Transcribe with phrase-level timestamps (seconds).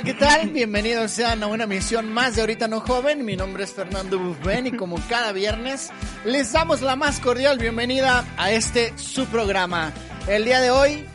[0.00, 0.48] Hola, ¿qué tal?
[0.48, 3.22] Bienvenidos sean a una emisión más de Ahorita No Joven.
[3.22, 5.90] Mi nombre es Fernando Bufben y como cada viernes
[6.24, 9.92] les damos la más cordial bienvenida a este su programa.
[10.26, 11.06] El día de hoy,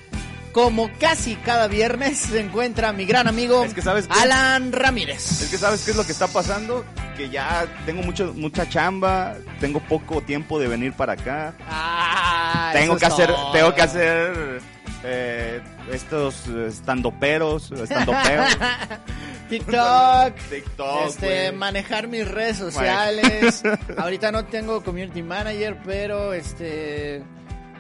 [0.52, 4.20] como casi cada viernes, se encuentra mi gran amigo Es que ¿sabes qué?
[4.20, 5.42] Alan Ramírez.
[5.42, 6.86] Es que sabes qué es lo que está pasando,
[7.18, 11.56] que ya tengo mucho, mucha chamba, tengo poco tiempo de venir para acá.
[11.68, 14.75] Ah, tengo que hacer, tengo que hacer
[15.08, 18.58] eh, estos eh, estandoperos, estandopeos,
[19.50, 20.34] TikTok.
[20.50, 23.64] TikTok, Este, manejar mis redes sociales.
[23.98, 27.24] Ahorita no tengo community manager, pero este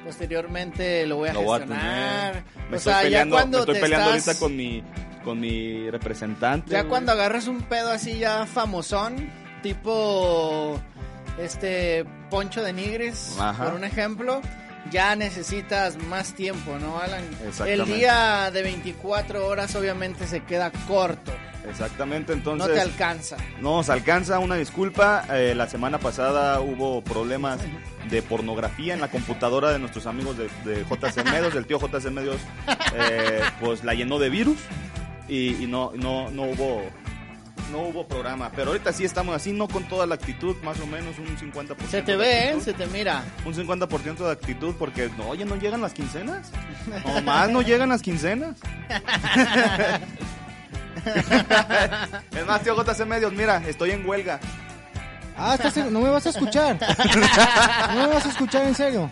[0.05, 2.43] posteriormente lo voy a Lo voy a gestionar.
[2.69, 4.83] Me o estoy sea, peleando, ya cuando me estoy te peleando estás, ahorita con mi,
[5.23, 6.71] con mi representante.
[6.71, 9.31] ya cuando agarras un pedo así ya famosón,
[9.63, 10.79] tipo
[11.39, 13.65] este Poncho de Nigris, Ajá.
[13.65, 14.41] por un ejemplo,
[14.91, 17.23] ya necesitas más tiempo, ¿no, Alan?
[17.41, 17.93] El Exactamente.
[17.93, 21.31] día de 24 horas obviamente se queda corto,
[21.67, 22.73] Exactamente, no entonces...
[22.75, 23.37] te alcanza.
[23.59, 25.25] No nos alcanza, una disculpa.
[25.31, 27.59] eh, la semana pasada hubo problemas
[28.09, 32.11] de pornografía en la computadora de nuestros amigos de, de JC Medios, del tío JC
[32.11, 32.37] Medios,
[32.95, 34.57] eh, pues la llenó de virus
[35.27, 36.83] y, y no, no, no hubo
[37.71, 38.51] no hubo programa.
[38.55, 41.75] Pero ahorita sí estamos así, no con toda la actitud, más o menos un 50%.
[41.89, 42.61] Se te ve, ¿eh?
[42.61, 43.23] Se te mira.
[43.45, 46.49] Un 50% de actitud porque, no, oye, no llegan las quincenas.
[47.05, 48.55] No más, no llegan las quincenas.
[52.31, 54.39] es más, tío JC Medios, mira, estoy en huelga.
[55.37, 56.77] Ah, estás en- no me vas a escuchar.
[57.93, 59.09] No me vas a escuchar en serio.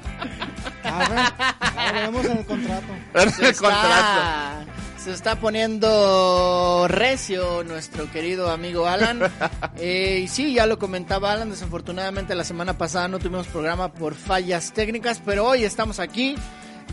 [0.83, 1.17] A ver,
[1.59, 2.87] a ver, vemos en el contrato.
[3.13, 4.71] El contrato.
[5.03, 9.19] Se está poniendo recio nuestro querido amigo Alan.
[9.77, 14.13] Eh, y sí, ya lo comentaba Alan, desafortunadamente la semana pasada no tuvimos programa por
[14.13, 16.35] fallas técnicas, pero hoy estamos aquí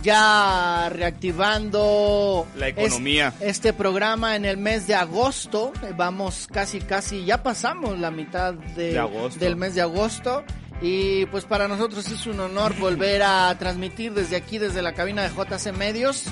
[0.03, 3.35] ya reactivando La economía.
[3.41, 5.73] es- este programa en el mes de agosto.
[5.97, 9.39] Vamos casi, casi, ya pasamos la mitad de, De agosto.
[9.39, 10.43] del mes de agosto.
[10.83, 15.23] Y pues para nosotros es un honor volver a transmitir desde aquí, desde la cabina
[15.23, 16.25] de JC Medios,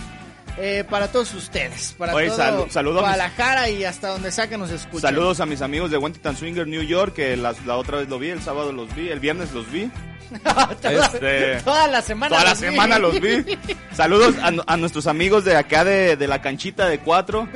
[0.61, 4.59] eh, para todos ustedes, para Oye, todo saludo mis- Guadalajara y hasta donde sea que
[4.59, 5.01] nos escuchen.
[5.01, 8.31] Saludos a mis amigos de Wentitan Swinger, New York, que la otra vez lo vi,
[8.31, 9.91] el sábado los vi, el viernes los vi.
[10.83, 12.29] toda, Este, toda la semana.
[12.37, 12.67] Toda la los vi.
[12.67, 13.59] semana los vi.
[13.97, 17.49] Saludos a, a nuestros amigos de acá de, de la canchita de cuatro.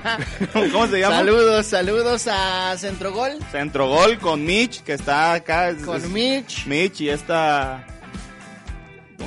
[0.72, 1.16] ¿Cómo se llama?
[1.16, 5.74] Saludos, saludos a Centrogol Centro Gol con Mitch, que está acá.
[5.84, 6.66] con es- Mitch.
[6.66, 7.84] Mitch y esta...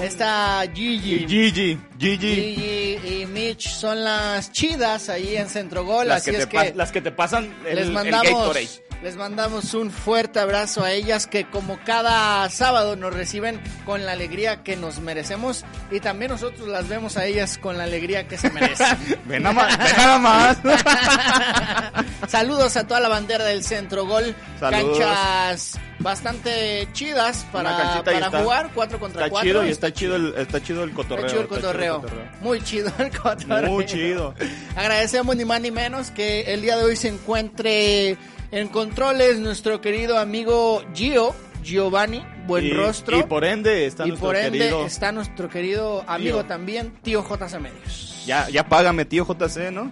[0.01, 1.25] Está Gigi.
[1.27, 1.77] Gigi.
[1.97, 2.35] Gigi.
[2.35, 6.73] Gigi y Mitch son las chidas ahí en Centrogol, Las así que, es te que
[6.75, 8.88] las que te pasan el, les el mandamos Gatorade.
[9.01, 14.11] Les mandamos un fuerte abrazo a ellas que como cada sábado nos reciben con la
[14.11, 18.37] alegría que nos merecemos y también nosotros las vemos a ellas con la alegría que
[18.37, 18.97] se merecen.
[19.25, 19.77] Ven nada más.
[19.77, 20.57] Ven nada más.
[22.27, 24.99] Saludos a toda la bandera del Centro Gol, Saludos.
[24.99, 29.49] canchas bastante chidas para, para jugar, 4 contra Está 4.
[29.49, 31.25] chido y está chido el, está chido el cotorreo.
[31.25, 32.03] Está chido el está cotorreo.
[32.41, 33.71] Muy chido el cotorreo.
[33.71, 34.35] Muy chido.
[34.75, 38.17] Agradecemos ni más ni menos que el día de hoy se encuentre
[38.51, 41.33] en controles nuestro querido amigo Gio,
[41.63, 43.19] Giovanni, buen Y- rostro.
[43.19, 44.85] Y por ende está Y nuestro por ende querido...
[44.85, 46.45] está nuestro querido amigo Tío.
[46.45, 48.23] también, tío JC Medios.
[48.25, 49.91] Ya, ya págame, tío JC, ¿no?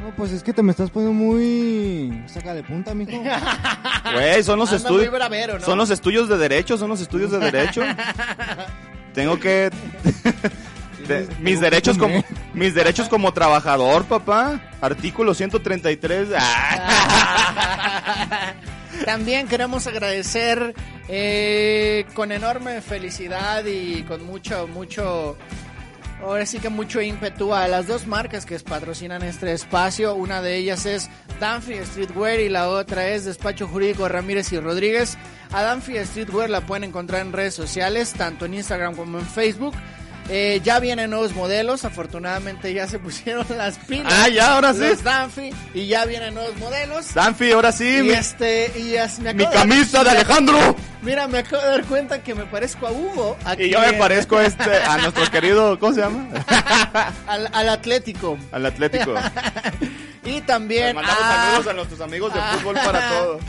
[0.00, 2.22] No, pues es que te me estás poniendo muy.
[2.26, 3.10] Saca de punta, mijo.
[4.14, 5.12] Güey, son los estudios.
[5.62, 7.82] Son los estudios de derecho, son los estudios de derecho.
[9.12, 9.68] Tengo que
[11.40, 14.60] mis derechos como mis derechos como trabajador, papá.
[14.80, 16.28] Artículo 133.
[18.12, 18.54] Ah.
[19.04, 20.74] También queremos agradecer
[21.08, 25.36] eh, con enorme felicidad y con mucho, mucho,
[26.22, 30.14] ahora sí que mucho ímpetu a las dos marcas que patrocinan este espacio.
[30.14, 31.08] Una de ellas es
[31.40, 35.16] Danfi Streetwear y la otra es Despacho Jurídico Ramírez y Rodríguez.
[35.52, 39.74] A Danfi Streetwear la pueden encontrar en redes sociales, tanto en Instagram como en Facebook.
[40.28, 44.12] Eh, ya vienen nuevos modelos, afortunadamente ya se pusieron las pilas.
[44.14, 44.80] Ah, ya, ahora sí.
[44.80, 47.12] Los Danfi y ya vienen nuevos modelos.
[47.14, 50.76] Danfi, ahora sí, Y mi, este, y as- me mi de- camisa de Alejandro.
[51.02, 53.36] Mira, me acabo de dar cuenta que me parezco a Hugo.
[53.44, 56.28] aquí Y yo me parezco a este a nuestro querido, ¿cómo se llama?
[57.26, 58.38] al, al Atlético.
[58.52, 59.14] Al Atlético.
[60.22, 63.40] Y también mandamos a, saludos a nuestros amigos de Fútbol para Todo.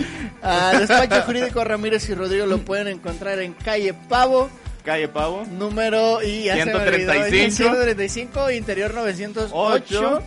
[0.41, 4.49] a Despacho Jurídico Ramírez y Rodrigo lo pueden encontrar en calle Pavo,
[4.83, 5.45] Calle Pavo.
[5.51, 7.55] número y ya se me olvidó, 135.
[7.55, 9.51] 135, interior 908.
[9.55, 10.23] Ocho.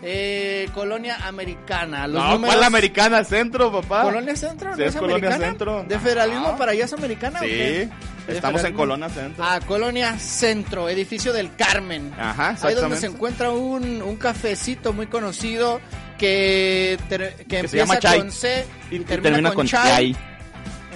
[0.00, 2.06] Eh, Colonia Americana.
[2.06, 4.02] Los No, números- ¿cuál Americana Centro, papá?
[4.04, 4.72] ¿Colonia Centro?
[4.76, 5.44] Sí, ¿No es Colonia americana?
[5.46, 5.84] Centro.
[5.88, 6.56] ¿De federalismo No.
[6.56, 7.90] para allá es americana o Sí, estamos
[8.28, 8.76] en federalismo?
[8.76, 9.44] Colonia Centro.
[9.44, 12.12] Ah, Colonia Centro, edificio del Carmen.
[12.16, 15.80] Ajá, Ahí donde se encuentra un, un cafecito muy conocido
[16.16, 18.18] que, ter- que, empieza llama Chai.
[18.20, 19.90] con C y, Y, y termina, con, Chai.
[20.14, 20.16] Chai.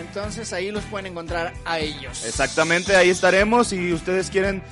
[0.03, 2.25] Entonces ahí los pueden encontrar a ellos.
[2.27, 3.69] Exactamente, ahí estaremos.
[3.69, 4.63] Si ustedes quieren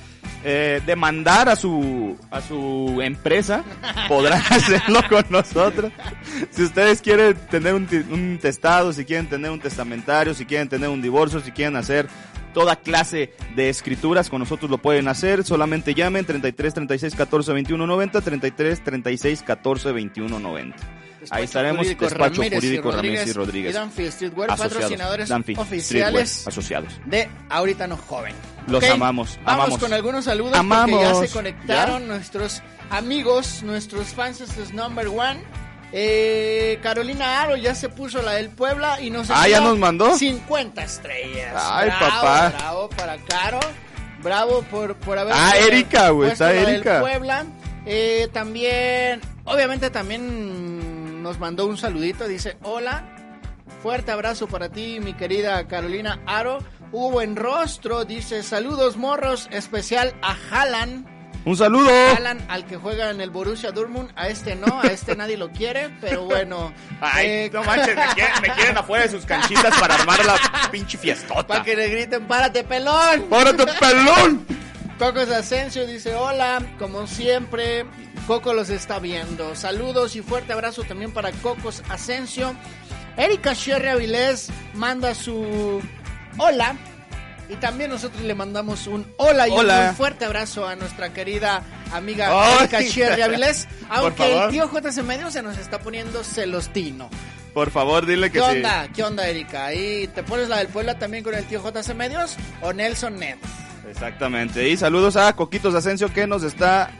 [0.44, 3.64] eh, demandar a su a su empresa,
[4.08, 5.92] podrán hacerlo con nosotros.
[6.50, 10.88] Si ustedes quieren tener un, un testado, si quieren tener un testamentario, si quieren tener
[10.88, 12.08] un divorcio, si quieren hacer
[12.52, 15.44] toda clase de escrituras, con nosotros lo pueden hacer.
[15.44, 20.76] Solamente llamen 33 36 14 21 90, 33 36 14 21 90.
[21.20, 24.72] Despacho Ahí estaremos, Jurídico despacho Ramírez y jurídico Ramírez y Rodríguez y Danfi Streetwear, Asociados.
[24.74, 27.00] patrocinadores Danfi, oficiales Streetwear, asociados.
[27.04, 28.34] de Ahorita No Joven.
[28.68, 29.78] Los Ok, amamos, Vamos amamos.
[29.80, 31.02] con algunos saludos porque Amamos.
[31.02, 35.40] ya se conectaron nuestros amigos, nuestros fans es number one.
[35.92, 40.16] Eh, Carolina Aro ya se puso la del Puebla y nos Ah, ¿ya nos mandó?
[40.16, 41.54] 50 estrellas.
[41.56, 42.48] Ay, bravo, papá.
[42.56, 43.60] Bravo para Caro.
[44.22, 47.00] Bravo por, por haber Ah, Erika, güey, está la del Erika.
[47.00, 47.44] Puebla.
[47.86, 53.02] Eh, también, obviamente también nos mandó un saludito, dice, hola,
[53.82, 56.58] fuerte abrazo para ti, mi querida Carolina Aro.
[56.92, 61.06] Hugo Buen Rostro dice, saludos morros, especial a Haaland.
[61.44, 61.90] Un saludo.
[61.90, 65.50] Haaland al que juega en el Borussia Dortmund, a este no, a este nadie lo
[65.50, 66.72] quiere, pero bueno.
[67.00, 70.36] Ay, eh, no manches, me quieren, me quieren afuera de sus canchitas para armar la
[70.70, 71.46] pinche fiestota.
[71.46, 73.22] Para que le griten, párate pelón.
[73.30, 74.46] ¡Párate, pelón!
[74.98, 77.86] Cocos Asensio dice hola, como siempre,
[78.26, 79.56] Coco los está viendo.
[79.56, 82.54] Saludos y fuerte abrazo también para Cocos Asensio.
[83.16, 85.80] Erika Sherry Avilés manda su
[86.36, 86.76] hola.
[87.50, 89.80] Y también nosotros le mandamos un hola y Hola.
[89.80, 91.62] un muy fuerte abrazo a nuestra querida
[91.92, 93.66] amiga Erika Sherry Avilés.
[93.90, 97.10] Aunque el tío JC Medio se nos está poniendo celostino.
[97.52, 98.56] Por favor, dile que ¿Qué sí.
[98.58, 98.88] onda?
[98.94, 99.66] ¿Qué onda, Erika?
[99.66, 103.38] ¿Ahí te pones la del Puebla también con el tío JC Medios o Nelson Net?
[103.90, 104.68] Exactamente.
[104.68, 106.92] Y saludos a Coquitos Asensio que nos está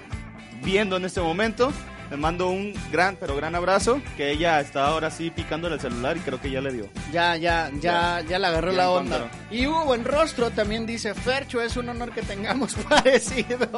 [0.64, 1.73] viendo en este momento.
[2.11, 4.03] Le mando un gran, pero gran abrazo.
[4.17, 6.89] Que ella está ahora sí picándole el celular y creo que ya le dio.
[7.12, 9.17] Ya, ya, ya, ya le agarró Ya la onda.
[9.17, 9.39] encontró.
[9.51, 13.69] Y Hugo en rostro también dice, Fercho, es un honor que tengamos parecido.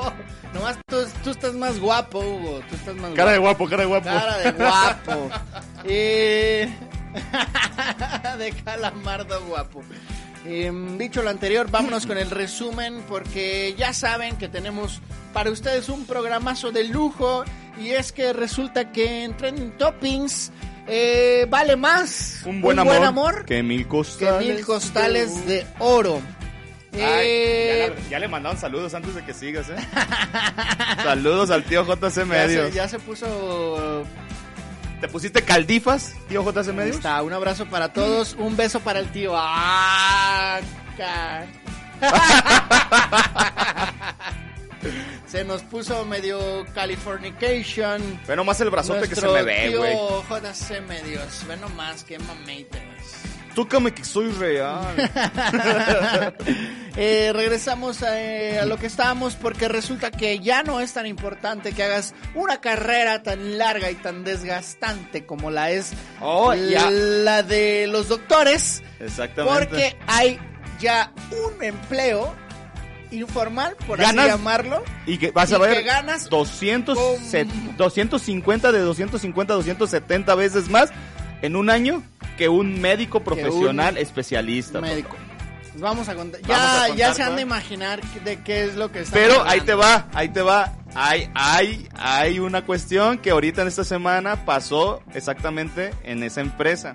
[0.55, 2.61] Nomás tú, tú estás más guapo, Hugo.
[2.70, 3.69] Tú estás más Cara de guapo.
[3.69, 4.05] cara de guapo.
[4.06, 5.31] Cara de guapo.
[5.84, 6.73] Eh,
[8.38, 9.82] de calamardo guapo.
[10.44, 15.00] Em, dicho lo anterior, vámonos con el resumen porque ya saben que tenemos
[15.32, 17.44] para ustedes un programazo de lujo
[17.80, 20.50] y es que resulta que en Trending Toppings
[20.88, 24.56] eh, vale más Un buen, amor, que mil que costales.
[24.56, 26.20] mil costales de oro.
[26.92, 29.76] Ay, Eh, ya, le- ya le mandaron saludos antes de que sigas, ¿eh?
[31.02, 32.74] saludos al tío JC ya, se, Medios.
[32.74, 34.04] ya se puso
[35.02, 36.94] ¿Te pusiste caldifas, tío JC Ahí Medios?
[36.94, 39.32] está, un abrazo para todos, un beso para el tío.
[39.34, 40.60] ¡Ah!
[45.26, 48.20] se nos puso medio Californication.
[48.28, 49.96] Ve nomás el brazote que se Nuestro me ve, tío güey.
[50.40, 51.44] JC Medios.
[51.48, 52.81] Ve nomás, qué mameitas.
[53.54, 54.82] Tócame que soy real.
[56.94, 61.06] Eh, regresamos a, eh, a lo que estábamos porque resulta que ya no es tan
[61.06, 67.43] importante que hagas una carrera tan larga y tan desgastante como la es Oh, la
[67.43, 68.82] de los doctores.
[69.00, 69.58] Exactamente.
[69.67, 70.38] Porque hay
[70.81, 72.34] ya un empleo
[73.10, 74.84] informal, por Ganas- así llamarlo.
[75.06, 77.48] Y que vas a ver que ganas 200, como- set-
[77.79, 80.91] 250 de 250 270 veces más
[81.41, 82.03] en un año
[82.43, 84.81] que un médico profesional un especialista.
[84.81, 85.17] médico.
[85.72, 86.41] Les Vamos a contar.
[86.43, 86.56] A Ya,
[86.89, 89.75] contar, ya se han de imaginar de qué es lo que está Pero ahí te
[89.75, 90.72] va, ahí te va.
[90.94, 96.94] Hay, hay, hay una cuestión que ahorita en esta semana pasó exactamente en esa empresa.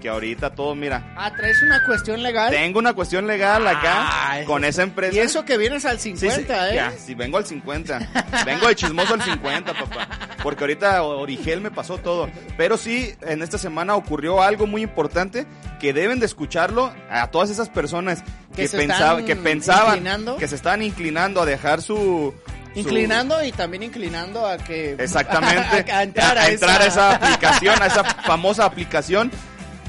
[0.00, 2.50] Que ahorita todo, mira, Ah, traes una cuestión legal.
[2.50, 5.14] tengo una cuestión legal acá con esa empresa.
[5.16, 6.36] Y eso que vienes al Sí, 50,
[6.68, 6.74] sí, ¿eh?
[6.76, 7.98] Ya, sí, vengo al 50.
[8.46, 10.08] Vengo de chismoso al 50, papá.
[10.42, 12.28] Porque ahorita Origel me pasó todo.
[12.56, 15.46] Pero sí, en esta semana ocurrió algo muy importante
[15.80, 18.22] que deben de escucharlo a todas esas personas
[18.54, 20.36] Que que, están que pensaban, inclinando.
[20.36, 22.32] que se estaban inclinando a dejar su...
[22.74, 24.92] Inclinando y también inclinando a que...
[24.92, 25.84] Exactamente.
[25.92, 27.10] a, entrar a, a entrar a esa...
[27.10, 29.32] esa aplicación, a esa famosa aplicación.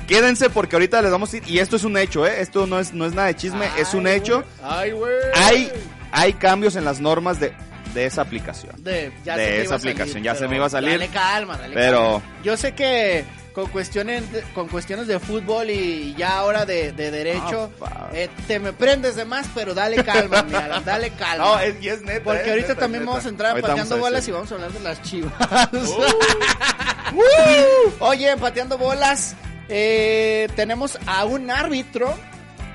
[0.10, 1.44] Quédense porque ahorita les vamos a ir.
[1.48, 2.42] Y esto es un hecho, ¿eh?
[2.42, 4.44] Esto no es, no es nada de chisme, es un hecho.
[4.64, 5.14] Ay, güey.
[5.36, 5.72] Hay,
[6.12, 7.54] hay cambios en las normas de
[7.94, 8.84] de esa aplicación.
[8.84, 10.92] De, ya De se esa salir, aplicación, ya se me iba a salir.
[10.92, 12.42] Dale calma, dale Pero- calma.
[12.44, 17.10] Yo sé que con cuestiones de, con cuestiones de fútbol y ya ahora de, de
[17.10, 18.10] derecho, pa.
[18.14, 21.44] eh, te me prendes de más, pero dale calma, mi Alan, dale calma.
[21.46, 22.24] No, es, y es neta.
[22.26, 23.12] Porque es ahorita neta, también neta.
[23.12, 25.34] vamos a entrar Ahorita pateando a bolas y vamos a hablar de las chivas.
[28.00, 29.36] Oye, en pateando bolas,
[29.70, 32.14] eh, tenemos a un árbitro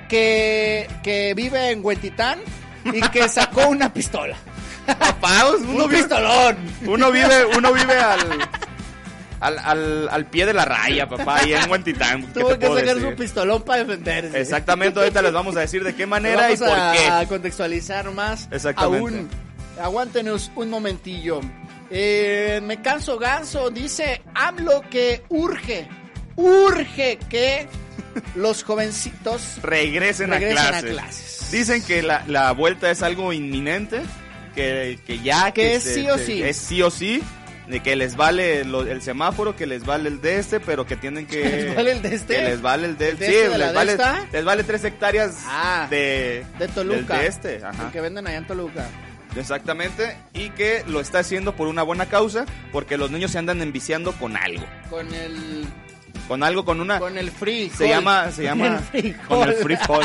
[0.09, 2.39] que, que vive en Huentitán
[2.85, 4.37] y que sacó una pistola.
[4.87, 6.57] Papá, uno Un vive, pistolón.
[6.87, 8.21] uno vive, uno vive al,
[9.41, 12.23] al, al, al pie de la raya, papá, ahí en Huentitán.
[12.33, 13.03] ¿qué Tuvo que sacar decir?
[13.11, 14.39] su pistolón para defenderse.
[14.41, 17.07] Exactamente, ahorita les vamos a decir de qué manera y por a, qué.
[17.07, 18.99] a contextualizar más Exactamente.
[19.19, 19.31] aún.
[19.83, 21.41] Aguántenos un momentillo.
[21.91, 25.89] Eh, me canso ganso, dice AMLO que urge,
[26.37, 27.67] urge que
[28.35, 31.49] los jovencitos Regresen, regresen a, a clases.
[31.51, 34.01] Dicen que la, la vuelta es algo inminente,
[34.55, 35.53] que, que ya...
[35.53, 36.43] Que es se- sí o se- sí.
[36.43, 37.23] Es sí o sí,
[37.69, 40.97] de que les vale lo- el semáforo, que les vale el de este, pero que
[40.97, 41.43] tienen que...
[41.45, 42.37] ¿Les vale el de este?
[42.37, 44.27] Que les vale el de, ¿El de sí, este de la les vale, esta?
[44.33, 46.45] les vale tres hectáreas Ah, de...
[46.59, 47.19] de Toluca.
[47.19, 47.87] de este, ajá.
[47.87, 48.87] El que venden allá en Toluca.
[49.37, 53.61] Exactamente, y que lo está haciendo por una buena causa, porque los niños se andan
[53.63, 55.67] enviciando con algo, Con el
[56.29, 56.99] con algo, con una...
[56.99, 57.71] con el free.
[57.71, 60.05] Se llama, se llama El con el frijol.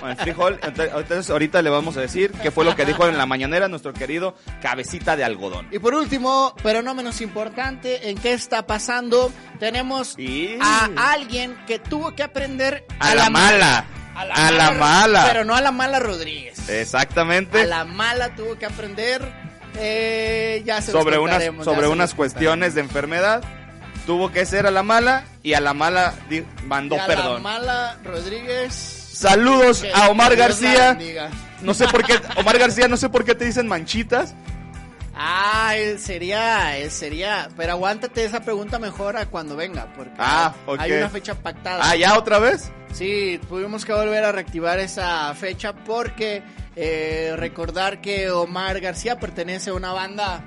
[0.00, 0.60] Con el frijol.
[0.62, 3.68] Entonces, entonces, ahorita le vamos a decir qué fue lo que dijo en la mañanera
[3.68, 5.68] nuestro querido cabecita de algodón.
[5.72, 9.32] Y por último, pero no menos importante, ¿en qué está pasando?
[9.58, 10.16] Tenemos
[10.60, 13.84] a alguien que tuvo que aprender A la mala.
[14.14, 15.26] A la mala.
[15.28, 16.68] Pero no a la mala Rodríguez.
[16.68, 17.60] Exactamente.
[17.62, 19.22] A la mala tuvo que aprender.
[19.76, 23.42] eh, ya se sobre unas, sobre unas cuestiones de enfermedad.
[24.08, 26.14] Tuvo que ser a la mala y a la mala
[26.64, 26.96] mandó.
[26.96, 27.42] Y a la perdón.
[27.42, 28.72] mala Rodríguez.
[28.72, 30.98] Saludos a Omar García.
[31.60, 34.34] No sé por qué, Omar García, no sé por qué te dicen manchitas.
[35.14, 37.50] Ah, sería, sería.
[37.54, 40.80] Pero aguántate esa pregunta mejor a cuando venga, porque Ah, ok.
[40.80, 41.82] hay una fecha pactada.
[41.86, 42.72] Ah, ya otra vez.
[42.94, 46.42] Sí, tuvimos que volver a reactivar esa fecha porque
[46.76, 50.42] eh, recordar que Omar García pertenece a una banda,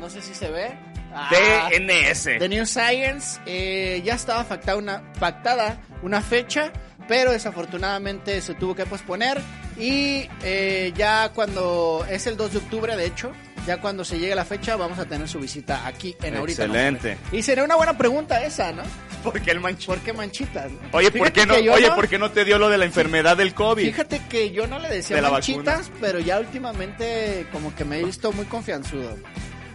[0.00, 0.76] no sé si se ve,
[1.18, 2.38] Ah, DNS.
[2.38, 3.40] The New Science.
[3.46, 6.72] eh, ya estaba pactada una, pactada una fecha,
[7.08, 9.40] pero desafortunadamente se tuvo que posponer
[9.78, 13.32] y eh, ya cuando es el 2 de octubre, de hecho,
[13.66, 16.74] ya cuando se llegue la fecha vamos a tener su visita aquí en Ahorita No
[16.74, 17.16] Excelente.
[17.24, 17.38] Joven.
[17.38, 18.82] Y sería una buena pregunta esa, ¿no?
[19.24, 19.92] Porque el manchito.
[19.94, 20.70] ¿Por qué manchitas?
[20.70, 20.78] no?
[20.92, 23.36] Oye, ¿por qué no, oye, no- ¿por qué no te dio lo de la enfermedad
[23.36, 23.84] del COVID?
[23.84, 28.04] Fíjate que yo no le decía De manchitas, pero ya últimamente como que me he
[28.04, 29.16] visto muy confianzudo.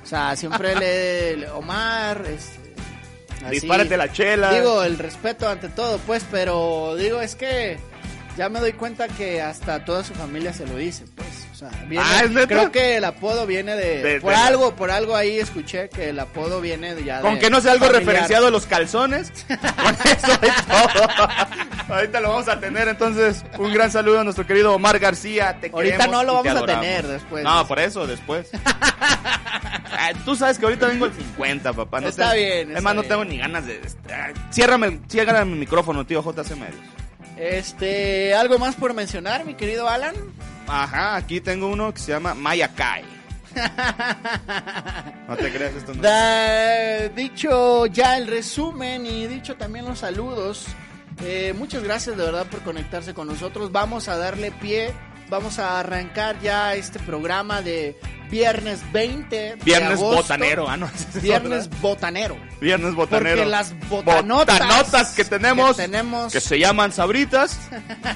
[0.03, 2.73] O sea, siempre le, Omar, este,
[3.45, 3.51] así.
[3.59, 4.51] Dispárate la chela.
[4.53, 7.77] Digo, el respeto ante todo, pues, pero digo, es que
[8.37, 11.27] ya me doy cuenta que hasta toda su familia se lo dice, pues.
[11.53, 14.75] O sea, viene- Ah, ¿es creo que el apodo viene de, De- por de- algo,
[14.75, 17.73] por algo ahí escuché que el apodo viene de ya Con de que no sea
[17.73, 18.07] algo familiar.
[18.07, 19.31] referenciado a los calzones.
[19.47, 21.27] Con eso es todo.
[21.95, 25.57] Ahorita lo vamos a tener, entonces, un gran saludo a nuestro querido Omar García.
[25.61, 27.43] Te Ahorita no lo vamos a tener después.
[27.43, 28.49] No, por eso, después.
[30.25, 32.01] Tú sabes que ahorita vengo al 50, papá.
[32.01, 33.81] No Está te- bien, está Es más, no tengo ni ganas de...
[34.51, 36.79] Ciérrame, ciérrame el micrófono, tío JC Medios.
[37.37, 40.15] Este, ¿algo más por mencionar, mi querido Alan?
[40.67, 43.03] Ajá, aquí tengo uno que se llama Mayakai.
[45.27, 45.93] No te creas esto.
[45.93, 46.01] No.
[46.01, 50.65] Da- dicho ya el resumen y dicho también los saludos,
[51.23, 53.71] eh, muchas gracias de verdad por conectarse con nosotros.
[53.71, 54.93] Vamos a darle pie,
[55.31, 57.97] vamos a arrancar ya este programa de
[58.29, 60.21] viernes 20 de Viernes agosto.
[60.21, 60.85] botanero, ah, no.
[60.87, 61.79] esa es Viernes otra.
[61.79, 62.37] botanero.
[62.59, 63.37] Viernes botanero.
[63.37, 67.57] Porque las botanotas, Botanotas que tenemos, que tenemos- que se llaman sabritas,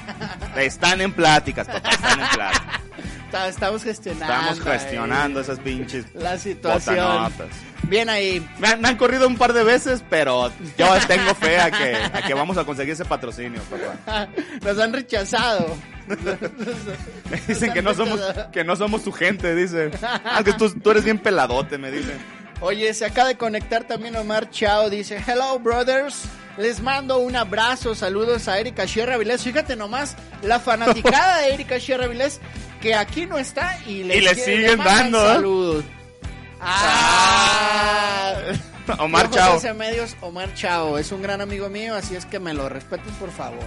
[0.56, 2.80] están en pláticas, papá, están en pláticas.
[3.36, 4.34] Ta- Estamos gestionando.
[4.34, 6.96] Estamos ahí gestionando esas pinches la situación.
[6.96, 7.48] botanotas.
[7.82, 8.46] Bien ahí.
[8.58, 11.94] Me han, me han corrido un par de veces, pero yo tengo fe a que,
[11.96, 13.60] a que vamos a conseguir ese patrocinio,
[14.04, 14.28] papá.
[14.62, 15.76] Nos han rechazado.
[17.30, 18.20] Me dicen que no somos,
[18.52, 19.90] que no somos tu gente, dicen.
[20.02, 22.16] Ah, que tú, tú eres bien peladote, me dicen.
[22.60, 24.88] Oye, se acaba de conectar también Omar Chao.
[24.90, 26.24] Dice, hello brothers.
[26.56, 29.42] Les mando un abrazo, saludos a Erika Sierra Vilés.
[29.42, 32.40] Fíjate nomás, la fanaticada de Erika Sierra Vilés,
[32.86, 35.34] que aquí no está y le, Y le siguen dando, ¿eh?
[35.34, 35.84] Saludos.
[36.60, 38.34] Ah.
[38.98, 39.74] Omar Yo, Chao.
[39.74, 40.96] Medios, Omar Chao.
[40.96, 43.64] Es un gran amigo mío, así es que me lo respeten, por favor.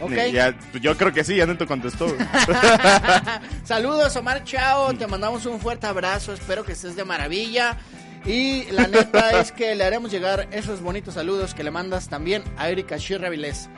[0.00, 0.12] Ok.
[0.32, 2.06] Ya, yo creo que sí, ya no te contestó.
[3.64, 4.94] Saludos, Omar Chao.
[4.94, 6.32] Te mandamos un fuerte abrazo.
[6.32, 7.76] Espero que estés de maravilla.
[8.24, 12.44] Y la neta es que le haremos llegar esos bonitos saludos que le mandas también
[12.56, 13.68] a Erika Shirra Vilés.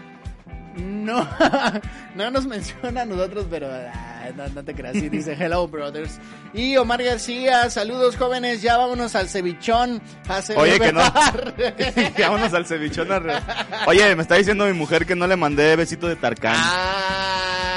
[0.76, 1.28] No,
[2.14, 4.94] no nos menciona a nosotros, pero ah, no, no te creas.
[4.94, 6.18] Sí, dice Hello Brothers.
[6.54, 10.00] Y Omar García, saludos jóvenes, ya vámonos al cevichón.
[10.28, 11.00] a Oye, que no.
[11.02, 12.12] celebrar.
[12.18, 13.12] Vámonos al cevichón.
[13.12, 13.34] arre.
[13.86, 16.56] Oye, me está diciendo mi mujer que no le mandé besito de Tarkan.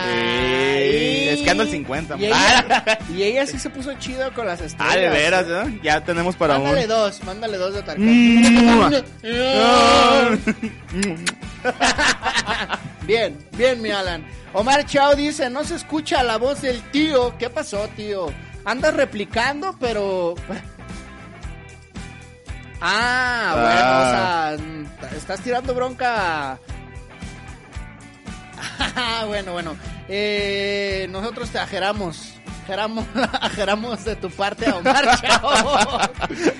[0.05, 2.17] Sí, es que ando al 50.
[2.17, 4.95] Y ella, y ella sí se puso chido con las estrellas.
[4.95, 5.67] Ah, de veras, ¿no?
[5.81, 6.87] Ya tenemos para Mándale un.
[6.89, 9.05] dos, mándale dos de Tarkan.
[13.05, 14.25] Bien, bien, mi Alan.
[14.53, 17.37] Omar Chao dice, no se escucha la voz del tío.
[17.37, 18.27] ¿Qué pasó, tío?
[18.65, 20.35] Andas replicando, pero...
[22.81, 24.55] Ah, Ah.
[24.57, 26.59] bueno, o sea, estás tirando bronca.
[29.27, 29.75] bueno, bueno.
[30.07, 32.34] Eh, nosotros te ajeramos.
[32.65, 33.05] Ajeramos,
[33.41, 35.99] ajeramos de tu parte a Omar Chao.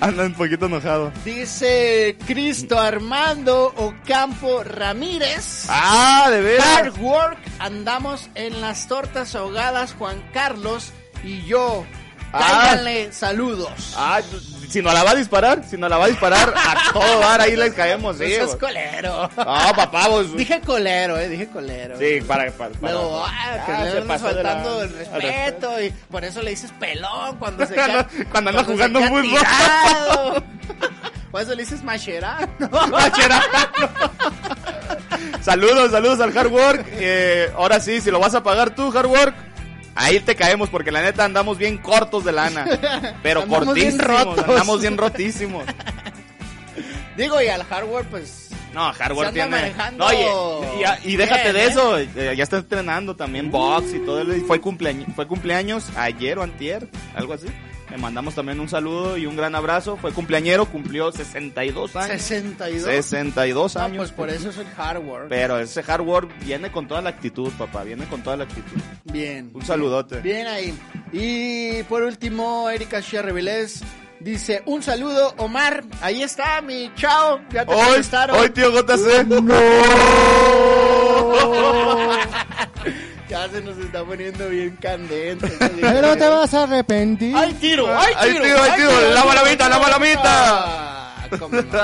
[0.00, 1.10] Anda un poquito enojado.
[1.24, 5.66] Dice Cristo Armando Ocampo Ramírez.
[5.68, 6.64] Ah, de veras.
[6.64, 10.92] Hard work, andamos en las tortas ahogadas Juan Carlos
[11.24, 11.84] y yo.
[12.32, 12.38] Ah.
[12.38, 13.94] Cáiganle saludos.
[13.96, 14.20] Ah,
[14.68, 17.40] si no la va a disparar, si no la va a disparar, a todo dar
[17.40, 18.24] ahí les caemos, sí.
[18.24, 18.58] Eso es güey.
[18.58, 19.30] colero.
[19.36, 20.36] Ah, papá, vos.
[20.36, 21.98] Dije colero, eh, dije colero.
[21.98, 22.92] Sí, para, para, para.
[22.92, 26.70] Luego, ah, que Ah, se pasó la- faltando el respeto y por eso le dices
[26.78, 29.22] pelón cuando se queda, Cuando anda jugando fútbol.
[29.22, 30.44] tirado.
[31.30, 32.48] Por eso le dices macherano.
[35.40, 36.86] Saludos, saludos al Hard Work.
[36.92, 39.34] Eh, ahora sí, si lo vas a pagar tú, Hard Work,
[39.96, 42.64] ahí te caemos porque la neta andamos bien cortos de lana.
[43.22, 44.48] Pero Andamos bien cortísimos, rotos.
[44.48, 45.64] andamos bien rotísimos.
[47.16, 49.72] Digo, y al hardware, pues No, Hard Work Se anda tiene.
[49.72, 51.66] manejando No, oye, y, y déjate bien, de ¿eh?
[51.68, 54.34] eso, eh, ya está entrenando también box y todo.
[54.36, 57.46] y Fue cumpleaños, fue cumpleaños ayer o antier, algo así.
[57.90, 59.96] Le mandamos también un saludo y un gran abrazo.
[59.96, 62.20] Fue cumpleañero, cumplió 62 años.
[62.22, 62.82] 62.
[62.82, 63.96] 62 No, años.
[63.98, 65.26] pues por eso es el hardware.
[65.28, 67.84] Pero ese hard work viene con toda la actitud, papá.
[67.84, 68.80] Viene con toda la actitud.
[69.04, 69.50] Bien.
[69.54, 70.20] Un saludote.
[70.20, 70.74] Bien ahí.
[71.12, 73.82] Y por último, Erika Cherrevilés
[74.18, 75.84] dice, un saludo, Omar.
[76.00, 77.38] Ahí está, mi chao.
[77.50, 78.36] Ya te Hoy, contestaron.
[78.40, 79.24] hoy, tío JC.
[83.28, 85.48] Ya se nos está poniendo bien candente.
[85.80, 87.34] Pero te vas a arrepentir.
[87.36, 87.86] ¡Ay, tiro!
[87.92, 88.44] ¡Ay, Ay, tiro!
[88.44, 90.22] tiro, ay, tiro, la balomita, la balomita.
[90.24, 91.80] Ah, cómo no.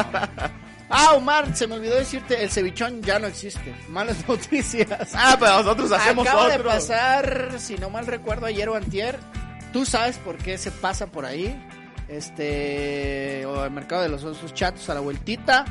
[0.94, 3.74] Ah, Omar, se me olvidó decirte, el cevichón ya no existe.
[3.88, 4.88] Malas noticias.
[5.14, 6.68] Ah, pero nosotros hacemos Acaba de otro.
[6.70, 9.18] pasar, si no mal recuerdo, ayer o antier.
[9.72, 11.58] Tú sabes por qué se pasa por ahí.
[12.08, 15.64] Este, o el mercado de los osos chatos a la vueltita.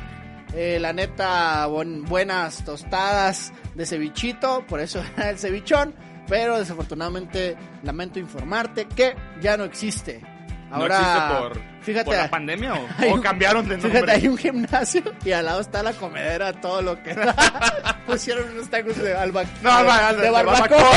[0.54, 5.94] Eh, la neta, bon- buenas tostadas de cevichito, por eso era el cevichón.
[6.28, 10.20] Pero desafortunadamente, lamento informarte que ya no existe.
[10.70, 13.90] Ahora, ¿No existe por, fíjate, por la pandemia o, hay o un- cambiaron de nombre?
[14.00, 17.34] Fíjate, hay un gimnasio y al lado está la comedera, todo lo que da.
[18.06, 19.78] Pusieron unos tacos de alba No,
[20.14, 20.90] de, de barbacoa.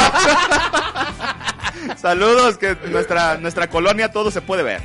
[1.98, 4.82] Saludos, que nuestra, nuestra colonia todo se puede ver.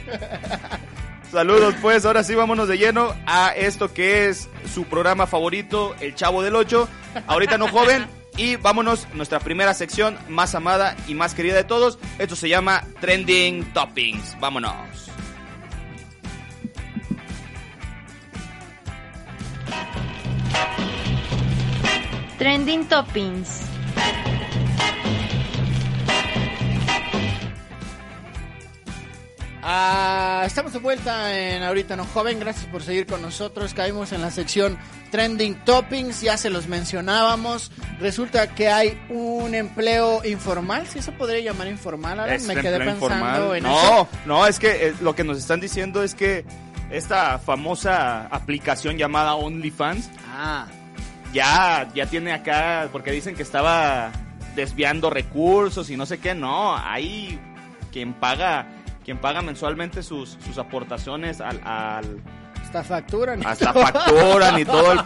[1.31, 6.16] Saludos, pues ahora sí vámonos de lleno a esto que es su programa favorito, El
[6.16, 6.88] Chavo del Ocho.
[7.29, 8.07] Ahorita no joven.
[8.37, 11.99] Y vámonos, nuestra primera sección más amada y más querida de todos.
[12.19, 14.38] Esto se llama Trending Toppings.
[14.40, 15.11] Vámonos.
[22.38, 23.62] Trending Toppings.
[29.62, 32.40] Ah, estamos de vuelta en Ahorita No Joven.
[32.40, 33.75] Gracias por seguir con nosotros.
[33.75, 34.79] Caímos en la sección
[35.11, 36.23] Trending Toppings.
[36.23, 37.70] Ya se los mencionábamos.
[38.01, 40.87] Resulta que hay un empleo informal.
[40.87, 42.46] Si se podría llamar informal, Alan?
[42.46, 43.57] Me quedé pensando informal.
[43.57, 44.09] en no, eso.
[44.27, 46.44] no, es que eh, lo que nos están diciendo es que
[46.90, 50.66] esta famosa aplicación llamada OnlyFans Ah,
[51.33, 54.11] ya, ya tiene acá, porque dicen que estaba
[54.57, 57.38] desviando recursos y no sé qué, no, hay
[57.92, 58.66] quien paga,
[59.11, 62.20] quien paga mensualmente sus, sus aportaciones al, al
[62.62, 63.44] hasta facturan.
[63.44, 65.01] hasta facturan y todo el,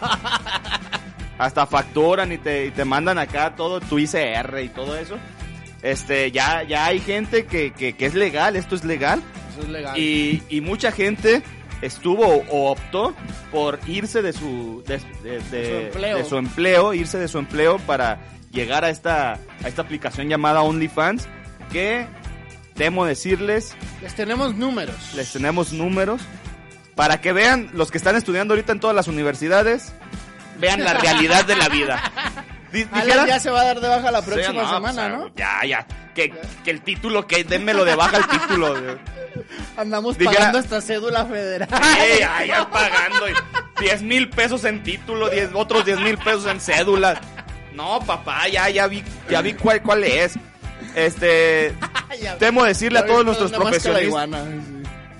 [1.39, 5.17] hasta facturan y te, y te mandan acá todo tu ICR y todo eso.
[5.81, 9.69] Este, ya, ya hay gente que, que, que es legal, esto es legal, Eso es
[9.69, 9.97] legal.
[9.99, 11.41] y, y mucha gente
[11.81, 13.15] estuvo o optó
[13.51, 16.17] por irse de su de, de- de- su empleo.
[16.17, 18.19] de su empleo, irse de su empleo para
[18.51, 21.27] llegar a esta a esta aplicación llamada OnlyFans
[21.71, 22.05] que
[22.75, 24.95] temo decirles Les tenemos números.
[25.15, 26.21] les tenemos números
[26.95, 29.93] para que vean los que están estudiando ahorita en todas las universidades
[30.59, 32.01] vean la realidad de la vida.
[32.91, 35.35] Alan ya se va a dar de baja la Sí, próxima no, semana, pues, ¿no?
[35.35, 35.87] Ya, ya.
[36.13, 36.33] Que,
[36.63, 38.75] que el título, que denmelo de baja el título.
[39.77, 41.69] Andamos Dijera- pagando esta cédula federal.
[41.71, 43.29] Sí, ya, ya pagando.
[43.29, 43.33] y
[43.81, 47.17] 10 mil pesos en título, 10, otros 10 mil pesos en cédulas.
[47.73, 50.37] No, papá, ya, ya vi, ya vi cuál, cuál es.
[50.95, 51.73] Este,
[52.39, 54.29] temo decirle a todos nuestros profesionistas,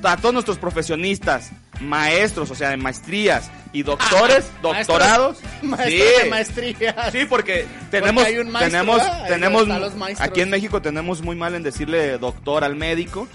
[0.03, 5.39] a todos nuestros profesionistas, maestros, o sea, de maestrías y doctores, doctorados.
[5.61, 6.23] Maestros sí.
[6.23, 7.11] de maestría.
[7.11, 8.81] Sí, porque tenemos, hay un maestro,
[9.27, 13.27] tenemos, tenemos, aquí en México tenemos muy mal en decirle doctor al médico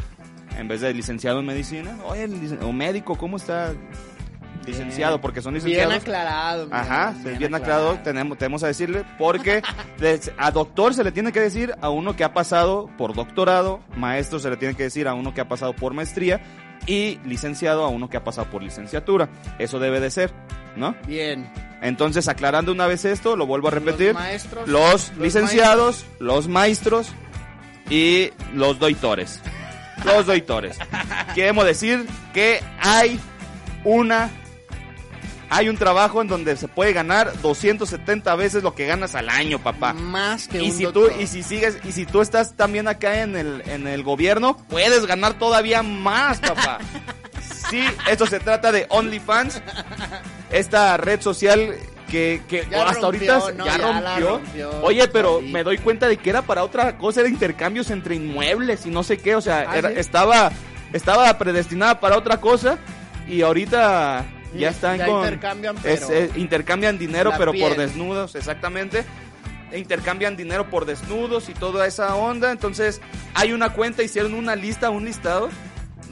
[0.58, 1.96] en vez de licenciado en medicina.
[2.04, 2.28] Oye,
[2.62, 3.74] o médico, ¿cómo está?
[4.70, 6.02] Licenciado, porque son Bien licenciados.
[6.02, 6.66] aclarado.
[6.66, 9.62] mi Ajá, amor, es bien aclarado, tenemos, tenemos a decirle, porque
[10.38, 14.38] a doctor se le tiene que decir a uno que ha pasado por doctorado, maestro
[14.38, 16.40] se le tiene que decir a uno que ha pasado por maestría
[16.86, 19.28] y licenciado a uno que ha pasado por licenciatura.
[19.58, 20.32] Eso debe de ser,
[20.76, 20.94] ¿no?
[21.06, 21.50] Bien.
[21.82, 24.08] Entonces, aclarando una vez esto, lo vuelvo a repetir.
[24.08, 24.68] Los maestros.
[24.68, 27.12] Los licenciados, los maestros
[27.90, 29.40] y los doitores.
[30.04, 30.78] Los doitores.
[31.34, 33.20] Queremos decir que hay
[33.84, 34.30] una
[35.50, 39.58] hay un trabajo en donde se puede ganar 270 veces lo que ganas al año,
[39.58, 39.92] papá.
[39.92, 43.20] Más que Y un si tú y si sigues y si tú estás también acá
[43.20, 46.78] en el en el gobierno, puedes ganar todavía más, papá.
[47.70, 49.62] Sí, esto se trata de OnlyFans,
[50.50, 51.76] esta red social
[52.10, 53.64] que, que Ya hasta rompió, ahorita ¿no?
[53.66, 54.28] ya, rompió.
[54.38, 55.46] rompió, Oye, pero sí.
[55.52, 59.02] me doy cuenta de que era para otra cosa, era intercambios entre inmuebles y no
[59.04, 59.94] sé qué, o sea, Ah, era- ¿sí?
[59.98, 60.50] estaba
[60.92, 62.78] estaba predestinada para otra cosa
[63.28, 67.76] y ahorita ya están ya con intercambian, es- pero- es- intercambian dinero pero por piel.
[67.76, 69.04] desnudos, exactamente.
[69.72, 72.50] E intercambian dinero por desnudos y toda esa onda.
[72.50, 73.00] Entonces,
[73.34, 75.48] hay una cuenta, hicieron una lista, un listado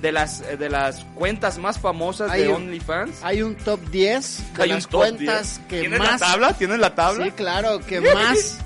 [0.00, 3.16] de las de las cuentas más famosas Hay de un- OnlyFans.
[3.24, 5.66] Hay un top 10 de Hay un las top cuentas 10.
[5.68, 6.20] que ¿Tienes más.
[6.20, 6.52] la tabla?
[6.52, 7.24] ¿Tienes la tabla?
[7.24, 8.58] Sí, claro, que más.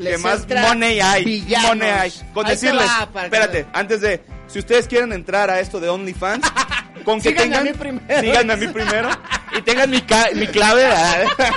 [0.00, 1.68] que más money hay, villanos.
[1.70, 2.12] money hay.
[2.32, 5.80] Con Ahí decirles, va, para que- espérate, antes de, si ustedes quieren entrar a esto
[5.80, 6.46] de OnlyFans,
[7.04, 8.20] con que Síganme a tengan, mí primero.
[8.20, 9.08] síganme a mí primero
[9.58, 10.02] y tengan mi,
[10.34, 10.88] mi clave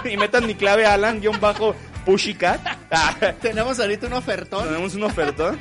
[0.11, 2.59] y metan mi clave Alan guion bajo Pussycat.
[2.91, 4.65] Ah, Tenemos ahorita un ofertón.
[4.65, 5.59] tenemos un ofertón.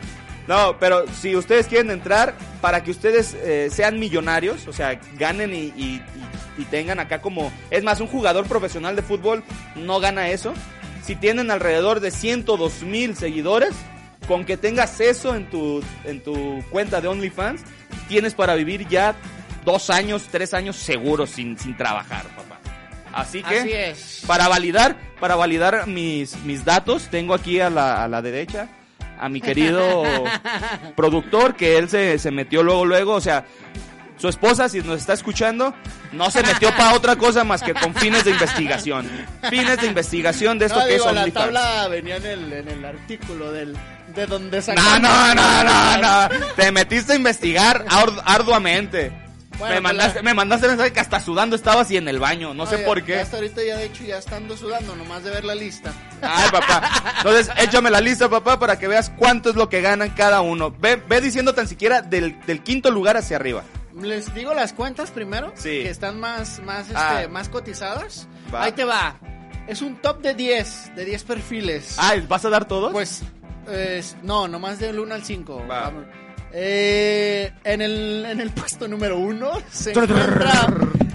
[0.48, 5.54] No, pero si ustedes quieren entrar para que ustedes eh, sean millonarios, o sea, ganen
[5.54, 6.02] y, y- y-
[6.62, 7.52] y tengan acá como...
[7.70, 9.42] Es más, un jugador profesional de fútbol
[9.76, 10.52] no gana eso.
[11.04, 13.70] Si tienen alrededor de 102 mil seguidores,
[14.26, 17.62] con que tengas eso en tu, en tu cuenta de OnlyFans,
[18.08, 19.14] tienes para vivir ya
[19.64, 22.58] dos años, tres años seguros sin, sin trabajar, papá.
[23.12, 23.58] Así que...
[23.60, 24.22] Así es.
[24.26, 28.68] Para validar, para validar mis, mis datos, tengo aquí a la, a la derecha
[29.18, 30.02] a mi querido
[30.96, 33.44] productor, que él se, se metió luego, luego, o sea,
[34.16, 35.74] su esposa, si nos está escuchando,
[36.12, 39.08] no se metió para otra cosa más que con fines de investigación.
[39.48, 41.44] Fines de investigación de esto No, que digo, es la OnlyFans.
[41.44, 43.76] tabla venía en el, en el artículo del,
[44.14, 45.00] de donde No, sacamos.
[45.00, 46.28] no, no, no, no.
[46.56, 49.12] Te metiste a investigar ar- arduamente.
[49.62, 52.18] Bueno, me, pues mandaste, la- me mandaste mensaje que hasta sudando estabas y en el
[52.18, 52.52] baño.
[52.54, 53.20] No sé ya- por qué.
[53.20, 55.92] Hasta ahorita ya de hecho ya estando sudando, nomás de ver la lista.
[56.20, 57.14] Ay, papá.
[57.18, 60.70] Entonces, échame la lista, papá, para que veas cuánto es lo que ganan cada uno.
[60.78, 63.62] Ve, ve diciendo tan siquiera del, del quinto lugar hacia arriba.
[64.00, 65.82] Les digo las cuentas primero, Sí.
[65.82, 67.26] que están más, más, este, Ah.
[67.30, 68.26] más cotizadas.
[68.52, 68.64] Va.
[68.64, 69.16] Ahí te va.
[69.68, 71.94] Es un top de 10, de 10 perfiles.
[71.98, 72.90] Ah, ¿vas a dar todos?
[72.90, 73.22] Pues,
[73.70, 75.58] es- no, nomás del 1 al 5.
[75.70, 75.82] Va.
[75.82, 76.04] Vamos.
[76.54, 80.66] Eh, en, el, en el puesto número 1 se encuentra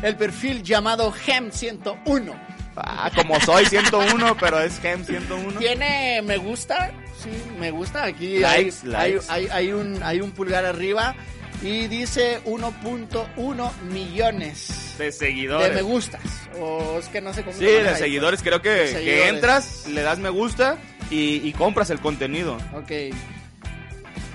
[0.02, 2.58] el perfil llamado Gem 101.
[2.76, 5.60] Ah, como soy 101, pero es Gem 101.
[5.60, 6.92] Tiene me gusta,
[7.24, 8.04] sí, me gusta.
[8.06, 9.26] Aquí Likes, hay, likes.
[9.30, 11.16] hay, hay, hay un, hay un pulgar arriba
[11.64, 15.74] y dice 1.1 millones De de seguidores.
[15.74, 16.22] me gustas.
[16.60, 18.42] O es que no sé cómo Sí, de ahí, seguidores.
[18.44, 19.30] Creo que, De que seguidores.
[19.34, 20.78] entras, le das me gusta
[21.10, 22.58] y, y compras el contenido.
[22.88, 23.12] pues.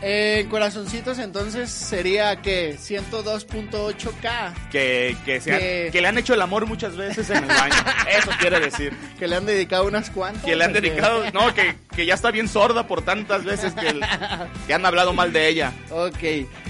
[0.02, 0.08] Ok.
[0.08, 6.18] Eh, en corazoncitos entonces sería que 102.8k Que, que, se han- Que- que le han
[6.18, 7.74] hecho el amor muchas veces en el baño.
[8.18, 8.92] Eso quiere decir.
[9.18, 10.44] que le han dedicado unas cuantas.
[10.44, 11.24] Que le han dedicado.
[11.32, 14.00] No, que, que ya está bien sorda por tantas veces que,
[14.66, 15.72] que han hablado mal de ella.
[15.90, 16.18] Ok.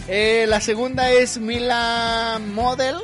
[0.08, 2.96] Eh, la segunda es Mila Model.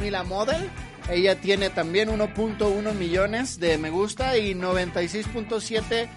[0.00, 0.68] Mila Model.
[1.10, 6.08] Ella tiene también 1.1 millones de me gusta y 96.7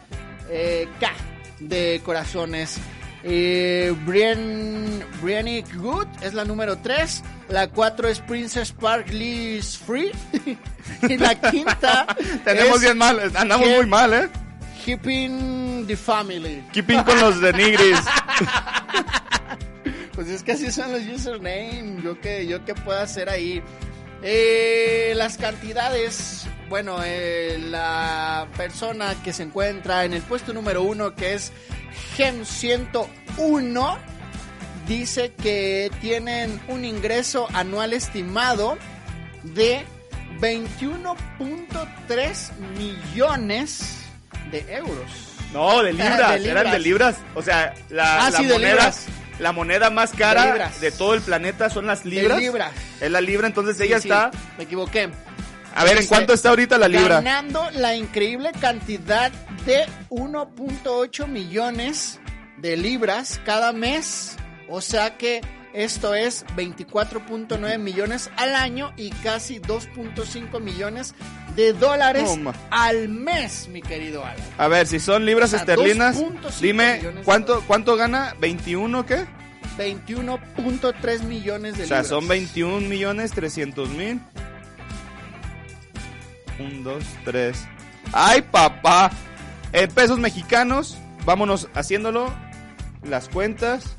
[0.51, 0.87] eh,
[1.59, 2.77] de corazones.
[3.23, 5.03] Eh, Brian,
[5.75, 7.23] Good es la número 3.
[7.49, 10.11] La 4 es Princess Park Liz Free.
[11.01, 12.07] y la quinta
[12.43, 14.29] Tenemos es bien mal, andamos muy mal, ¿eh?
[14.85, 16.63] Keeping the Family.
[16.71, 17.99] Keeping con los de Nigris.
[20.19, 22.01] Pues es que así son los username.
[22.03, 23.63] Yo que, yo que puedo hacer ahí.
[24.21, 26.45] Eh, las cantidades.
[26.67, 31.53] Bueno, eh, la persona que se encuentra en el puesto número uno, que es
[32.15, 33.97] Gem 101,
[34.87, 38.77] dice que tienen un ingreso anual estimado
[39.43, 39.83] de
[40.39, 43.95] 21.3 millones
[44.51, 45.11] de euros.
[45.53, 47.15] No, de libras, De eran de libras.
[47.35, 49.05] O sea, la, Ah, la sí, moneda, libras.
[49.39, 52.37] la moneda más cara De todo el planeta son las libras.
[52.37, 52.71] De libras.
[53.01, 54.31] Es la libra, entonces ella Sí, sí, está.
[54.57, 55.09] Me equivoqué.
[55.75, 57.21] A ver, ¿en cuánto está ahorita la libra?
[57.21, 59.31] Ganando la increíble cantidad
[59.65, 62.19] de 1.8 millones
[62.57, 64.35] de libras cada mes.
[64.67, 65.41] O sea que
[65.73, 71.13] esto es 24.9 millones al año y casi 2.5 millones
[71.55, 74.43] de dólares No, al mes, mi querido Alan.
[74.57, 77.63] A ver, si son libras O sea, esterlinas, 2.5 dime, ¿cuánto.
[77.67, 78.35] ¿cuánto gana?
[78.41, 79.25] ¿21 qué?
[79.77, 82.07] 21.3 millones de O sea, libras.
[82.07, 84.19] son 21 millones 300 mil.
[86.59, 87.67] 1, 2, 3.
[88.13, 89.11] ¡Ay, papá!
[89.71, 92.33] En pesos mexicanos, vámonos haciéndolo.
[93.03, 93.95] Las cuentas.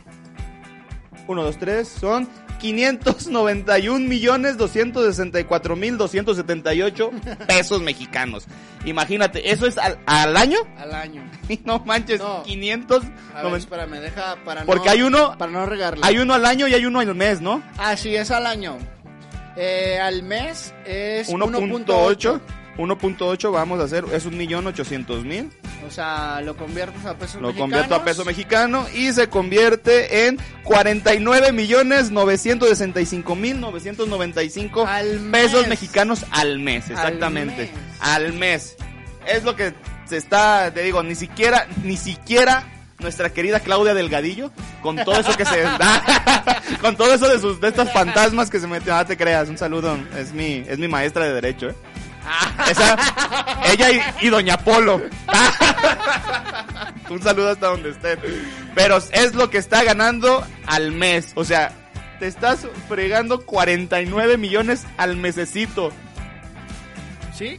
[1.26, 1.88] 1, 2, 3.
[1.88, 7.10] Son 591 millones 264 mil 278
[7.46, 8.46] pesos mexicanos.
[8.84, 10.58] Imagínate, ¿eso es al, al año?
[10.78, 11.22] Al año.
[11.64, 12.42] No manches, No.
[12.42, 13.02] 500.
[13.34, 14.90] A ver, espérame, deja para Porque no...
[14.92, 16.06] hay uno- Para no regarla.
[16.06, 17.62] hay uno al año y hay uno al mes, ¿no?
[17.78, 18.78] Ah, sí, es al año.
[19.56, 21.84] Eh, al mes es 1.8.
[21.86, 22.40] 1.8.
[22.78, 25.50] 1.8 vamos a hacer, es un millón ochocientos mil.
[25.86, 27.60] O sea, lo conviertes a pesos Lo mexicanos.
[27.60, 35.60] convierto a peso mexicano y se convierte en 49 millones 965 mil 995 Al pesos
[35.62, 35.68] mes.
[35.68, 37.62] mexicanos al mes, exactamente.
[37.62, 37.70] mes.
[38.00, 38.76] Al mes.
[39.26, 39.74] Es lo que
[40.06, 42.64] se está, te digo, ni siquiera, ni siquiera
[43.00, 44.50] nuestra querida Claudia Delgadillo,
[44.82, 48.60] con todo eso que se da, con todo eso de sus, de estas fantasmas que
[48.60, 51.74] se meten, ah, te creas, un saludo, es mi, es mi maestra de derecho, eh.
[52.70, 52.96] Esa,
[53.64, 55.00] ella y, y Doña Polo.
[57.10, 58.18] Un saludo hasta donde esté.
[58.74, 61.32] Pero es lo que está ganando al mes.
[61.34, 61.72] O sea,
[62.20, 65.90] te estás fregando 49 millones al mesecito.
[67.34, 67.58] Sí.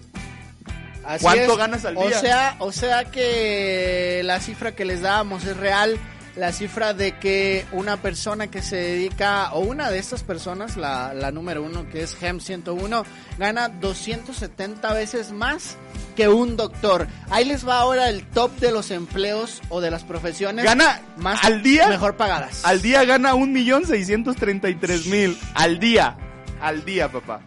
[1.15, 1.57] Así ¿Cuánto es.
[1.57, 2.19] ganas al O día?
[2.19, 5.97] sea, o sea que la cifra que les dábamos es real.
[6.37, 11.13] La cifra de que una persona que se dedica, o una de estas personas, la,
[11.13, 13.03] la número uno, que es GEM 101,
[13.37, 15.75] gana 270 veces más
[16.15, 17.07] que un doctor.
[17.29, 21.43] Ahí les va ahora el top de los empleos o de las profesiones Gana más
[21.43, 21.89] al día.
[21.89, 22.63] mejor pagadas.
[22.63, 25.37] Al día gana un millón seiscientos treinta y tres mil.
[25.53, 26.15] Al día.
[26.61, 27.41] Al día, papá.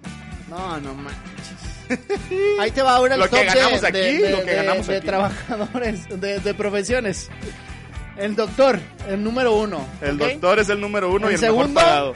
[0.51, 1.21] No, no manches.
[2.61, 4.51] Ahí te va ahora el Lo que top de- ganamos de, aquí, de- lo que
[4.51, 5.07] de- ganamos de aquí.
[5.07, 7.31] trabajadores, de, de profesiones.
[8.17, 9.87] El doctor, el número uno.
[10.01, 10.29] El ¿ok?
[10.29, 12.15] doctor es el número uno y El el mejor segundo- pagado.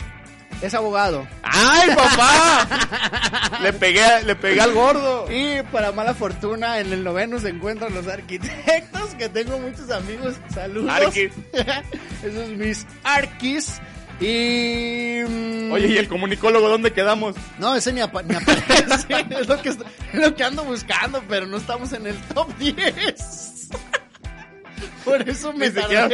[0.63, 1.27] es abogado.
[1.43, 3.59] ¡Ay, papá!
[3.63, 5.27] le pegué, le pegué al gordo.
[5.31, 10.37] Y para mala fortuna, en el noveno se encuentran los arquitectos, que tengo muchos amigos.
[10.55, 10.91] Saludos.
[10.91, 11.29] Arqui.
[12.25, 13.81] Esos mis arquis.
[14.21, 15.21] Y.
[15.29, 17.37] mm, Oye, ¿y el comunicólogo dónde quedamos?
[17.59, 18.65] No, ese ni, apa- ni aparece.
[19.41, 19.79] es, lo que, es
[20.15, 23.69] lo que ando buscando, pero no estamos en el top 10.
[25.05, 26.09] Por eso me Ni siquiera,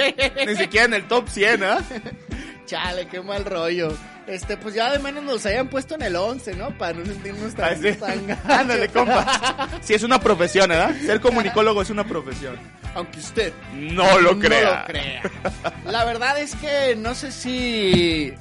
[0.46, 1.78] ni siquiera en el top 100, ¿ah?
[2.66, 3.96] Chale, qué mal rollo.
[4.26, 6.76] Este, pues ya de menos nos hayan puesto en el 11, ¿no?
[6.78, 7.78] Para no sentirnos tan,
[8.48, 8.60] Ah.
[8.60, 9.68] Ándale, compa.
[9.82, 10.94] Sí, es una profesión, ¿verdad?
[11.04, 12.56] Ser comunicólogo es una profesión.
[12.94, 14.80] Aunque usted No lo no crea.
[14.80, 15.22] lo crea.
[15.86, 18.32] La verdad es que no sé si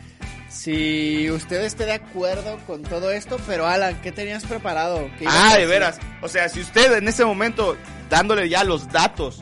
[0.49, 5.09] si usted esté de acuerdo con todo esto, pero Alan, ¿qué tenías preparado?
[5.17, 5.97] ¿Qué Ah, de veras.
[6.21, 7.75] O sea, si usted en ese momento,
[8.09, 9.41] dándole ya los datos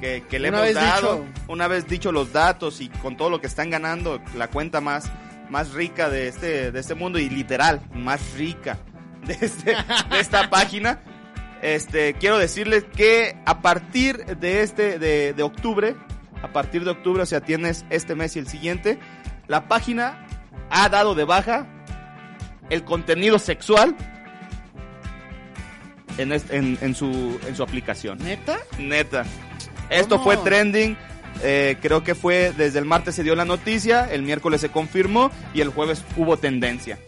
[0.00, 1.42] que, que le Una hemos dado, dicho.
[1.48, 5.10] una vez dicho los datos y con todo lo que están ganando, la cuenta más,
[5.50, 8.78] más rica de este, de este mundo y literal, más rica
[9.26, 9.72] de, este,
[10.10, 11.00] de esta página,
[11.62, 15.96] este, quiero decirles que a partir de este, de, de octubre,
[16.42, 18.98] a partir de octubre, o sea, tienes este mes y el siguiente,
[19.48, 20.26] la página
[20.70, 21.66] ha dado de baja
[22.70, 23.96] el contenido sexual
[26.18, 28.18] en, en, en su, en su aplicación.
[28.18, 28.58] ¿Neta?
[28.78, 29.24] Neta.
[29.90, 30.24] Esto ¿Cómo?
[30.24, 30.96] fue trending.
[31.42, 35.30] eh, creo que fue desde el martes se dio la noticia, el miércoles se confirmó
[35.54, 36.98] y el jueves hubo tendencia.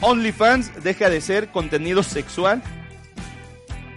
[0.00, 2.62] OnlyFans deja de ser contenido sexual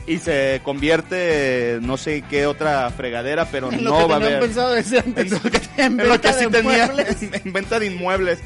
[0.09, 4.39] y se convierte no sé qué otra fregadera, pero En no va a haber.
[4.39, 4.91] pensado antes.
[4.91, 6.85] En lo que, En en lo que sí tenía
[7.45, 8.39] en venta de inmuebles.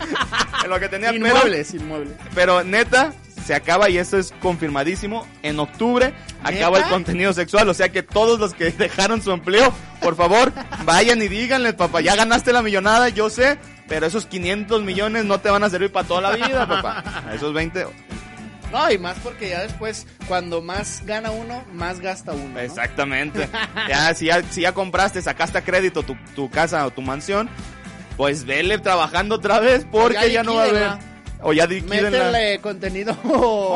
[0.63, 2.13] en lo que tenía pero- Inmuebles, inmuebles.
[2.36, 3.13] pero neta,
[3.45, 5.28] se acaba y esto es confirmadísimo.
[5.41, 7.67] En octubre acaba el contenido sexual.
[7.69, 10.52] O sea que todos los que dejaron su empleo, por favor,
[10.86, 13.58] vayan y díganle, papá, ya ganaste la millonada, yo sé.
[13.88, 17.04] Pero esos 500 millones no te van a servir para toda la vida, papá.
[17.36, 17.86] Esos 20.
[18.73, 22.55] No, y más porque ya después, cuando más gana uno, más gasta uno.
[22.55, 22.59] ¿no?
[22.59, 23.47] Exactamente.
[23.88, 27.49] Ya si, ya, si ya compraste, sacaste a crédito tu, tu casa o tu mansión,
[28.17, 31.12] pues vele trabajando otra vez porque ya, no va a haber.
[31.43, 32.10] O ya liquídenla.
[32.10, 33.15] Métele contenido.
[33.23, 33.34] No,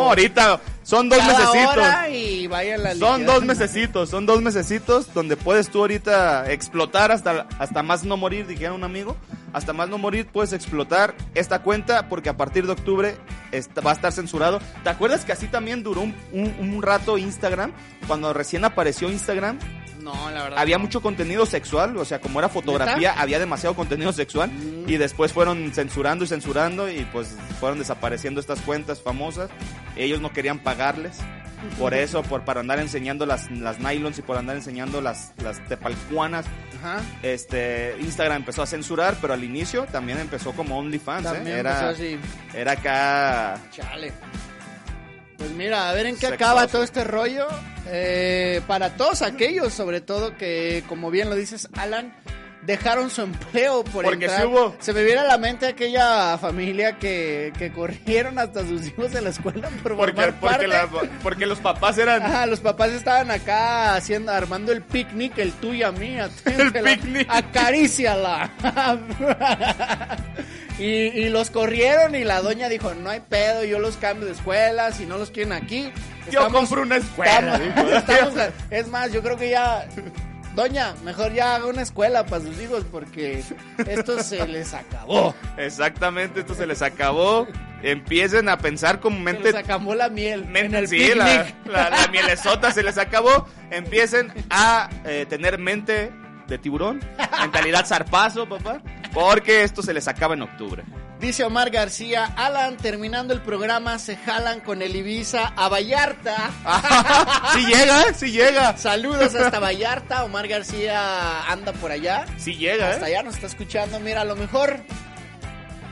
[0.10, 1.78] ahorita son dos cada mesecitos.
[1.78, 7.12] hora y vayan la Son dos mesecitos, son dos mesecitos donde puedes tú ahorita explotar
[7.12, 9.18] hasta, hasta más no morir, dijera un amigo.
[9.54, 13.16] Hasta más no morir puedes explotar esta cuenta porque a partir de octubre
[13.86, 14.60] va a estar censurado.
[14.84, 17.72] ¿Te acuerdas que así también duró un, un- un rato Instagram?
[18.08, 19.58] Cuando recién apareció Instagram,
[20.14, 20.60] No, la verdad.
[20.60, 20.84] había no.
[20.84, 24.90] mucho contenido sexual, o sea, como era fotografía, había demasiado contenido sexual Mm.
[24.90, 29.50] y después fueron censurando y censurando y pues fueron desapareciendo estas cuentas famosas.
[29.96, 31.18] Ellos no querían pagarles.
[31.80, 35.64] Por eso, por para andar enseñando las, las nylons y por andar enseñando las, las
[35.68, 36.46] tepalcuanas,
[36.80, 37.02] Ajá.
[37.24, 41.42] este Instagram empezó a censurar, pero al inicio también empezó como OnlyFans, ¿eh?
[41.60, 41.96] Era,
[42.54, 44.14] era acá Chale.
[45.38, 46.36] Pues mira, a ver en qué Sexoso.
[46.36, 47.48] acaba todo este rollo.
[47.88, 52.14] Eh, para todos aquellos, sobre todo que, como bien lo dices, Alan,
[52.68, 54.42] dejaron su empleo por Porque entrar.
[54.42, 54.76] sí hubo.
[54.80, 59.22] Se me viene a la mente aquella familia que, que corrieron hasta sus hijos de
[59.22, 60.68] la escuela por porque, formar porque, parte.
[60.68, 60.88] la-
[61.24, 65.88] porque los papás eran Ajá, los papás estaban acá haciendo, armando el picnic, el tuyo
[65.88, 67.26] a mí, El picnic.
[67.32, 68.52] acaríciala.
[70.80, 74.34] y, y los corrieron y la doña dijo, no hay pedo, yo los cambio de
[74.34, 75.92] escuela, si no los quieren aquí.
[76.30, 77.56] yo compro una escuela.
[77.56, 77.98] estamos- dijo.
[77.98, 79.86] estamos- es más, yo creo que ya,
[80.58, 83.42] doña, mejor ya haga una escuela para sus hijos porque
[83.88, 85.34] esto se les acabó.
[85.56, 87.48] Exactamente, esto se les acabó.
[87.84, 91.16] Empiecen a pensar con Se mente les acabó la miel Men- en el sí, picnic.
[91.18, 93.48] la, la, la mielesota se les acabó.
[93.70, 96.12] Empiecen a eh, tener mente
[96.48, 97.02] de tiburón,
[97.40, 98.82] mentalidad zarpazo, papá,
[99.14, 100.84] porque esto se les acaba en octubre.
[101.20, 106.36] Dice Omar García, Alan, terminando el programa, se jalan con el Ibiza a Vallarta.
[107.54, 108.14] Si llega, ¿eh?
[108.14, 110.24] Si llega, Saludos hasta Vallarta.
[110.26, 112.26] Omar García anda por allá.
[112.38, 113.16] si llega, Hasta ¿eh?
[113.16, 114.00] allá nos está escuchando.
[114.00, 114.80] Mira, a lo mejor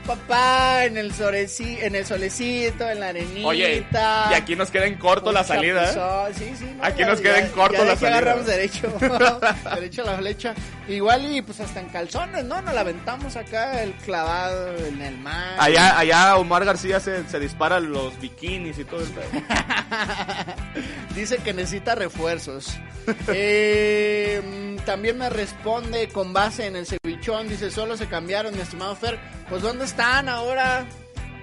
[0.06, 3.46] papá en el, soleci- en el solecito, en la arenita.
[3.46, 3.86] Oye,
[4.30, 5.94] y aquí nos queda en corto la salida, ¿eh?
[5.94, 6.34] chapuzón.
[6.34, 8.18] Sí, sí, no, Aquí ya- nos queda en corto ya la aquí salida.
[8.18, 8.92] agarramos derecho.
[9.74, 10.54] derecho a la flecha.
[10.88, 12.62] Igual y pues hasta en calzones, ¿no?
[12.62, 15.56] Nos la aventamos acá el clavado en el mar.
[15.58, 19.26] Allá, allá Omar García se, se dispara los bikinis y todo el pedo.
[21.14, 22.76] Dice que necesita refuerzos.
[23.28, 27.48] Eh, también me responde con base en el cevichón.
[27.48, 29.18] Dice, solo se cambiaron, mi estimado Fer.
[29.48, 30.86] Pues, ¿dónde están ahora?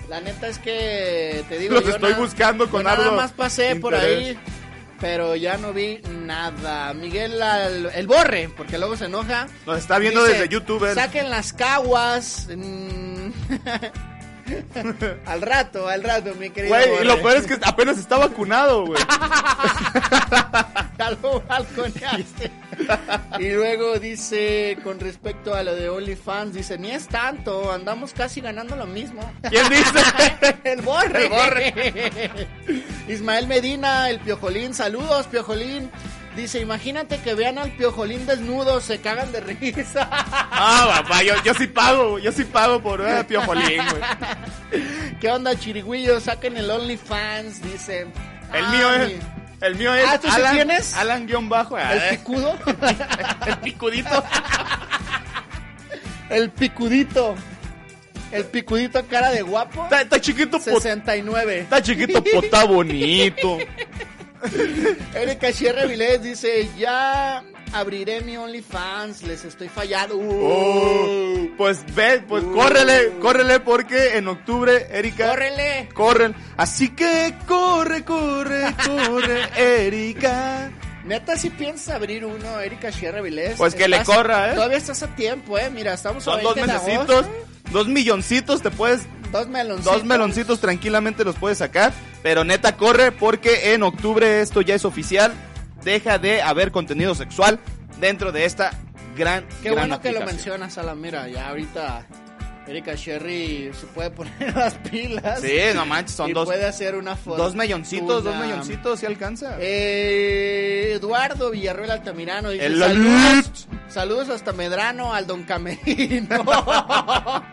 [0.10, 3.32] La neta es que te digo Los yo estoy nada- buscando con yo nada más
[3.32, 4.38] pasé por ahí,
[5.00, 6.94] pero ya no vi nada.
[6.94, 9.48] Miguel, al- el borre, porque luego se enoja.
[9.66, 10.94] Nos está viendo Dice, desde YouTube.
[10.94, 12.48] Saquen las caguas.
[15.26, 16.76] al rato, al rato, mi querido.
[16.76, 19.02] Güey, y lo peor es que apenas está vacunado, güey.
[20.96, 22.52] Ya lo balconeaste.
[23.40, 28.42] y luego dice, con respecto a lo de OnlyFans, dice, ni es tanto, andamos casi
[28.42, 29.22] ganando lo mismo.
[29.50, 30.56] ¿Quién dice?
[30.64, 31.24] el borre.
[31.24, 32.48] El borre.
[33.08, 35.90] Ismael Medina, el piojolín, saludos, piojolín.
[36.36, 40.10] Dice, imagínate que vean al piojolín desnudo, se cagan de risa.
[40.56, 45.14] Ah, papá, yo, yo sí pago, yo sí pago por eh, piojolín, güey.
[45.20, 46.20] ¿Qué onda, chirigüillo?
[46.20, 48.08] Saquen el OnlyFans, dice.
[48.54, 49.20] El Ah, mío es, mi-
[49.62, 50.94] el mío es Ah, ¿tú sí Alan, tienes?
[50.96, 52.56] Alan guion bajo, El eh, picudo.
[53.48, 54.24] el picudito.
[56.30, 57.36] el picudito.
[58.32, 59.84] El picudito cara de guapo.
[59.84, 61.60] Está, está chiquito, po- 69.
[61.60, 63.58] está chiquito, po, está bonito.
[65.16, 70.18] Erika Sierra Vilés dice, ya abriré mi OnlyFans, les estoy fallando.
[70.20, 75.90] Oh, pues ve, pues córrele, córrele porque en octubre, Erika, ¡Córrele!
[75.94, 76.36] corren.
[76.58, 79.50] Así que corre, corre, corre,
[79.88, 80.72] Erika.
[81.06, 83.56] Neta, si piensas abrir uno, Erika Sierra Vilés.
[83.58, 84.56] Pues que le corra, ¿eh?
[84.56, 85.70] Todavía estás a tiempo, ¿eh?
[85.70, 87.48] Mira, estamos a Son dos 20 de mesecitos, agosto.
[87.72, 89.02] dos milloncitos, te puedes
[89.34, 89.94] Dos meloncitos.
[89.94, 94.86] Dos meloncitos tranquilamente los puedes sacar, pero neta corre porque en octubre esto ya es
[94.86, 95.34] oficial.
[95.84, 97.60] Deja de haber contenido sexual
[98.00, 98.72] dentro de esta
[99.18, 101.02] gran Qué gran bueno que lo mencionas, Alan.
[101.02, 102.06] Mira, ya ahorita
[102.68, 105.42] Erika Sherry se puede poner las pilas.
[105.42, 107.38] Sí, no manches, son y dos, puede hacer una foto.
[107.38, 109.58] dos milloncitos, dos milloncitos, si alcanza.
[109.60, 116.44] Eh, Eduardo Villarreal Altamirano dice El saludos, saludos hasta Medrano, al Don Camerino.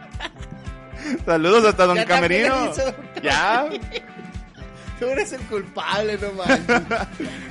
[1.25, 2.73] Saludos hasta Don también Camerino.
[2.75, 3.69] Don Ya.
[5.01, 7.09] Tú eres el culpable, no manches.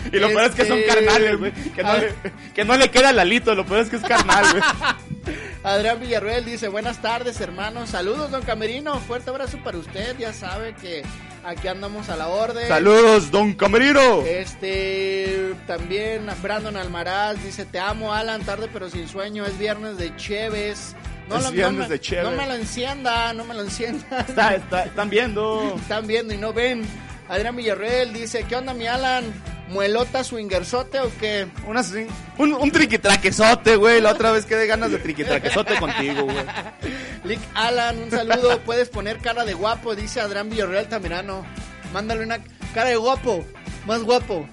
[0.14, 1.52] Y lo peor es que son Este, carnales, güey.
[1.52, 2.14] Que, no le,
[2.54, 4.64] que no le queda lalito, lo peor es que es carnal, güey.
[5.64, 7.90] Adrián Villarreal dice, buenas tardes, hermanos.
[7.90, 9.00] Saludos, Don Camerino.
[9.02, 10.16] Fuerte abrazo para usted.
[10.18, 11.04] Ya sabe que
[11.44, 12.68] aquí andamos a la orden.
[12.68, 14.22] Saludos, Don Camerino.
[14.26, 20.16] Este, también Brandon Almaraz dice, te amo Alan, tarde pero sin sueño, es viernes de
[20.16, 20.96] Cheves,
[21.28, 22.30] No, lo- no Enciendes me, de chévere.
[22.32, 24.22] no me lo encienda, no me lo encienda.
[24.28, 25.76] Está, está- están viendo.
[25.82, 26.84] Están viendo y no ven.
[27.30, 29.24] Adrián Villarreal dice, ¿qué onda mi Alan?
[29.70, 31.48] ¿Muelota swingersote o qué?
[31.68, 32.08] Una, así-
[32.40, 34.02] un, un triquitraquesote, güey.
[34.02, 36.38] La otra vez quedé ganas de triquitraquesote contigo, güey.
[37.24, 38.60] Lick Alan, un saludo.
[38.62, 41.46] Puedes poner cara de guapo, dice Adrián Villarreal Tamirano.
[41.94, 42.40] Mándale una
[42.74, 43.46] cara de guapo,
[43.86, 44.48] más guapo.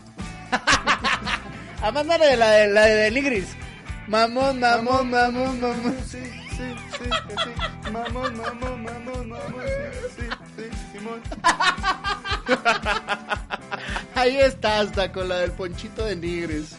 [1.82, 3.56] ah, mándale la de, la de Nigris.
[4.08, 5.96] Mamón, mamón, mamón, mamón.
[6.06, 6.18] Sí,
[6.50, 7.90] sí, sí, sí.
[7.90, 9.62] Mamón, mamón, mamón, mamón.
[10.14, 10.22] Sí, sí,
[11.06, 11.22] Simón.
[14.14, 16.74] Ahí está, hasta con la del ponchito de Nigris.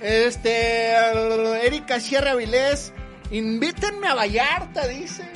[0.00, 0.92] Este,
[1.66, 2.92] Erika Sierra Vilés,
[3.30, 5.28] invítenme a Vallarta, dice.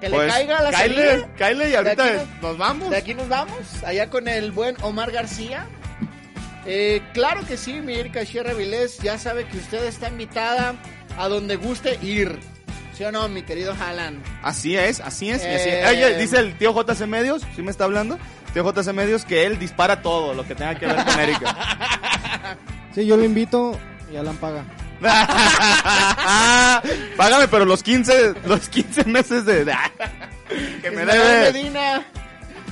[0.00, 1.28] Que le Pues, caiga la salida.
[1.36, 2.90] cáele y ahorita nos vamos.
[2.90, 5.66] De aquí nos vamos, allá con el buen Omar García.
[6.66, 10.74] Eh, claro que sí, mi Erika Sierra Vilés, ya sabe que usted está invitada
[11.18, 12.38] a donde guste ir.
[12.96, 14.22] ¿Sí o no, mi querido Alan?
[14.42, 15.42] Así es, así es.
[15.44, 15.92] y así es.
[15.92, 16.16] Eh.
[16.18, 18.18] Dice el tío JC Medios, ¿sí me está hablando?
[18.54, 21.56] Tío JC Medios que él dispara todo lo que tenga que ver con Erika.
[22.94, 23.78] Sí, yo lo invito
[24.10, 24.64] y Alan paga.
[27.18, 29.66] Págame, pero los 15, los 15 meses de...
[29.66, 29.76] de-
[30.80, 31.52] que me debe...
[31.52, 32.02] Medina,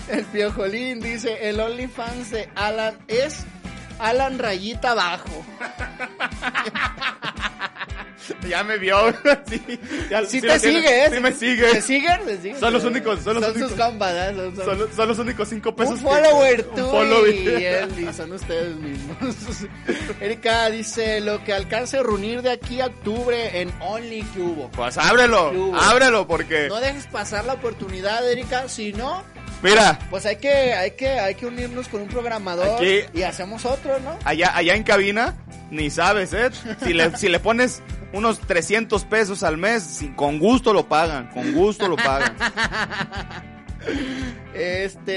[0.08, 3.44] el piojolín, dice, el OnlyFans de Alan es
[3.98, 5.44] Alan Rayita Abajo.
[8.48, 8.96] Ya me vio.
[9.48, 9.62] sí,
[10.10, 11.10] ya- Sí, sí te lo tiene, sigue, ¿eh?
[11.14, 11.70] Sí me sigue.
[11.72, 12.20] ¿Te siguen?
[12.26, 12.60] ¿Te siguen?
[12.60, 13.72] Son los únicos, son los sus únicos.
[13.86, 14.34] compas, ¿eh?
[14.36, 17.64] Son- son- Son, son los únicos 5 pesos un que- follower tú un follow- y
[17.64, 19.16] él y son ustedes mismos.
[20.20, 24.70] Erika dice, lo que alcance a reunir de aquí a octubre en Only que hubo.
[24.70, 26.68] Pues ábrelo, ábrelo porque...
[26.68, 29.22] No dejes pasar la oportunidad, Erika, si no,
[29.62, 33.64] Mira, pues hay que, hay que, hay que unirnos con un programador Aquí- y hacemos
[33.64, 34.18] otro, ¿no?
[34.24, 35.36] allá, allá en cabina,
[35.70, 36.50] ni sabes, ¿eh?
[36.84, 37.80] Si le, si le pones
[38.14, 42.34] unos 300 pesos al mes, sin- con gusto lo pagan, con gusto lo pagan.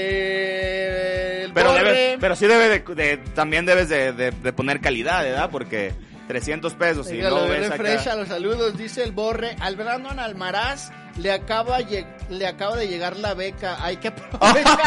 [0.08, 1.44] Este.
[1.44, 1.74] El Pero,
[2.20, 5.48] pero sí debe de, de- también debes de, de- poner calidad, ¿verdad?
[5.50, 5.94] Porque
[6.26, 8.16] 300 pesos y no ves refresh a acá...
[8.16, 9.56] los saludos, dice el Borre.
[9.60, 13.78] Al Brandon Almaraz le acaba, le acaba de llegar la beca.
[13.82, 14.78] Hay que aprovechar.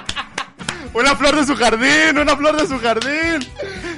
[0.92, 3.46] Una flor de su jardín, una flor de su jardín.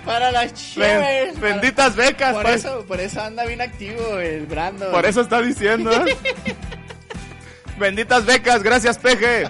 [0.04, 1.40] para las Ben- chéveres.
[1.40, 2.32] benditas becas.
[2.34, 4.90] Por pa- eso, por eso anda bien activo el Brandon.
[4.92, 5.90] Por eso está diciendo.
[5.92, 6.16] ¿eh?
[7.78, 9.48] Benditas becas, gracias Peje.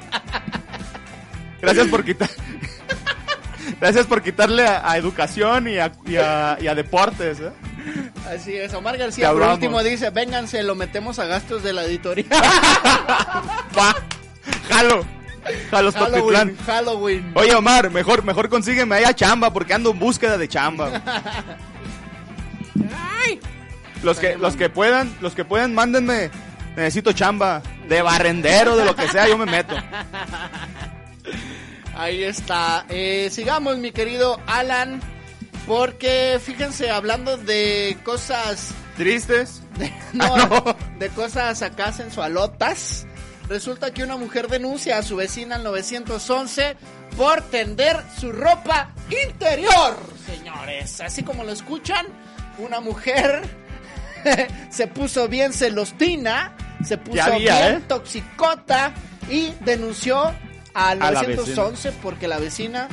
[1.60, 2.28] Gracias por quitar.
[3.80, 7.38] Gracias por quitarle a, a educación y a, y a- y a deportes.
[7.40, 7.50] ¿eh?
[8.28, 8.74] Así es.
[8.74, 12.26] Omar García, por último, dice: Vénganse, lo metemos a gastos de la editorial.
[13.78, 13.94] Va,
[14.68, 15.04] jalo.
[15.70, 16.56] Jalos Halloween.
[16.66, 17.32] Halloween.
[17.34, 21.02] Oye Omar, mejor, mejor consígueme allá chamba porque ando en búsqueda de chamba.
[24.02, 26.30] Los que, los que puedan, los que puedan, mándenme.
[26.76, 27.62] Necesito chamba.
[27.88, 29.74] De barrendero, de lo que sea, yo me meto.
[31.96, 32.84] Ahí está.
[32.88, 35.00] Eh, sigamos, mi querido Alan.
[35.66, 38.72] Porque fíjense, hablando de cosas.
[38.96, 39.62] Tristes.
[40.12, 40.76] No, Ah, no.
[40.98, 43.06] de cosas acá sensualotas.
[43.48, 46.76] Resulta que una mujer denuncia a su vecina al 911
[47.16, 48.90] por tender su ropa
[49.24, 51.00] interior, señores.
[51.00, 52.06] Así como lo escuchan,
[52.58, 53.42] una mujer
[54.70, 57.82] se puso bien celostina, se puso había, bien ¿eh?
[57.86, 58.92] toxicota
[59.30, 60.34] y denunció
[60.74, 62.88] al A la 911 porque la vecina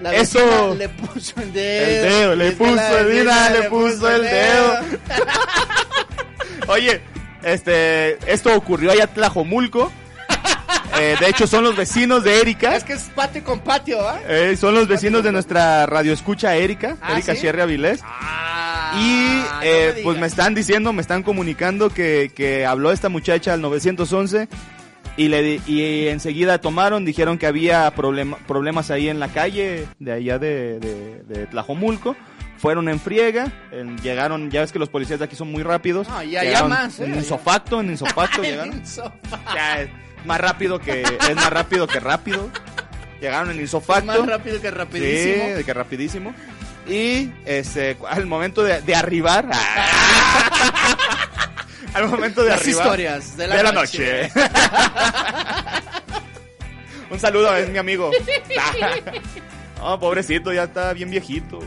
[0.00, 0.38] la Eso.
[0.38, 1.86] vecina le puso el dedo.
[1.86, 4.74] El dedo, le puso, Edina, vecina le puso el dedo.
[6.68, 7.02] Oye,
[7.42, 9.90] este, esto ocurrió allá en Tlajomulco.
[11.00, 12.76] Eh, de hecho, son los vecinos de Erika.
[12.76, 14.20] Es que es patio con patio, ¿ah?
[14.28, 17.40] Eh, son los vecinos de nuestra radio escucha Erika, ¿Ah, Erika sí?
[17.40, 18.00] Sierra Avilés.
[18.04, 23.08] Ah, Y eh, me pues me están diciendo, me están comunicando que, que habló esta
[23.08, 24.48] muchacha al 911
[25.16, 30.12] y, le, y enseguida tomaron, dijeron que había problema, problemas ahí en la calle de
[30.12, 32.16] allá de, de, de Tlajomulco.
[32.62, 36.08] Fueron en friega, en- llegaron, ya ves que los policías de aquí son muy rápidos.
[36.08, 37.06] No, y allá más, ¿eh?
[37.06, 38.72] En insofacto, en insofacto llegaron.
[38.78, 39.36] insofacto.
[39.52, 39.88] Ya, es
[40.24, 42.48] más rápido que, es más rápido que rápido.
[43.20, 44.06] Llegaron en insofacto.
[44.06, 45.56] Más rápido que rapidísimo.
[45.58, 46.34] Sí, que rapidísimo.
[46.88, 49.48] Y este, al momento de, de arribar.
[51.94, 52.86] al momento de Las arribar.
[52.86, 54.30] historias de la noche.
[57.10, 58.10] Un saludo, es mi amigo.
[59.80, 61.58] oh, pobrecito, ya está bien viejito.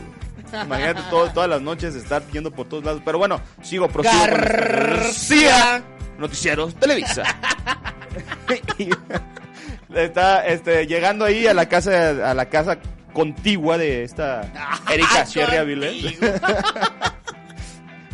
[0.64, 3.02] Imagínate todo- todas las noches estar yendo por todos lados.
[3.04, 5.82] Pero bueno, sigo, prosigo García.
[6.18, 7.22] Noticieros Televisa.
[9.94, 12.78] Está este, llegando ahí a la casa a la casa
[13.12, 14.42] contigua de esta
[14.90, 16.16] Erika Sierra Avilés.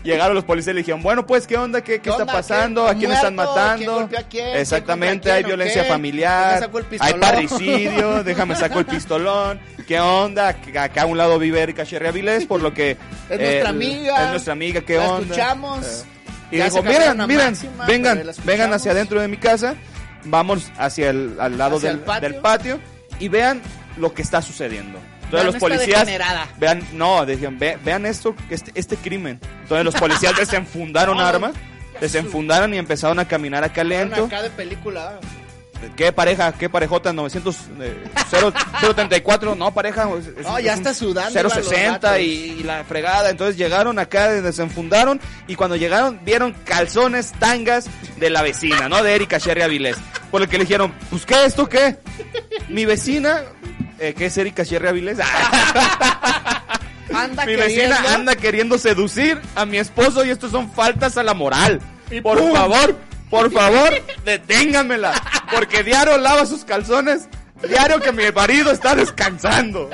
[0.03, 1.81] Llegaron los policías y le dijeron, bueno, pues, ¿qué onda?
[1.81, 2.33] ¿Qué, qué está onda?
[2.33, 2.85] pasando?
[2.87, 3.77] ¿Quién- ¿A quién están matando?
[3.77, 4.45] ¿Quién golpeó a quién?
[4.47, 9.61] ¿Quién Exactamente, hay quién violencia familiar, ¿Quién sacó el hay parricidio, déjame saco el pistolón.
[9.87, 10.49] ¿Qué onda?
[10.49, 12.97] Acá acá a un lado vive Erika Sherry Avilés, por lo que...
[13.31, 14.25] Es nuestra amiga.
[14.25, 15.23] Es nuestra amiga, ¿qué La onda?
[15.23, 16.05] escuchamos.
[16.51, 18.87] Eh, y dijo, miren, miren, vengan, vengan hacia escuchamos".
[18.87, 19.75] adentro de mi casa,
[20.25, 22.29] vamos hacia el al lado ¿Hacia del, el patio?
[22.29, 22.81] del patio
[23.19, 23.63] y vean
[23.97, 24.99] lo que está sucediendo.
[25.33, 26.09] Entonces Vean los policías
[26.59, 29.41] vean, no, decían, "Ve- vean esto, este, este crimen.
[29.63, 31.53] Entonces los policías desenfundaron No, armas,
[32.01, 34.25] desenfundaron y empezaron a caminar acá lento.
[34.27, 35.19] Acá de película.
[35.97, 36.53] ¿Qué pareja?
[36.53, 37.13] ¿Qué parejota?
[37.13, 40.09] 900, eh, 0, 034, no pareja.
[40.39, 42.21] es- No, ya es está sudando, iban los 060 gatos.
[42.21, 42.25] y,
[42.61, 43.31] y la fregada.
[43.31, 49.03] Entonces llegaron acá, desenfundaron y cuando llegaron vieron calzones, tangas de la vecina, ¿no?
[49.03, 49.97] De Erika Sherry Avilés.
[50.31, 51.97] Por lo que le dijeron, pues ¿qué esto qué?
[52.69, 53.43] Mi vecina,
[54.03, 55.19] eh, que es Erika Sherry Avilés.
[57.15, 57.65] Anda Mi queriendo.
[57.95, 61.81] vecina anda queriendo seducir a mi esposo y esto son faltas a la moral.
[62.11, 62.53] Y por ¡pum!
[62.53, 62.97] favor,
[63.29, 63.91] por favor,
[64.25, 65.13] deténganmela.
[65.55, 67.29] Porque diario lava sus calzones.
[67.69, 69.89] Diario que mi marido está descansando.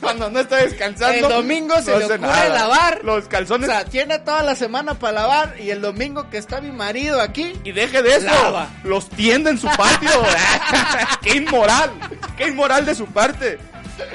[0.00, 1.28] Cuando no está descansando.
[1.28, 2.48] El domingo se no le ocurre nada.
[2.48, 3.00] lavar.
[3.04, 3.68] Los O calzones.
[3.68, 7.52] sea, tiene toda la semana para lavar y el domingo que está mi marido aquí.
[7.64, 8.26] y deje de eso.
[8.26, 8.68] Lava.
[8.84, 10.10] Los tiende en su patio.
[11.22, 11.90] qué inmoral.
[12.36, 13.58] Qué inmoral de su parte.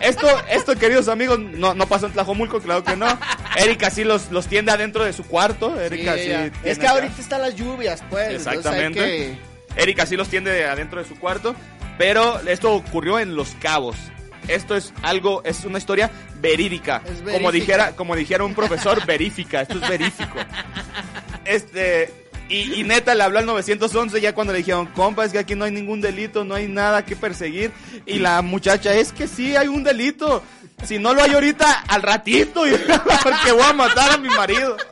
[0.02, 3.06] Esto, esto, queridos amigos, no, no pasó en Tlajomulco, claro que no.
[3.58, 5.80] Erika sí los, los tiende adentro de su cuarto.
[5.80, 6.30] Erika Sí, sí.
[6.30, 6.38] ya.
[6.38, 6.96] tiene es que acá.
[6.96, 8.28] ahorita están las lluvias, pues.
[8.30, 9.00] entonces hay Exactamente.
[9.00, 9.38] que-
[9.76, 11.54] Erika sí los tiende adentro de su cuarto,
[11.98, 13.96] pero esto ocurrió en Los Cabos.
[14.48, 17.02] Esto es algo, es una historia verídica.
[17.32, 19.62] Como dijera, como dijera un profesor, verífica.
[19.62, 20.36] Esto es verífico.
[21.46, 22.14] Este,
[22.50, 25.56] y, y neta le habló al 911 ya cuando le dijeron, compa, es que aquí
[25.56, 27.72] no hay ningún delito, no hay nada que perseguir.
[28.06, 30.44] Y la muchacha, es que sí hay un delito.
[30.86, 32.64] Si no lo hay ahorita, al ratito,
[33.24, 34.78] porque voy a matar a mi marido.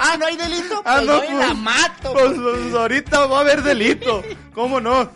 [0.00, 0.80] Ah, no hay delito.
[0.84, 2.12] Ah, pues no, voy y pues, la mato.
[2.12, 4.22] Pues, pues, ahorita va a haber delito.
[4.54, 5.10] ¿Cómo no?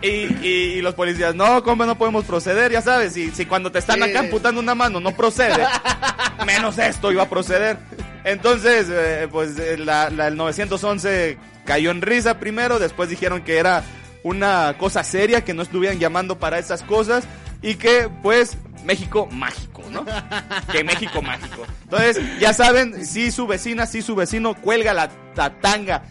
[0.00, 0.06] Y,
[0.46, 2.70] y- y los policías, no, ¿cómo no podemos proceder?
[2.70, 5.66] Ya sabes, si, si cuando te están acá amputando una mano no procede,
[6.46, 7.78] menos esto iba a proceder.
[8.24, 13.58] Entonces, eh, pues eh, la, la- el 911 cayó en risa primero, después dijeron que
[13.58, 13.82] era
[14.22, 17.24] una cosa seria, que no estuvieran llamando para esas cosas
[17.62, 20.04] y que, pues, México mágico, ¿no?
[20.70, 21.64] Que México mágico.
[21.84, 26.02] Entonces, ya saben, si su vecina, si su vecino cuelga la, la tanga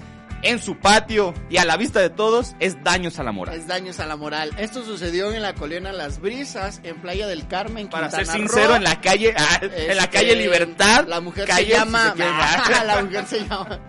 [0.43, 3.55] en su patio y a la vista de todos, es daños a la moral.
[3.55, 4.51] Es daños a la moral.
[4.57, 8.75] Esto sucedió en la colina Las Brisas, en Playa del Carmen, Para ser sincero, Roo.
[8.75, 12.13] en la calle, ah, en la Este, calle Libertad, La mujer se llama.
[12.15, 13.79] si se la mujer se llama.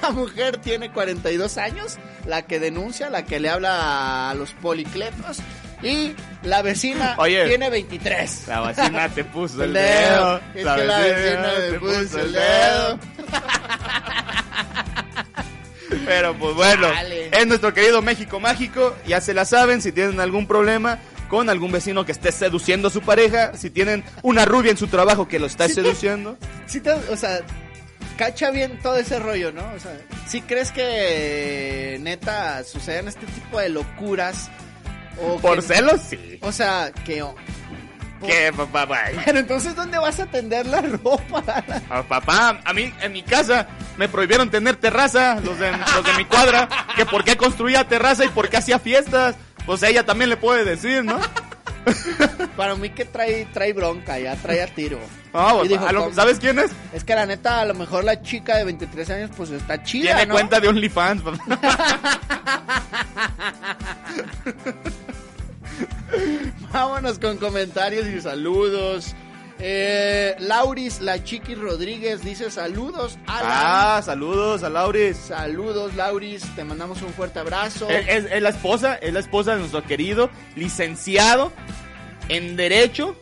[0.00, 5.38] La mujer tiene 42 años, la que denuncia, la que le habla a los policletos.
[5.82, 7.46] Y la vecina Oye.
[7.48, 8.44] tiene 23.
[8.48, 10.36] La vecina te puso el dedo.
[10.36, 12.98] Es que la vecina me puso el dedo.
[16.06, 17.28] Pero pues bueno, Vale.
[17.32, 18.96] es nuestro querido México mágico.
[19.06, 22.90] Ya se la saben, si tienen algún problema con algún vecino que esté seduciendo a
[22.90, 26.38] su pareja, si tienen una rubia en su trabajo que lo está seduciendo.
[26.66, 27.40] Sí te- o sea,
[28.16, 29.62] cacha bien todo ese rollo, ¿no?
[29.76, 29.92] O sea,
[30.26, 34.50] ¿sí crees que neta suceden este tipo de locuras?
[35.20, 36.38] O Por que- celos, sí.
[36.42, 37.22] O sea, que...
[38.26, 38.86] ¿Qué, papá?
[39.24, 41.64] Pero entonces, ¿dónde vas a tender la ropa?
[41.90, 43.66] Ah, papá, a mí en mi casa
[43.96, 48.24] me prohibieron tener terraza, los de, los de mi cuadra, que por qué construía terraza
[48.24, 49.36] y por qué hacía fiestas.
[49.66, 51.18] Pues ella también le puede decir, ¿no?
[52.56, 54.98] Para mí que trae, trae bronca, ya trae a tiro.
[55.32, 56.14] Ah, Y dijo, a lo- ¿cómo?
[56.14, 56.70] ¿Sabes quién es?
[56.92, 60.12] Es que la neta, a lo mejor la chica de 23 años, pues está chida,
[60.16, 60.34] Tiene ¿no?
[60.34, 61.22] cuenta de OnlyFans.
[61.22, 62.18] papá.
[66.72, 69.14] Vámonos con comentarios y saludos.
[69.60, 73.18] Eh, Lauris, la Chiqui Rodríguez, dice saludos.
[73.26, 73.42] Alan.
[73.52, 75.16] Ah, saludos a Lauris.
[75.16, 76.42] Saludos, Lauris.
[76.54, 77.88] Te mandamos un fuerte abrazo.
[77.90, 81.52] Es, es- es la esposa, es la esposa de nuestro querido licenciado
[82.28, 83.20] en Derecho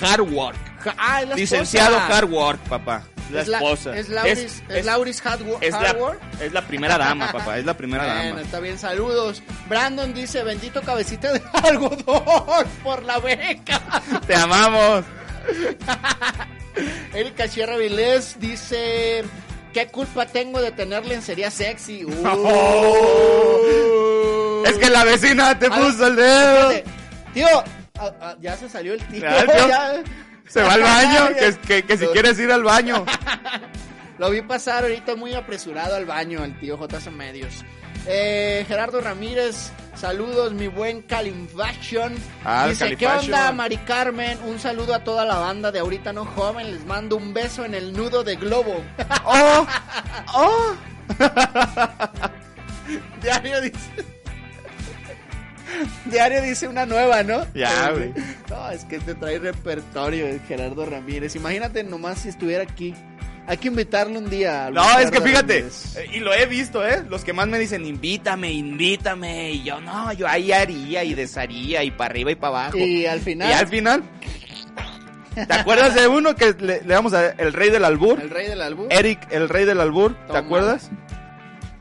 [0.00, 0.56] Hardwork.
[0.80, 2.14] Ja- ah, es la Licenciado esposa.
[2.14, 3.04] Hardwork, papá.
[3.30, 3.96] La Es la- esposa.
[3.96, 5.96] Es Lauris, es, Lauris Hardwo- es la,
[6.40, 7.58] es la primera dama, papá.
[7.58, 8.40] Es la primera Bueno, dama.
[8.42, 9.42] está bien, saludos.
[9.68, 13.80] Brandon dice, bendito cabecita de algodón por la beca.
[14.26, 15.04] Te amamos.
[17.14, 19.24] Erika Sierra Vilés dice,
[19.72, 22.04] ¿qué culpa tengo de tener lencería sexy?
[22.04, 22.12] Uh.
[24.66, 26.70] Es que la vecina te ver, puso el dedo.
[27.34, 27.46] Tío,
[27.98, 29.20] ah, ah, ya se salió el tío.
[29.20, 29.68] Ya, tío.
[29.68, 30.02] ya.
[30.50, 31.28] Se va al baño.
[31.38, 33.06] Que, que, que si quieres ir al baño.
[34.18, 37.64] Lo vi pasar ahorita muy apresurado al baño, el tío JC Medios.
[38.06, 42.14] Eh, Gerardo Ramírez, saludos, mi buen Calimfaction.
[42.44, 44.38] Ah, Dice, ¿qué onda, Mari Carmen?
[44.44, 46.72] Un saludo a toda la banda de Ahorita No Joven.
[46.72, 48.82] Les mando un beso en el nudo de globo.
[49.24, 49.66] ¡Oh!
[50.34, 50.74] ¡Oh!
[53.22, 54.19] Diario dice...
[56.06, 57.46] Diario dice una nueva, ¿no?
[57.54, 58.12] Ya, güey.
[58.50, 61.36] No, es que te trae repertorio Gerardo Ramírez.
[61.36, 62.94] Imagínate nomás si estuviera aquí.
[63.46, 64.70] Hay que invitarlo un día.
[64.72, 65.58] No, es que fíjate,
[65.96, 67.02] eh, y lo he visto, ¿eh?
[67.08, 69.52] Los que más me dicen, invítame, invítame.
[69.52, 72.78] Y yo, no, yo ahí haría y desharía y para arriba y para abajo.
[72.78, 74.02] Y al final, Y al final,
[75.34, 78.20] ¿te acuerdas de uno que le, le damos a el rey del albur?
[78.20, 78.86] el rey del álbum.
[78.90, 80.90] Eric, el rey del albur, ¿te acuerdas?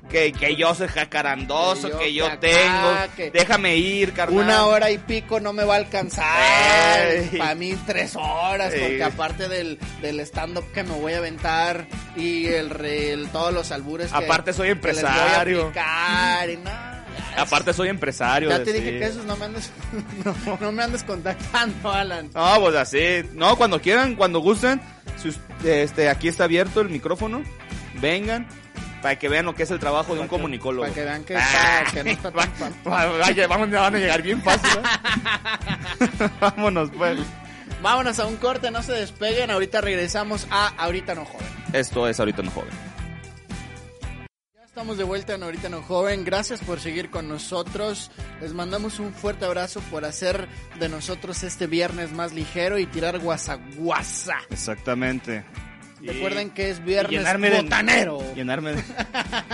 [0.09, 3.15] Que, que yo soy jacarandoso, Que yo que yo que acá, tengo.
[3.15, 4.43] que- Déjame ir, carnal.
[4.43, 6.25] Una hora y pico no me va a alcanzar.
[7.37, 8.79] Para mí tres horas, Ey.
[8.81, 11.85] porque aparte del, del stand-up que me voy a aventar
[12.15, 15.61] y el, re- el- todos los albures que, Aparte soy que les voy a empresario.
[15.67, 18.49] aplicar y no, ya, Aparte soy empresario.
[18.49, 19.71] Ya te dije que esos no me andes,
[20.45, 22.31] no, no me andes contactando, Alan.
[22.33, 23.21] No, pues así.
[23.33, 24.81] No, cuando quieran, cuando gusten,
[25.21, 27.43] sus- este, aquí está abierto el micrófono.
[28.01, 28.47] Vengan
[29.01, 30.83] para que vean lo que es el trabajo de un comunicólogo.
[30.83, 32.75] Para que vean que, Ah, está- que no está tan fácil.
[32.87, 34.69] va- vaya, vamos, van a llegar bien fácil.
[34.69, 36.29] ¿eh?
[36.41, 37.19] Vámonos, pues.
[37.81, 39.51] Vámonos a un corte, no se despeguen.
[39.51, 41.47] Ahorita regresamos a Ahorita No Joven.
[41.71, 42.69] Esto es ahorita no joven.
[44.57, 46.25] Ya estamos de vuelta en Ahorita No Joven.
[46.25, 48.11] Gracias por seguir con nosotros.
[48.41, 50.47] Les mandamos un fuerte abrazo por hacer
[50.79, 54.39] de nosotros este viernes más ligero y tirar guasaguasa.
[54.49, 55.45] Exactamente.
[56.01, 58.33] Recuerden que es viernes llenarme de- botanero.
[58.35, 58.83] Llenarme de,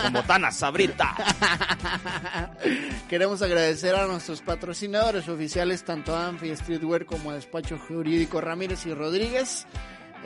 [0.01, 1.15] con botanas, sabrita.
[3.09, 8.85] Queremos agradecer a nuestros patrocinadores oficiales, tanto a Anfi Streetwear como a Despacho Jurídico Ramírez
[8.85, 9.65] y Rodríguez.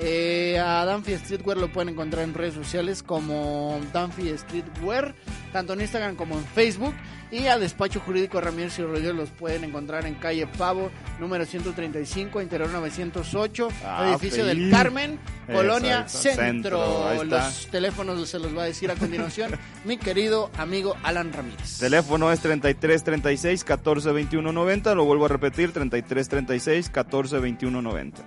[0.02, 5.14] Eh, a Danfi Streetwear lo pueden encontrar en redes sociales como Danfi Streetwear,
[5.52, 6.94] tanto en Instagram como en Facebook.
[7.32, 10.90] Y a Despacho Jurídico Ramírez y Rodríguez los pueden encontrar en calle Pavo,
[11.20, 14.72] número 135, interior 908, Ah, edificio del.
[14.72, 16.44] Carmen, Colonia Centro.
[16.44, 17.24] centro.
[17.26, 19.52] Los teléfonos se los va a decir a continuación
[19.86, 21.78] mi querido amigo Alan Ramírez.
[21.78, 24.96] Teléfono es 33 36 14 21 90.
[24.96, 28.24] Lo vuelvo a repetir: 33 36 14 21 90.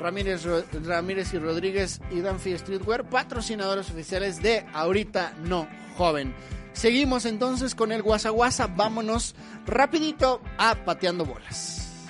[0.00, 0.44] Ramírez,
[0.84, 6.34] Ramírez y Rodríguez y Danfi Streetwear, patrocinadores oficiales de Ahorita No Joven.
[6.72, 8.66] Seguimos entonces con el Guasa Guasa.
[8.66, 9.34] Vámonos
[9.66, 12.08] rapidito a Pateando Bolas.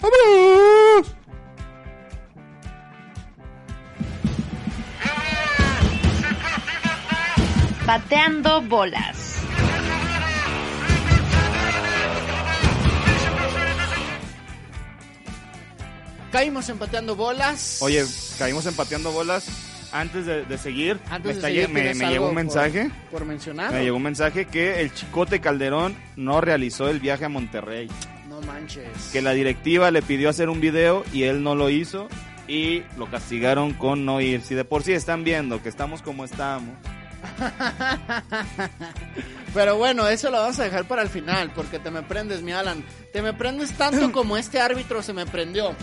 [0.00, 1.16] ¡Vámonos!
[7.86, 9.45] Pateando bolas.
[16.36, 17.78] Caímos en Pateando Bolas.
[17.80, 18.04] Oye,
[18.38, 19.46] caímos empateando bolas.
[19.90, 22.90] Antes de, de seguir, Antes me, de seguir, me- ¿tienes me llegó un por- mensaje.
[23.10, 23.72] Por, mencionar.
[23.72, 27.88] Me llegó un mensaje que el Chicote Calderón no realizó el viaje a Monterrey.
[28.28, 28.86] No manches.
[29.14, 32.06] Que la directiva le pidió hacer un video y él no lo hizo.
[32.46, 34.42] Y lo castigaron con no ir.
[34.42, 36.74] Si de por sí están viendo que estamos como estamos.
[39.54, 42.52] Pero bueno, eso lo vamos a dejar para el final, porque te me prendes, mi
[42.52, 42.84] Alan.
[43.12, 45.74] Te me prendes tanto como este árbitro se me prendió.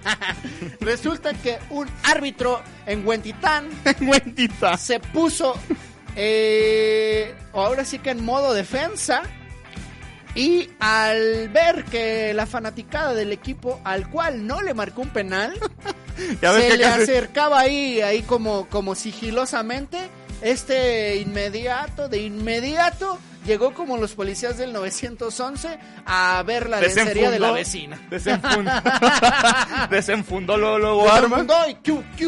[0.80, 3.68] Resulta que un árbitro en Huentitán
[4.00, 4.76] Güentita.
[4.76, 5.54] se puso,
[6.16, 9.22] eh, ahora sí que en modo defensa.
[10.34, 15.58] Y al ver que la fanaticada del equipo al cual no le marcó un penal,
[16.40, 20.08] Ya se le acercaba ahí, ahí como, como sigilosamente.
[20.42, 27.38] Este inmediato, de inmediato, llegó como los policías del 911 a ver la lencería de
[27.38, 28.00] la vecina.
[28.08, 28.70] Desenfundó,
[29.90, 31.42] desenfundó luego, luego arma.
[31.42, 32.26] Desenfundó y ¿qué, qué,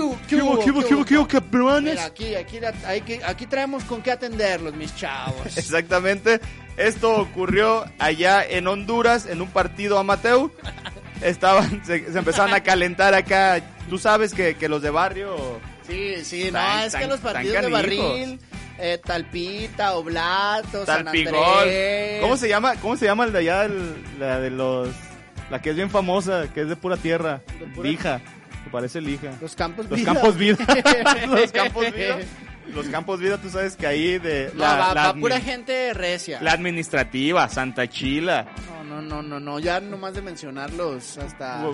[1.99, 5.47] aquí, aquí, aquí, aquí traemos con qué atenderlos, mis chavos.
[5.57, 6.41] Exactamente.
[6.77, 10.51] Esto ocurrió allá en Honduras, en un partido amateur.
[11.21, 13.63] Estaban, se, se empezaban a calentar acá.
[13.89, 15.61] Tú sabes que, que los de barrio.
[15.87, 18.41] Sí, sí, no, Tan- es que los partidos de barril,
[18.79, 21.35] eh, Talpita, Oblato, San Talpigol.
[21.59, 22.21] Andrés.
[22.23, 22.75] ¿Cómo se llama?
[22.77, 23.65] ¿Cómo se llama el de allá?
[23.65, 24.89] el- la de los.
[25.51, 27.43] La que es bien famosa, que es de pura tierra.
[27.59, 28.21] ¿De pura- Lija.
[28.65, 29.33] Me parece lija.
[29.41, 30.13] Los campos Los vida.
[30.15, 30.57] campos vida.
[31.27, 32.19] los campos vida.
[32.73, 34.51] Los campos vida, tú sabes que ahí de.
[34.55, 36.41] No, va, va admi- pura gente recia.
[36.41, 38.47] la administrativa, Santa Chila.
[38.69, 41.65] No, no, no, no, no, ya nomás de mencionarlos hasta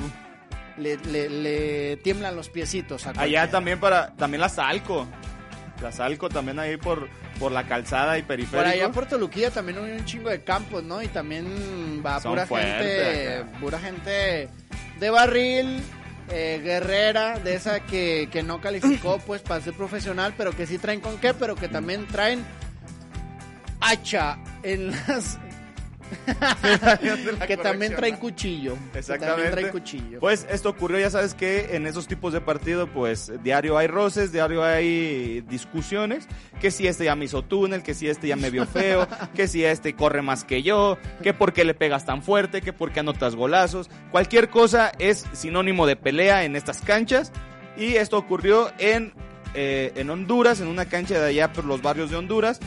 [0.78, 3.06] le, le, le tiemblan los piecitos.
[3.06, 5.06] a Allá también para, también la Salco.
[5.82, 7.08] La Salco también ahí por,
[7.38, 8.68] por la calzada y Por periférico.
[8.68, 11.00] allá por Toluquilla también hay un chingo de campos, ¿no?
[11.02, 13.58] Y también va Son pura fuertes gente, acá.
[13.60, 14.48] pura gente
[14.98, 15.80] de barril,
[16.30, 20.78] eh, guerrera, de esa que, que no calificó pues para ser profesional, pero que sí
[20.78, 22.44] traen con qué, pero que también traen
[23.80, 25.38] hacha en las
[27.46, 28.76] que también traen cuchillo.
[28.94, 29.50] Exactamente.
[29.50, 30.20] traen cuchillo.
[30.20, 34.32] Pues esto ocurrió, ya sabes que en esos tipos de partido, pues diario hay roces,
[34.32, 36.26] diario hay discusiones,
[36.60, 39.48] que si este ya me hizo túnel, que si este ya me vio feo, que
[39.48, 42.92] si este corre más que yo, que por qué le pegas tan fuerte, que por
[42.92, 43.90] qué anotas golazos.
[44.10, 47.32] Cualquier cosa es sinónimo de pelea en estas canchas.
[47.76, 49.12] Y esto ocurrió en,
[49.54, 52.58] eh, en Honduras, en una cancha de allá por los barrios de Honduras.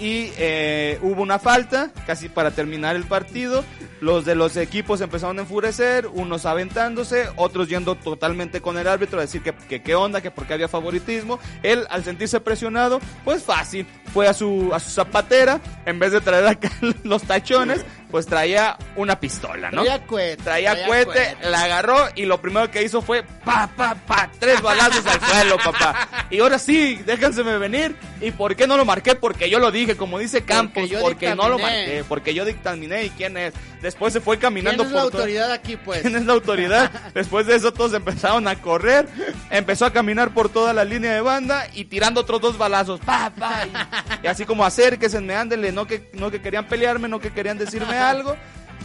[0.00, 3.62] Y eh, hubo una falta, casi para terminar el partido.
[4.00, 9.18] Los de los equipos empezaron a enfurecer, unos aventándose, otros yendo totalmente con el árbitro
[9.18, 11.38] a decir que, qué onda, que porque había favoritismo.
[11.62, 16.22] Él, al sentirse presionado, pues fácil, fue a su, a su zapatera, en vez de
[16.22, 16.70] traer acá
[17.04, 19.82] los tachones, pues traía una pistola, ¿no?
[19.82, 20.42] Traía cohete.
[20.42, 25.04] Traía cohete, la agarró y lo primero que hizo fue pa, pa, pa, tres balazos
[25.06, 26.08] al suelo, papá.
[26.30, 27.96] Y ahora sí, déjanseme venir.
[28.20, 29.14] ¿Y por qué no lo marqué?
[29.14, 33.04] Porque yo lo dije, como dice Campos, yo porque, no lo marqué, porque yo dictaminé
[33.04, 33.54] y quién es.
[33.80, 36.02] Después se fue ¿Quién caminando es la por todo- autoridad aquí, pues?
[36.02, 36.90] ¿Quién es la autoridad?
[37.14, 39.08] Después de eso todos empezaron a correr,
[39.50, 43.30] empezó a caminar por toda la línea de banda y tirando otros dos balazos, pa,
[43.30, 47.30] pa, y, y así como acérquense, ándenle, no que, no que querían pelearme, no que
[47.32, 48.36] querían decirme algo,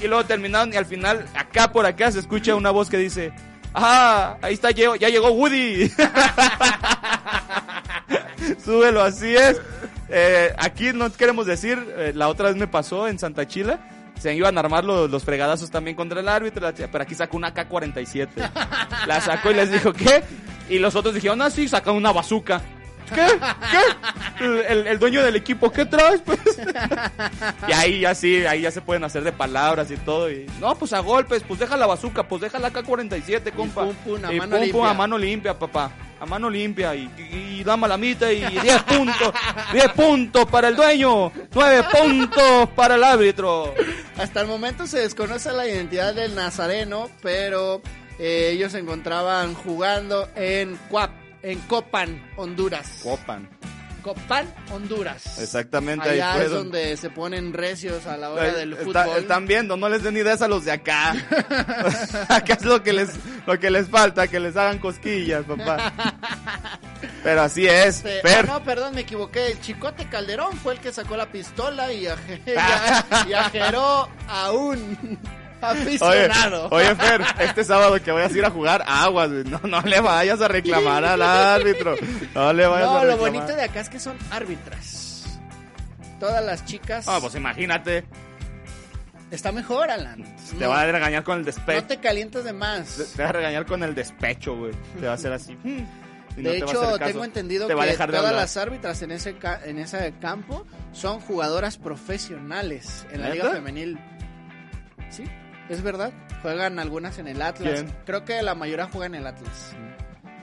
[0.02, 3.32] y luego terminaron y al final, acá por acá se escucha una voz que dice,
[3.74, 5.90] ah, ahí está, llegó- ya llegó Woody.
[8.64, 9.60] Súbelo, así es.
[10.10, 13.80] Eh, aquí no queremos decir, eh, la otra vez me pasó en Santa Chila.
[14.20, 17.54] Se iban a armar los, los fregadazos también contra el árbitro, pero aquí sacó una
[17.54, 18.30] K-47.
[19.08, 20.24] La sacó y les dijo, ¿qué?
[20.70, 22.62] Y los otros dijeron, ah, sí, sacaron una bazooka.
[23.14, 23.28] ¿Qué?
[24.40, 24.66] ¿Qué?
[24.90, 26.22] El, dueño del equipo, ¿qué traes?
[26.22, 26.40] Pues?
[27.68, 30.30] y ahí ya sí, ahí ya se pueden hacer de palabras y todo.
[30.30, 33.86] Y, no, pues a golpes, pues deja la bazooka, pues deja la K-47, compa.
[33.86, 34.90] pum, pum, a Y mano pum, pum, limpia.
[34.90, 35.92] a mano limpia, papá.
[36.20, 39.34] A mano limpia y, y, y dama la mitad y 10 puntos.
[39.74, 41.32] 10 puntos para el dueño.
[41.54, 43.74] 9 puntos para el árbitro.
[44.18, 47.82] Hasta el momento se desconoce la identidad del nazareno, pero
[48.18, 51.12] eh, ellos se encontraban jugando en Cuap,
[51.52, 53.00] en Copan, Honduras.
[53.04, 53.48] Copan.
[54.02, 55.40] Copan, Honduras.
[55.40, 59.04] Exactamente, ahí Allá fue es donde- donde se ponen recios a la hora del Está-
[59.06, 59.18] fútbol.
[59.18, 61.14] están viendo, no les den ideas a los de acá.
[62.30, 63.10] acá es lo que les
[63.48, 65.92] lo que les falta, que les hagan cosquillas, papá.
[67.24, 67.98] Pero así es.
[67.98, 68.46] Este, Fer.
[68.48, 69.48] ah, no, perdón, me equivoqué.
[69.54, 74.08] El Chicote Calderón fue el que sacó la pistola y, aje- y a- y ajeró
[74.28, 74.52] a
[75.72, 76.68] Oye, aficionado.
[76.72, 79.44] oye, Fer, este sábado que vayas a ir a jugar aguas, güey.
[79.46, 81.96] No, no le vayas a reclamar al árbitro.
[82.34, 83.32] No le vayas a no, lo reclamar.
[83.32, 85.40] bonito de acá es que son árbitras.
[86.20, 87.06] Todas las chicas.
[87.08, 88.06] Ah, pues imagínate,
[89.32, 90.24] Está mejor, Alan.
[90.58, 91.84] te No- va a regañar con el No despecho.
[91.88, 93.02] te calientes de más.
[93.18, 94.72] Te va a regañar con el despecho, güey.
[95.00, 95.58] Te va a hacer así.
[96.38, 98.34] No De te hecho, tengo entendido Te que de todas hablar.
[98.34, 103.36] las árbitras en ese, en ese campo son jugadoras profesionales en la ¿Neta?
[103.46, 103.98] Liga Femenil.
[105.10, 105.24] Sí,
[105.70, 106.12] es verdad.
[106.42, 107.82] Juegan algunas en el Atlas.
[107.82, 107.94] ¿Quién?
[108.06, 109.76] Creo que la mayoría juega en el Atlas.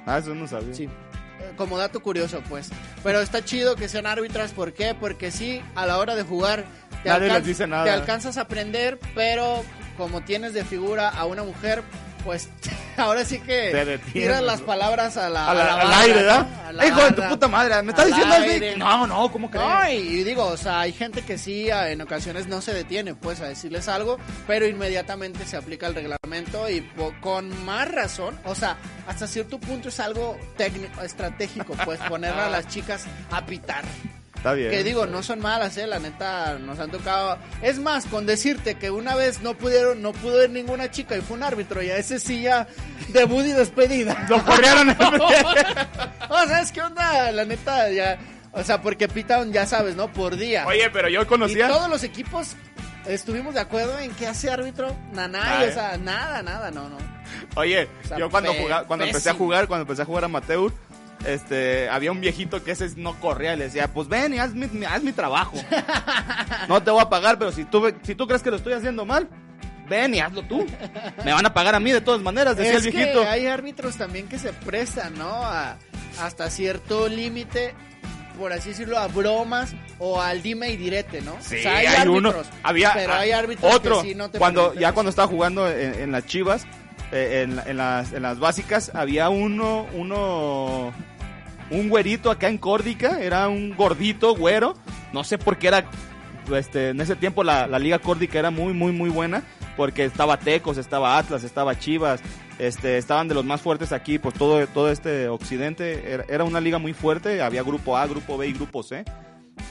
[0.07, 0.75] Ah, eso no sabía.
[0.75, 0.85] Sí.
[0.85, 2.71] Eh, Como dato curioso, pues.
[3.03, 4.53] Pero está chido que sean árbitras.
[4.53, 4.95] ¿Por qué?
[4.99, 6.65] Porque sí, a la hora de jugar
[7.03, 7.85] te, Nadie alcan- les dice nada.
[7.85, 9.63] te alcanzas a aprender, pero
[9.97, 11.83] como tienes de figura a una mujer,
[12.25, 12.49] pues
[12.97, 16.15] ahora sí que tiras las palabras a la, A la- a la al barra, aire.
[16.15, 16.47] ¿verdad?
[16.87, 18.61] Hijo de tu puta madre, ¿me estás diciendo así?
[18.79, 19.67] No, no, ¿cómo crees?
[19.67, 23.15] No, y, y digo, o sea, hay gente que sí, en ocasiones no se detiene,
[23.15, 28.39] pues, a decirles algo, pero inmediatamente se aplica el reglamento y po- con más razón,
[28.45, 33.45] o sea, hasta cierto punto es algo técnico, estratégico, pues, poner a las chicas a
[33.45, 33.85] pitar.
[34.43, 34.73] Está bien.
[34.73, 37.39] Que digo, no son malas, eh, la neta, nos han tocado.
[37.63, 41.21] Es más, con decirte que una vez no pudieron, no pudo ir ninguna chica y
[41.21, 42.67] fue un árbitro, y a ese sí ya
[43.11, 44.27] debut y despedida.
[44.29, 44.91] Lo corrieron.
[46.29, 48.19] o sea, es que onda, la neta, ya.
[48.51, 50.13] O sea, porque pitan, ya sabes, ¿no?
[50.13, 50.67] Por día.
[50.67, 51.69] Oye, pero yo y conocía.
[51.69, 52.57] todos los equipos
[53.07, 54.97] estuvimos de acuerdo en que hace árbitro.
[55.13, 56.99] Nanay, Nada, o sea, nada, nada, no, no.
[57.55, 60.73] Oye, O sea, yo cuando jugaba, cuando empecé a jugar, cuando empecé a jugar amateur,
[61.27, 64.55] este, había un viejito que ese no corría y le decía, pues ven y haz
[64.55, 65.57] mi, mi- haz mi trabajo.
[66.69, 69.05] no te voy a pagar, pero si tú, si tú crees que lo estoy haciendo
[69.05, 69.29] mal,
[69.89, 70.67] ven y hazlo tú.
[71.25, 73.23] Me van a pagar a mí de todas maneras, decía es el viejito.
[73.23, 75.29] que hay árbitros también que se prestan, ¿no?
[75.45, 75.77] A-
[76.21, 77.75] hasta cierto límite,
[78.39, 81.37] por así decirlo, a bromas o al dime y direte, ¿no?
[81.41, 82.31] Sí, O sea, hay, hay, uno.
[82.31, 84.03] árbitros, Había pero hay árbitros otro.
[84.03, 86.67] que sí no te cuando ya cuando estaba jugando en, en las Chivas,
[87.13, 90.93] eh, en las en las básicas había uno uno
[91.73, 94.75] un güerito acá en Córdica, era un gordito güero,
[95.13, 95.85] no sé por qué era
[96.55, 99.45] este en ese tiempo la, la liga córdica era muy muy muy buena
[99.77, 102.21] porque estaba Tecos, estaba Atlas, estaba Chivas,
[102.59, 106.79] este estaban de los más fuertes aquí, pues todo todo este occidente era, una liga
[106.79, 109.05] muy fuerte, había grupo A, grupo B y grupo C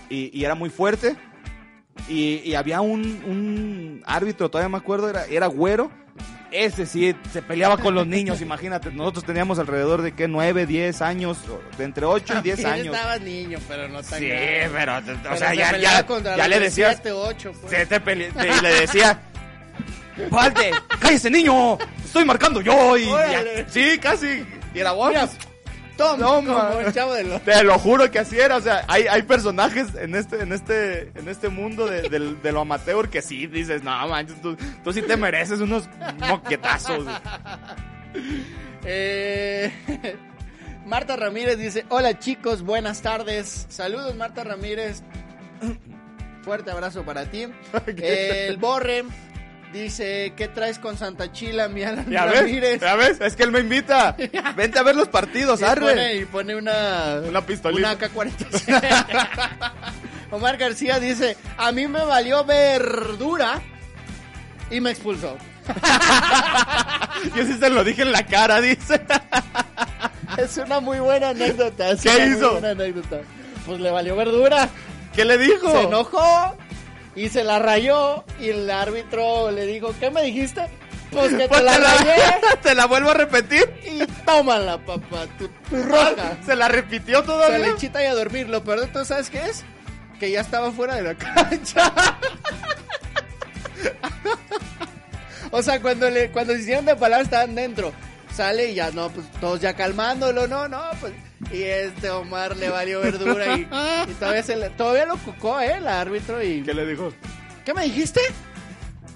[0.10, 1.16] y, y era muy fuerte.
[2.08, 5.92] y, y había un, un árbitro, todavía me acuerdo, era, era güero.
[6.52, 8.92] Ese sí, se peleaba con los niños, imagínate.
[8.92, 10.28] Nosotros teníamos alrededor de, ¿qué?
[10.28, 11.38] 9, 10 años,
[11.78, 12.88] de entre 8 y 10 Sí, años.
[12.88, 14.70] estabas niño, pero no tan Sí, grande.
[14.74, 17.38] pero, o Pero sea, se ya, ya, ya le de decías, pues.
[17.70, 19.22] se te pele- te- le decía,
[20.30, 20.72] ¡Falte!
[21.00, 21.78] ¡Cállese, niño!
[22.04, 22.98] ¡Estoy marcando yo!
[22.98, 23.66] Y, Órale.
[23.70, 24.46] sí, casi.
[24.74, 25.14] Y era vos.
[26.02, 27.14] Tom, No, como el chavo.
[27.46, 31.12] Te lo juro que así era, o sea, hay, hay personajes en este, en este,
[31.16, 35.18] en este mundo de lo amateur que sí dices, no manches, tú, tú sí te
[35.18, 35.88] mereces unos
[36.28, 37.06] moquetazos.
[38.84, 39.72] Eh,
[40.86, 43.68] Marta Ramírez dice, hola chicos, buenas tardes.
[43.70, 45.04] Saludos Marta Ramírez.
[46.42, 47.46] Fuerte abrazo para ti.
[47.86, 49.06] El Borre
[49.74, 52.82] dice, ¿qué traes con Santa Chila, mi Alan Ya ves, Ramírez?
[52.82, 54.16] ya ves, es que él me invita.
[54.56, 56.16] Vente a ver los partidos, Y pone, arre.
[56.18, 57.92] y pone una, Una pistolita.
[57.94, 59.72] Una AK-47.
[60.32, 63.62] Omar García dice, a mí me valió verdura
[64.70, 65.38] y me expulsó.
[67.36, 69.02] Yo sí se lo dije en la cara, dice.
[70.38, 71.92] Es una muy buena anécdota.
[71.92, 72.52] es ¿Qué una muy hizo?
[72.54, 73.18] buena anécdota.
[73.66, 74.70] Pues le valió verdura.
[75.14, 75.70] ¿Qué le dijo?
[75.72, 76.56] Se enojó
[77.16, 80.68] y se la rayó y el árbitro le dijo, ¿qué me dijiste?
[81.12, 82.16] Pues que Pues te la rayé
[82.64, 83.70] te la vuelvo a repetir.
[83.86, 86.38] y tómala, papá, tu, tu roja.
[86.46, 87.58] Se la repitió Se todavía.
[87.60, 88.48] le chita y a dormir.
[88.48, 89.64] Lo peor de todo, ¿sabes qué es?
[90.22, 91.92] Que ya estaba fuera de la cancha.
[95.52, 97.92] o sea, cuando le cuando se hicieron de palabras estaban dentro.
[98.34, 101.12] Sale y ya no, pues todos ya calmándolo, no, no, pues.
[101.52, 105.74] Y este Omar le valió verdura y, y todavía se le, todavía lo cucó, eh,
[105.78, 106.62] el árbitro y.
[106.64, 107.12] ¿Qué le dijo?
[107.66, 108.22] ¿Qué me dijiste?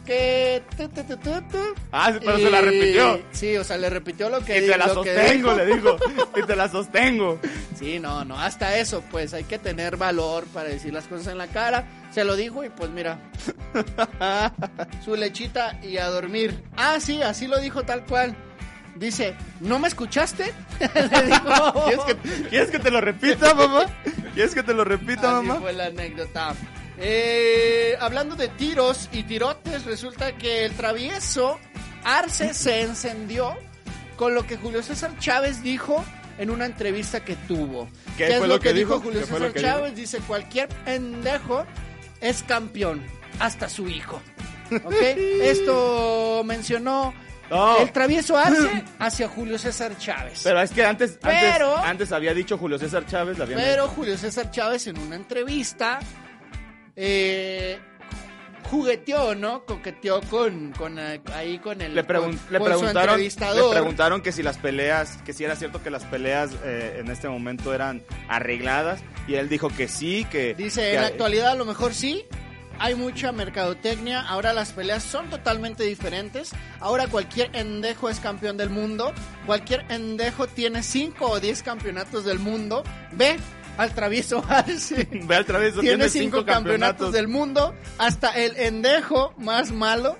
[0.06, 0.62] Que.
[0.78, 1.76] tu, tu, tu.
[1.92, 3.22] Ah, sí, pero se la repitió.
[3.32, 5.98] Sí, o sea, le repitió lo que Y te la sostengo, le dijo.
[6.36, 7.40] Y te la sostengo.
[7.78, 11.38] Sí, no, no, hasta eso, pues hay que tener valor para decir las cosas en
[11.38, 11.88] la cara.
[12.12, 13.20] Se lo dijo y pues mira,
[15.04, 16.64] su lechita y a dormir.
[16.78, 18.36] Ah, sí, así lo dijo tal cual.
[18.96, 20.54] Dice, ¿no me escuchaste?
[20.80, 21.86] Le dijo.
[21.86, 22.16] ¿Quieres que,
[22.50, 23.86] ¿Quieres que te lo repita, mamá?
[24.34, 25.60] ¿Quieres que te lo repita, Así mamá?
[25.62, 26.56] fue la anécdota.
[26.98, 31.60] Eh, hablando de tiros y tirotes, resulta que el travieso
[32.06, 33.54] Arce se encendió
[34.16, 36.04] con lo que Julio César Chávez dijo
[36.38, 37.90] en una entrevista que tuvo.
[38.18, 39.02] ¿Qué es lo lo que, que dijo?
[39.02, 39.96] Julio ¿Qué fue César Chávez?
[39.96, 41.66] Dice, cualquier pendejo
[42.22, 43.04] es campeón,
[43.40, 44.22] hasta su hijo.
[44.86, 44.96] ¿Ok?
[45.42, 47.14] Esto mencionó
[47.50, 47.78] No.
[47.80, 50.42] el travieso Arce hacia Julio César Chávez.
[50.44, 54.18] Pero es que antes, Pero- antes, antes había dicho Julio César Chávez, la Pero Julio
[54.18, 56.00] César Chávez en una entrevista
[56.96, 57.78] eh,
[58.70, 59.64] jugueteó, ¿no?
[59.66, 63.72] Coqueteó con, con eh, ahí con el le, pregun- con- le con preguntaron le entrevistador.
[63.72, 67.30] preguntaron que si las peleas que si era cierto que las peleas eh, en este
[67.30, 71.56] momento eran arregladas y él dijo que sí que Dice, que- en la actualidad a
[71.56, 72.26] lo mejor sí.
[72.80, 76.52] Hay mucha mercadotecnia, ahora las peleas son totalmente diferentes.
[76.80, 79.14] Ahora cualquier endejo es campeón del mundo.
[79.46, 82.84] Cualquier endejo tiene 5 o 10 campeonatos del mundo.
[83.12, 83.38] Ve
[83.78, 85.08] al travieso Arce.
[85.12, 90.18] ve al través tiene cinco campeonatos del mundo, hasta el endejo más malo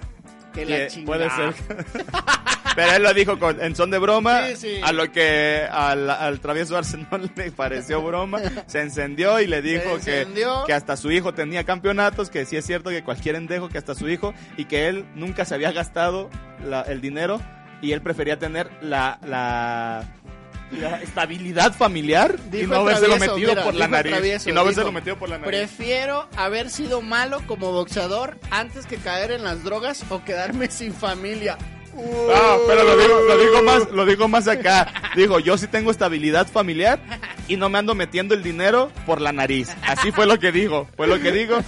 [0.54, 1.06] que la chingada.
[1.06, 1.86] puede ser
[2.76, 4.80] pero él lo dijo con, en son de broma Sí, sí.
[4.84, 9.98] a lo que al, al travieso Arsenal le pareció broma se encendió y le dijo
[10.04, 10.28] que,
[10.66, 13.96] que hasta su hijo tenía campeonatos que sí es cierto que cualquier endejo que hasta
[13.96, 16.30] su hijo y que él nunca se había gastado
[16.66, 17.42] la- el dinero
[17.82, 20.04] y él prefería tener la, la,
[20.72, 24.54] la estabilidad familiar y no el habérselo travieso, metido mira, por la nariz travieso, y
[24.54, 29.32] no dijo, metido por la nariz Prefiero haber sido malo como boxeador antes que caer
[29.32, 31.58] en las drogas o quedarme sin familia.
[32.34, 34.92] Ah, pero lo digo, lo digo más, lo digo más acá.
[35.16, 37.00] Digo, yo sí tengo estabilidad familiar
[37.48, 39.70] y no me ando metiendo el dinero por la nariz.
[39.84, 41.60] Así fue lo que dijo, fue lo que digo.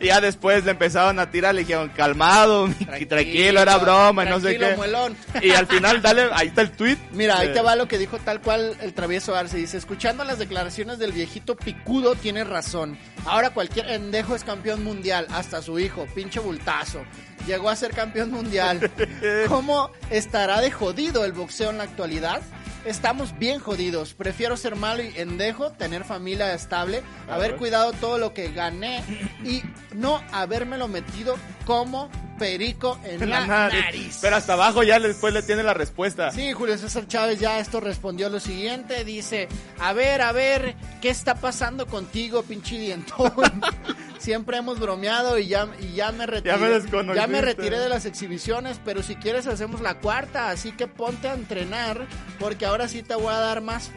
[0.00, 2.68] Y ya después le empezaron a tirar, le dijeron, calmado,
[3.08, 4.76] tranquilo, era broma, y no sé tranquilo, qué.
[4.76, 5.16] muelón.
[5.40, 6.96] Y al final, dale, ahí está el tweet.
[7.12, 9.56] Mira, ahí Eh, te va lo que dijo tal cual el travieso Arce.
[9.56, 12.98] Dice, escuchando las declaraciones del viejito picudo, tiene razón.
[13.24, 17.02] Ahora cualquier endejo es campeón mundial, hasta su hijo, pinche bultazo.
[17.46, 18.90] Llegó a ser campeón mundial.
[19.48, 22.42] ¿Cómo estará de jodido el boxeo en la actualidad?
[22.86, 24.14] Estamos bien jodidos.
[24.14, 27.58] Prefiero ser malo y endejo, tener familia estable, haber ver.
[27.58, 29.02] cuidado todo lo que gané
[29.44, 29.62] y
[29.92, 32.08] no habérmelo metido como
[32.38, 34.18] perico en la, nariz.
[34.20, 36.30] Pero hasta abajo ya después le tiene la respuesta.
[36.30, 39.48] Sí, Julio César Chávez ya esto respondió lo siguiente, dice,
[39.80, 43.32] a ver, a ver, ¿qué está pasando contigo, pinche dientón?
[44.18, 46.56] siempre hemos bromeado y ya, y ya me retiré.
[46.56, 47.16] Ya me desconociste.
[47.16, 51.28] ya me retiré de las exhibiciones, pero si quieres hacemos la cuarta, así que ponte
[51.28, 52.06] a entrenar,
[52.38, 53.90] porque ahora sí te voy a dar más,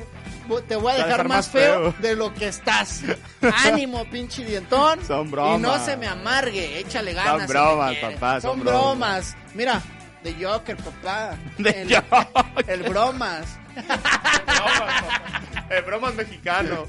[0.67, 1.95] te voy a dejar dejar más más feo feo.
[2.01, 3.01] de lo que estás.
[3.65, 4.99] Ánimo, pinche dientón.
[5.05, 5.59] Son bromas.
[5.59, 7.31] Y no se me amargue, échale ganas.
[7.31, 8.13] Son si bromas, quieres.
[8.15, 8.81] papá, son Son bromas.
[8.81, 9.37] bromas.
[9.53, 9.81] Mira,
[10.23, 11.37] de Joker, papá.
[11.57, 12.65] De el, Joker.
[12.67, 13.45] El bromas.
[15.69, 16.85] El bromas mexicano.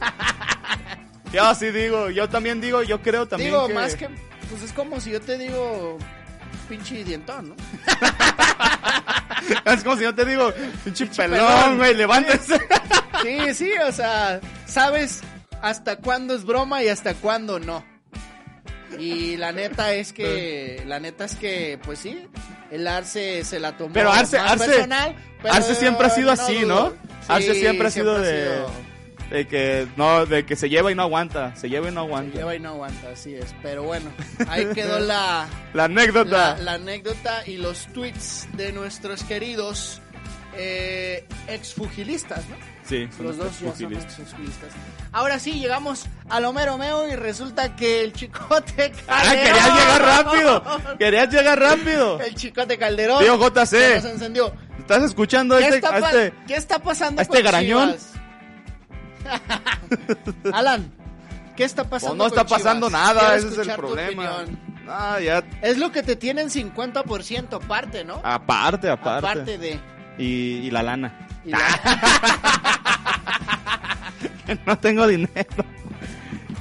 [1.33, 3.75] Yo sí digo, yo también digo, yo creo también Digo, que...
[3.75, 4.09] más que,
[4.49, 5.99] pues es como si yo te digo
[6.71, 7.57] pinche dientón, ¿no?
[9.65, 10.53] Es como si yo te digo,
[10.85, 11.79] pinche pelón.
[11.79, 12.61] güey, levántese.
[13.23, 15.21] Sí, sí, o sea, sabes
[15.63, 17.85] hasta cuándo es broma y hasta cuándo no.
[18.99, 22.27] Y la neta es que, la neta es que, pues sí,
[22.71, 25.17] el Arce se la tomó Pero Arce- más Arce- personal.
[25.43, 26.93] pero Arce siempre ha sido así, ¿no?
[27.29, 28.71] Arce Sí, siempre ha sido de, sido-
[29.31, 32.07] de que no, de que se lleva y no aguanta, se lleva y no se
[32.09, 32.37] aguanta.
[32.39, 33.55] lleva y no aguanta, así es.
[33.63, 34.11] Pero bueno,
[34.49, 36.57] ahí quedó la, La anécdota.
[36.57, 40.01] la, la anécdota y los tweets de nuestros queridos
[40.57, 42.57] eh, exfugilistas, ¿no?
[42.85, 44.19] sí, Los dos ya son pugilistas.
[44.19, 44.71] exfugilistas.
[45.13, 49.45] Ahora sí, llegamos al Homero Meo y resulta que el chicote Ah, Calderón.
[49.45, 50.65] querías llegar rápido.
[50.99, 52.21] Querías llegar rápido.
[52.27, 53.23] El chicote Calderón.
[53.23, 53.67] Tío JC.
[53.67, 54.53] se nos encendió.
[54.79, 57.89] ¿Estás escuchando a ¿Qué, este, está, a este- qué está pasando a este con garañón?
[57.91, 58.10] Chivas?
[60.53, 60.91] Alan,
[61.57, 62.63] ¿qué está pasando Pues no está con Chivas?
[62.63, 64.45] pasando nada, ese es el problema.
[64.89, 65.43] Ah, ya.
[65.63, 68.21] Es lo que te tienen 50% parte, ¿no?
[68.25, 69.27] Aparte, aparte.
[69.27, 69.79] Aparte de...
[70.19, 71.29] Y, y la lana.
[71.45, 71.59] y la-
[74.67, 75.65] no tengo dinero.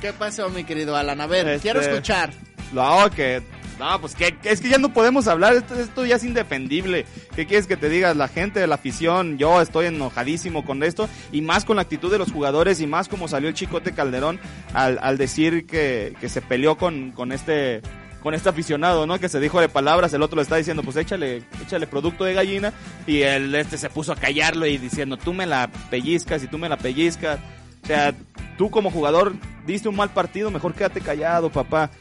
[0.02, 1.20] ¿Qué pasó, mi querido Alan?
[1.22, 2.32] A ver, Este- quiero escuchar.
[2.72, 3.42] No, que.
[3.80, 5.54] No, pues que, es que ya no podemos hablar.
[5.54, 7.06] Esto, esto ya es indefendible.
[7.34, 8.18] ¿Qué quieres que te digas?
[8.18, 11.08] La gente de la afición, yo estoy enojadísimo con esto.
[11.32, 12.82] Y más con la actitud de los jugadores.
[12.82, 14.38] Y más como salió el chicote Calderón
[14.74, 17.82] al, al decir que, que se peleó con, con este.
[18.22, 19.18] Con este aficionado, ¿no?
[19.18, 22.34] Que se dijo de palabras, el otro le está diciendo, pues échale, échale producto de
[22.34, 22.74] gallina,
[23.08, 26.58] y el este se puso a callarlo y diciendo, tú me la pellizcas y tú
[26.58, 27.40] me la pellizcas.
[27.82, 28.14] O sea,
[28.58, 31.92] tú como jugador diste un mal partido, mejor quédate callado, papá.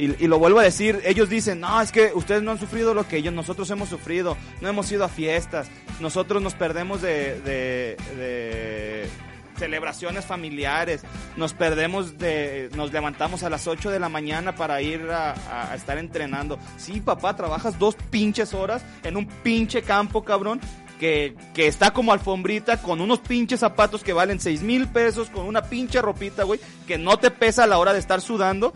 [0.00, 2.94] Y, y lo vuelvo a decir, ellos dicen, no, es que ustedes no han sufrido
[2.94, 5.68] lo que ellos, nosotros hemos sufrido, no hemos ido a fiestas,
[6.00, 9.08] nosotros nos perdemos de, de, de
[9.58, 11.02] celebraciones familiares,
[11.36, 15.34] nos perdemos de, nos levantamos a las 8 de la mañana para ir a,
[15.72, 16.58] a- estar entrenando.
[16.78, 20.60] Sí, papá, trabajas dos pinches horas en un pinche campo, cabrón,
[20.98, 25.46] que, que está como alfombrita con unos pinches zapatos que valen seis mil pesos, con
[25.46, 28.72] una pinche ropita, güey, que no te pesa a la hora de estar sudando.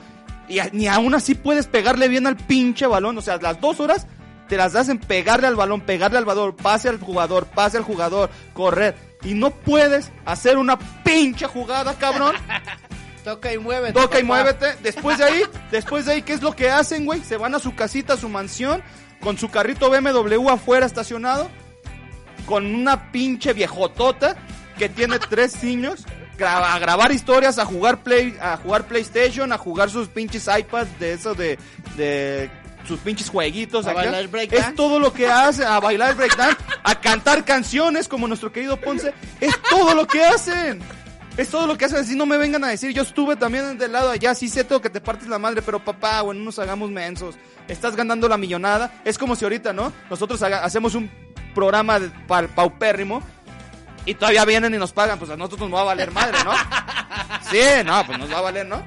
[0.49, 3.17] Y a- ni aún así puedes pegarle bien al pinche balón.
[3.19, 4.07] O sea, las dos horas
[4.49, 7.85] te las das en pegarle al balón, pegarle al balón, pase al jugador, pase al
[7.85, 8.95] jugador, correr.
[9.23, 12.35] Y no puedes hacer una pinche jugada, cabrón.
[13.25, 13.95] Toca y muévete.
[13.99, 14.75] Toca y muévete.
[14.83, 17.21] Después de ahí, después de ahí, ¿qué es lo que hacen, güey?
[17.25, 18.83] Se van a su casita, a su mansión,
[19.21, 21.49] con su carrito BMW afuera estacionado,
[22.45, 24.37] con una pinche viejotota
[24.77, 26.05] que tiene tres niños,
[26.43, 31.13] a grabar historias, a jugar play, a jugar PlayStation, a jugar sus pinches iPads de
[31.13, 31.59] eso de,
[31.97, 32.51] de
[32.87, 34.03] sus pinches jueguitos A acá.
[34.03, 34.69] bailar breakdance.
[34.71, 39.13] Es todo lo que hace, a bailar breakdance, a cantar canciones como nuestro querido Ponce.
[39.41, 40.81] Es todo lo que hacen.
[41.37, 43.91] Es todo lo que hacen, así no me vengan a decir, yo estuve también del
[43.91, 46.61] lado allá, sí sé todo que te partes la madre, pero papá, bueno, no nos
[46.61, 47.35] hagamos mensos,
[47.67, 49.93] estás ganando la millonada, es como si ahorita, ¿no?
[50.09, 51.11] Nosotros haga- hacemos un
[51.53, 53.21] programa de, pa- paupérrimo
[54.07, 56.53] y todavía vienen y nos pagan, pues a nosotros nos va a valer madre, ¿no?
[57.51, 58.83] Sí, no, pues nos va a valer, ¿no?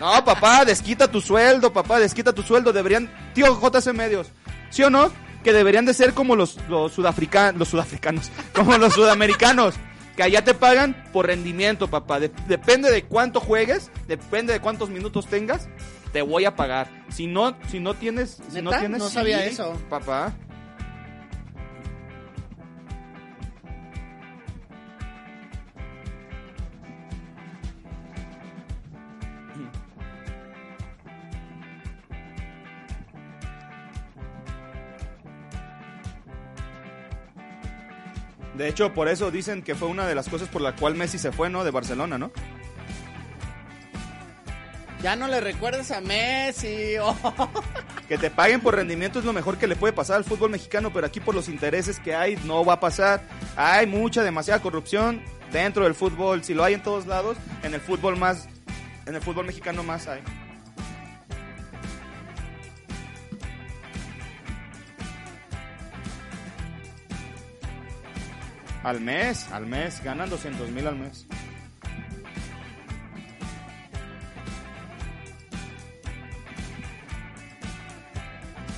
[0.00, 4.28] No, papá, desquita tu sueldo, papá, desquita tu sueldo, deberían, tío JC Medios,
[4.70, 5.12] ¿sí o no?
[5.44, 9.74] Que deberían de ser como los, los sudafricanos, los sudafricanos, como los sudamericanos,
[10.16, 14.88] que allá te pagan por rendimiento, papá, De- depende de cuánto juegues, depende de cuántos
[14.88, 15.68] minutos tengas,
[16.12, 16.88] te voy a pagar.
[17.10, 18.80] Si no, si no tienes, si no ¿Neta?
[18.80, 19.78] tienes, No sabía sí, eso.
[19.88, 20.32] papá.
[38.54, 41.18] De hecho, por eso dicen que fue una de las cosas por la cual Messi
[41.18, 41.64] se fue, ¿no?
[41.64, 42.30] De Barcelona, ¿no?
[45.02, 46.96] Ya no le recuerdes a Messi.
[47.02, 47.16] oh.
[48.08, 50.92] Que te paguen por rendimiento es lo mejor que le puede pasar al fútbol mexicano,
[50.92, 53.22] pero aquí por los intereses que hay no va a pasar.
[53.56, 56.44] Hay mucha, demasiada corrupción dentro del fútbol.
[56.44, 58.48] Si lo hay en todos lados, en el fútbol más,
[59.06, 60.20] en el fútbol mexicano más hay.
[68.84, 71.26] Al mes, al mes, ganan 200 mil al mes.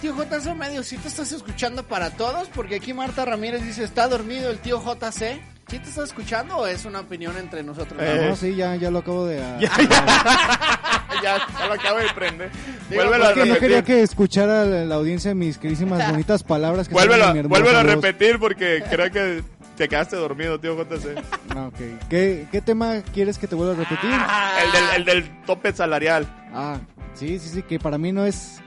[0.00, 2.48] tío JC medio, ¿sí te estás escuchando para todos?
[2.48, 5.40] Porque aquí Marta Ramírez dice, ¿está dormido el tío JC?
[5.66, 7.98] ¿Sí te estás escuchando o es una opinión entre nosotros?
[8.02, 9.42] Eh, No, sí, ya, ya lo acabo de...
[9.42, 9.58] ah,
[11.22, 12.50] ya, ya lo acabo de prender.
[12.90, 13.96] Digo, Vuélvelo a Es que no quería repetir.
[13.96, 19.10] que escuchara la, la audiencia mis queridísimas bonitas palabras que vuélvelo a repetir porque creo
[19.10, 19.42] que
[19.76, 21.22] te quedaste dormido, tío JC.
[21.56, 22.08] Ah, ok.
[22.08, 24.10] ¿Qué, ¿Qué tema quieres que te vuelva a repetir?
[24.10, 26.26] El del, el del tope salarial.
[26.52, 26.78] Ah,
[27.14, 28.60] sí, sí, sí, que para mí no es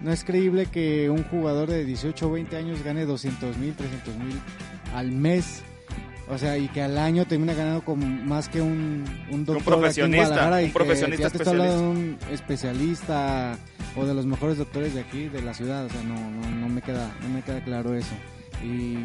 [0.00, 4.16] no es creíble que un jugador de 18 o 20 años gane 200 mil, 300
[4.16, 4.40] mil
[4.94, 5.62] al mes.
[6.30, 10.00] O sea, y que al año termina ganando con más que un, un doctor aquí
[10.02, 13.56] en profesionista, y un profesionista de un especialista
[13.96, 15.86] o de los mejores doctores de aquí, de la ciudad.
[15.86, 18.14] O sea, no, no, no me queda, no me queda claro eso.
[18.62, 18.98] Y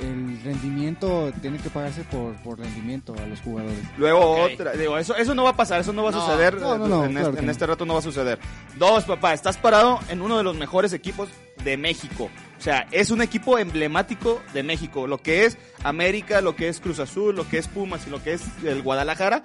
[0.00, 3.78] el rendimiento tiene que pagarse por, por rendimiento a los jugadores.
[3.98, 6.60] Luego otra, digo, eso, eso no va a pasar, eso no va a No, suceder.
[6.60, 7.52] no, no, no, en, claro este, en no.
[7.52, 8.38] este rato no va a suceder.
[8.78, 11.28] Dos, papá, estás parado en uno de los mejores equipos
[11.64, 12.30] de México.
[12.58, 15.06] O sea, es un equipo emblemático de México.
[15.06, 18.22] Lo que es América, lo que es Cruz Azul, lo que es Pumas y lo
[18.22, 19.44] que es el Guadalajara,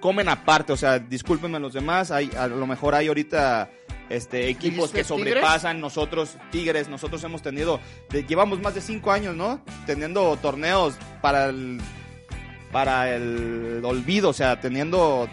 [0.00, 0.72] comen aparte.
[0.72, 3.70] O sea, discúlpenme los demás, hay, a lo mejor hay ahorita
[4.10, 7.80] este equipos ¿Dijiste que sobrepasan nosotros Tigres nosotros hemos tenido
[8.10, 11.80] de- llevamos más de cinco años no teniendo torneos para el
[12.70, 15.28] para el olvido, o sea, teniendo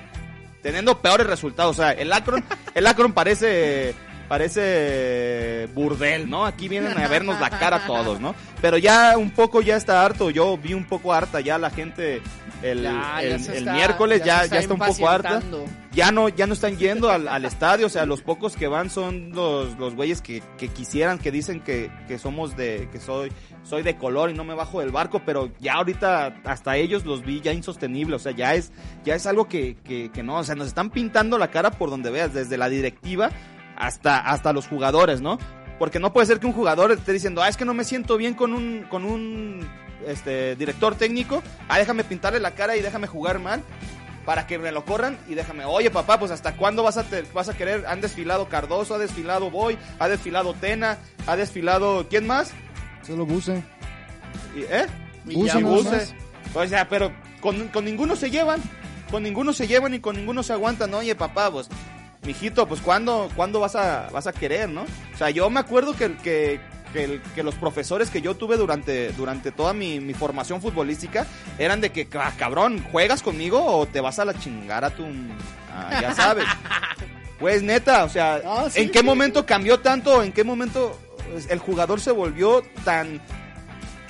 [0.61, 2.43] teniendo peores resultados, o sea, el Akron,
[2.75, 3.95] el Akron parece
[4.27, 6.45] parece burdel, ¿no?
[6.45, 8.33] Aquí vienen a vernos la cara todos, ¿no?
[8.61, 12.21] Pero ya un poco ya está harto, yo vi un poco harta ya la gente
[12.63, 15.41] el, Ya, ya el- se el está- miércoles ya ya, está está un poco harta
[15.93, 18.89] ya no, ya no están yendo al, al estadio, o sea, los pocos que van
[18.89, 23.31] son los, los güeyes que, que quisieran, que dicen que, que somos de, que soy,
[23.63, 27.23] soy de color y no me bajo del barco, pero ya ahorita hasta ellos los
[27.25, 28.71] vi ya insostenible, o sea, ya es,
[29.03, 31.89] ya es algo que, que, que no, o sea, nos están pintando la cara por
[31.89, 33.29] donde veas, desde la directiva
[33.75, 35.37] hasta, hasta los jugadores, ¿no?
[35.77, 38.15] Porque no puede ser que un jugador esté diciendo, ah, es que no me siento
[38.15, 39.67] bien con un, con un,
[40.07, 43.61] este, director técnico, ah, déjame pintarle la cara y déjame jugar mal
[44.25, 47.23] para que me lo corran y déjame, oye papá, pues hasta cuándo vas a te-
[47.33, 50.97] vas a querer, han desfilado Cardoso, ha desfilado Boy, ha desfilado Tena,
[51.27, 52.51] ha desfilado, ¿quién más?
[53.05, 53.63] Solo Buse.
[54.55, 54.85] Y- ¿Eh?
[55.27, 56.15] Y Buse ya nada Buse.
[56.53, 58.61] O sea, pero con, con ninguno se llevan,
[59.09, 61.67] con ninguno se llevan y con ninguno se aguantan, oye papá, pues,
[62.23, 64.83] mijito, pues cuándo, cuándo vas a, vas a querer, ¿no?
[64.83, 66.59] O sea, yo me acuerdo que, que,
[66.91, 71.25] que, el- que los profesores que yo tuve durante, durante toda mi, mi formación futbolística
[71.57, 75.05] eran de que, "Ah, cabrón, ¿juegas conmigo o te vas a la chingada a tu...
[75.73, 76.45] ah, ya sabes.
[77.39, 78.39] Pues neta, o sea,
[78.69, 79.05] sí, ¿en qué sí.
[79.05, 80.21] momento cambió tanto?
[80.21, 80.95] ¿En qué momento
[81.31, 83.19] pues, el jugador se volvió tan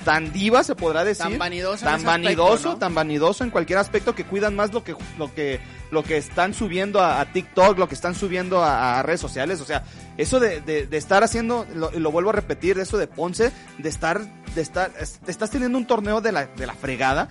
[0.04, 2.78] tan diva se podrá decir Tan vanidoso tan vanidoso aspecto, ¿no?
[2.78, 6.54] tan vanidoso en cualquier aspecto que cuidan más lo que lo que lo que están
[6.54, 9.84] subiendo a, a TikTok lo que están subiendo a, a redes sociales o sea
[10.16, 13.88] eso de, de- de estar haciendo lo, lo vuelvo a repetir eso de Ponce de
[13.88, 14.20] estar
[14.54, 17.28] de estar es- estás teniendo un torneo de la de la fregada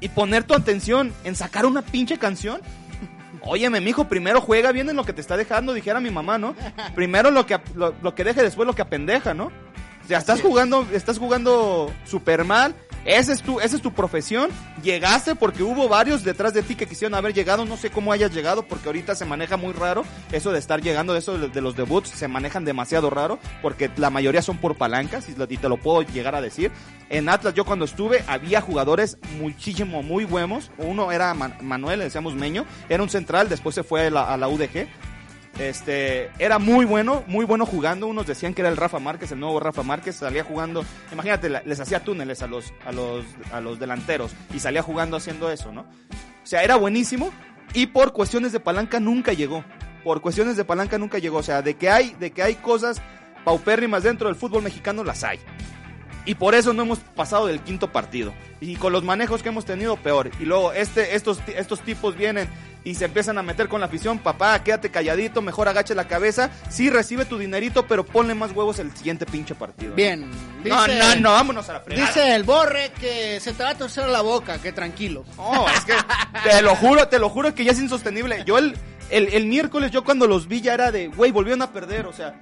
[0.00, 2.60] y poner tu atención en sacar una pinche canción
[3.48, 6.56] Óyeme, mijo, primero juega bien en lo que te está dejando, dijera mi mamá, ¿no?
[6.96, 9.52] Primero lo que, lo, lo que deje, después lo que apendeja, ¿no?
[10.06, 14.50] O sea, estás jugando, estás jugando super mal, esa es tu, esa es tu profesión,
[14.80, 18.32] llegaste porque hubo varios detrás de ti que quisieron haber llegado, no sé cómo hayas
[18.32, 21.74] llegado, porque ahorita se maneja muy raro, eso de estar llegando, eso de, de los
[21.74, 26.02] debuts, se manejan demasiado raro, porque la mayoría son por palancas, y, te lo puedo
[26.02, 26.70] llegar a decir.
[27.08, 32.36] En Atlas, yo cuando estuve, había jugadores muchísimo, muy buenos, uno era Man- Manuel, decíamos
[32.36, 34.86] Meño, era un central, después se fue a la, a la UDG,
[35.58, 38.06] este, era muy bueno, muy bueno jugando.
[38.06, 40.84] Unos decían que era el Rafa Márquez, el nuevo Rafa Márquez, salía jugando.
[41.12, 45.50] Imagínate, les hacía túneles a los, a los, a los delanteros y salía jugando haciendo
[45.50, 45.82] eso, ¿no?
[45.82, 47.32] O sea, era buenísimo
[47.72, 49.64] y por cuestiones de palanca nunca llegó.
[50.04, 51.38] Por cuestiones de palanca nunca llegó.
[51.38, 53.02] O sea, de que hay, de que hay cosas
[53.44, 55.38] paupérrimas dentro del fútbol mexicano, las hay.
[56.24, 58.32] Y por eso no hemos pasado del quinto partido.
[58.60, 60.30] Y con los manejos que hemos tenido, peor.
[60.40, 62.48] Y luego este, estos, estos tipos vienen
[62.86, 64.20] y se empiezan a meter con la afición.
[64.20, 66.50] Papá, quédate calladito, mejor agache la cabeza.
[66.70, 69.92] Sí, recibe tu dinerito, pero ponle más huevos el siguiente pinche partido.
[69.96, 70.30] Bien.
[70.64, 72.06] No, no, no, vámonos a la fregada.
[72.06, 75.24] Dice el borre que se te va a torcer la boca, que tranquilo.
[75.36, 75.94] No, es que
[76.48, 78.44] te lo juro, te lo juro que ya es insostenible.
[78.46, 78.76] Yo el,
[79.10, 82.12] el, el miércoles, yo cuando los vi ya era de, güey, volvieron a perder, o
[82.12, 82.38] sea.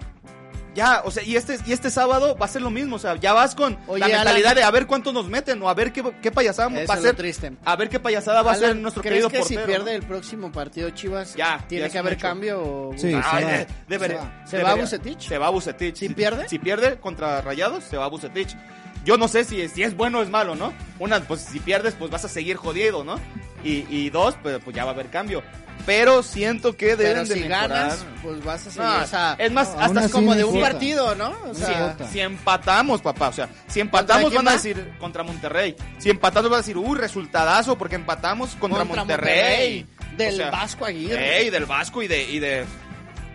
[0.75, 3.15] Ya, o sea, y este, y este sábado va a ser lo mismo, o sea,
[3.17, 4.57] ya vas con Oye, la mentalidad Alan.
[4.57, 7.15] de a ver cuántos nos meten o a ver qué, qué payasada va a ser.
[7.15, 7.53] triste.
[7.65, 9.61] A ver qué payasada va a ser nuestro ¿crees querido que portero.
[9.61, 9.97] si pierde ¿no?
[9.97, 12.23] el próximo partido Chivas Ya, tiene ya que haber hecho.
[12.23, 12.61] cambio?
[12.63, 12.93] O...
[12.97, 13.11] Sí.
[13.11, 13.41] Se va.
[13.41, 14.47] de- debería- Se va.
[14.47, 15.21] ¿Se va Vucetich?
[15.29, 15.97] Se va Bucetich.
[15.97, 16.49] ¿Si pierde?
[16.49, 18.57] Si pierde contra Rayados, se va Bucetich.
[19.05, 20.73] Yo no sé si, si es bueno o es malo, ¿no?
[20.99, 23.17] Una, pues si pierdes, pues vas a seguir jodido, ¿no?
[23.63, 25.43] Y, y dos, pues, pues ya va a haber cambio.
[25.87, 27.69] Pero siento que deben Pero de si mejorar.
[27.69, 28.89] ganas, pues vas a seguir.
[28.89, 30.73] No, o sea, es más, no, hasta es como de un importa.
[30.73, 31.35] partido, ¿no?
[31.51, 31.97] O sea.
[32.11, 35.77] Si empatamos, papá, o sea, si empatamos van a decir contra Monterrey.
[35.99, 39.87] Si empatamos van a decir, uy, resultadazo porque empatamos contra, contra Monterrey.
[40.17, 41.39] Del O sea, Vasco Aguirre.
[41.41, 42.65] Ey, del Vasco y de, y de,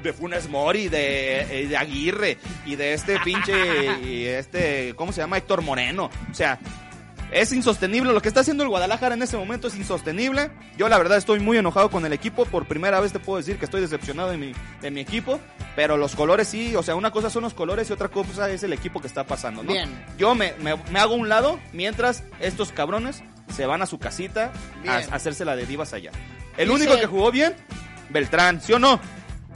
[0.03, 3.53] de Funes Mori, de, y de Aguirre, y de este pinche,
[4.03, 5.37] y este, ¿cómo se llama?
[5.37, 6.09] Héctor Moreno.
[6.31, 6.59] O sea,
[7.31, 8.11] es insostenible.
[8.11, 10.49] Lo que está haciendo el Guadalajara en este momento es insostenible.
[10.77, 12.45] Yo la verdad estoy muy enojado con el equipo.
[12.45, 15.39] Por primera vez te puedo decir que estoy decepcionado de mi, de mi equipo.
[15.75, 18.63] Pero los colores sí, o sea, una cosa son los colores y otra cosa es
[18.63, 19.71] el equipo que está pasando, ¿no?
[19.71, 19.89] Bien.
[20.17, 23.21] Yo me, me, me hago un lado mientras estos cabrones
[23.55, 24.51] se van a su casita
[24.87, 26.11] a, hacerse la de divas allá.
[26.57, 27.53] El Dice- único que jugó bien,
[28.09, 28.99] Beltrán, ¿sí o no?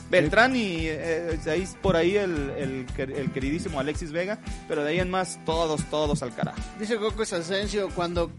[0.09, 4.91] Beltrán y eh, ahí por ahí el, el, quer- el queridísimo Alexis Vega, pero de
[4.91, 6.57] ahí en más todos, todos al carajo.
[6.79, 8.31] Dice Coco Asensio cuando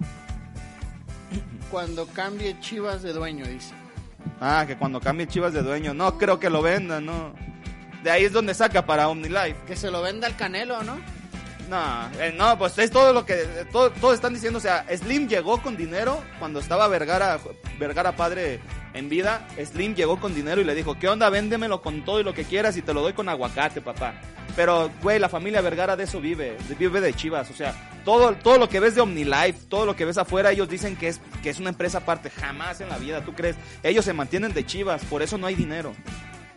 [1.71, 3.73] cuando cambie Chivas de dueño, dice.
[4.41, 7.33] Ah, que cuando cambie Chivas de dueño, no creo que lo vendan, no.
[8.05, 9.57] De ahí es donde saca para OmniLife.
[9.67, 10.97] Que se lo venda al Canelo, ¿no?
[11.69, 13.37] No, eh, no, pues es todo lo que
[13.73, 17.39] todo, todos están diciendo, o sea, Slim llegó con dinero cuando estaba Vergara
[17.79, 18.61] Vergara padre
[18.93, 21.31] en vida, Slim llegó con dinero y le dijo, "¿Qué onda?
[21.31, 24.15] Véndemelo con todo y lo que quieras y te lo doy con aguacate, papá."
[24.57, 27.75] Pero güey, la familia Vergara de eso vive, vive de Chivas, o sea,
[28.05, 31.09] todo todo lo que ves de OmniLife, todo lo que ves afuera, ellos dicen que
[31.09, 33.57] es que es una empresa aparte, jamás en la vida, ¿tú crees?
[33.83, 35.95] Ellos se mantienen de Chivas, por eso no hay dinero.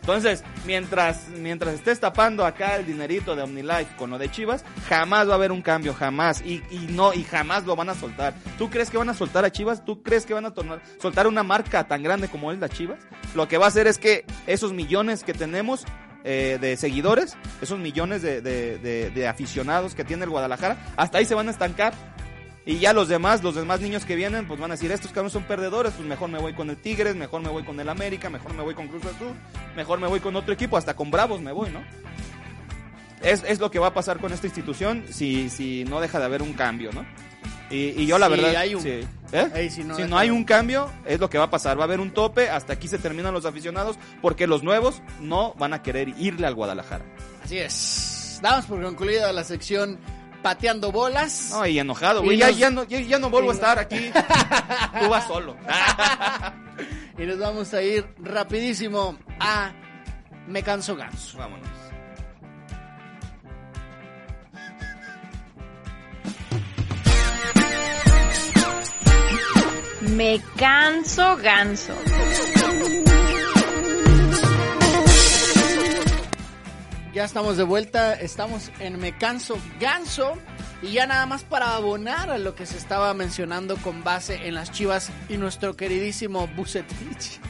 [0.08, 5.28] Entonces, mientras, mientras estés tapando acá el dinerito de OmniLife con lo de Chivas, jamás
[5.28, 6.40] va a haber un cambio, jamás.
[6.40, 8.32] Y, y no, y jamás lo van a soltar.
[8.56, 9.84] ¿Tú crees que van a soltar a Chivas?
[9.84, 12.98] ¿Tú crees que van a tornar- soltar una marca tan grande como es la Chivas?
[13.34, 15.84] Lo que va a hacer es que esos millones que tenemos
[16.24, 21.18] eh, de seguidores, esos millones de, de- de- de aficionados que tiene el Guadalajara, hasta
[21.18, 21.92] ahí se van a estancar.
[22.68, 25.32] Y ya los demás, los demás niños que vienen, pues van a decir, estos cabrones
[25.32, 28.28] son perdedores, pues mejor me voy con el Tigres, mejor me voy con el América,
[28.28, 29.32] mejor me voy con Cruz Azul,
[29.74, 31.80] mejor me voy con otro equipo, hasta con Bravos me voy, ¿no?
[33.22, 36.26] Es, es lo que va a pasar con esta institución si, si no deja de
[36.26, 37.04] haber un cambio, ¿no?
[37.70, 38.56] Y, y yo la Sí, verdad...
[38.56, 39.00] hay un- sí.
[39.32, 39.48] ¿Eh?
[39.54, 41.76] Ey, si no si no hay un cambio, es lo que va a pasar.
[41.78, 45.52] Va a haber un tope, hasta aquí se terminan los aficionados, porque los nuevos no
[45.58, 47.04] van a querer irle al Guadalajara.
[47.44, 48.38] Así es.
[48.42, 49.98] Damos por concluida la sección
[50.42, 51.50] pateando bolas.
[51.52, 52.38] No, y enojado, Y güey.
[52.38, 54.10] Ya, nos- ya, no, ya, ya no vuelvo a estar aquí.
[55.00, 55.56] Tú vas solo.
[57.18, 59.72] Y nos vamos a ir rapidísimo a
[60.46, 61.36] Me Canso Ganso.
[61.36, 61.68] Vámonos.
[70.16, 71.92] Me canso ganso.
[77.18, 80.38] Ya estamos de vuelta, estamos en Me Canso Ganso.
[80.82, 84.54] Y ya nada más para abonar a lo que se estaba mencionando con base en
[84.54, 87.40] las chivas y nuestro queridísimo Bucetich.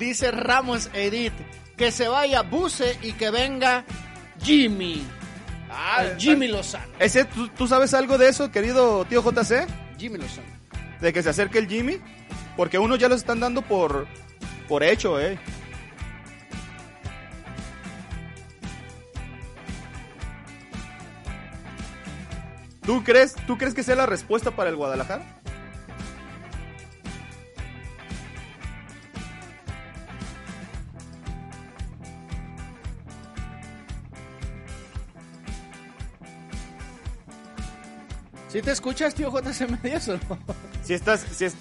[0.00, 1.34] Dice Ramos Edith
[1.76, 3.84] que se vaya Buce y que venga
[4.42, 5.06] Jimmy.
[5.70, 6.92] Ah, Jimmy Lozano.
[6.98, 9.68] Ese, ¿tú, tú sabes algo de eso, querido tío JC?
[9.98, 10.48] Jimmy Lozano.
[11.00, 12.00] De que se acerque el Jimmy.
[12.56, 14.08] Porque uno ya lo están dando por,
[14.66, 15.38] por hecho, eh.
[22.82, 25.22] ¿Tú crees, ¿Tú crees que sea la respuesta para el Guadalajara?
[38.48, 40.38] ¿Sí te escuchas, tío JC Medios o no?
[40.82, 41.54] Si estás, si, es-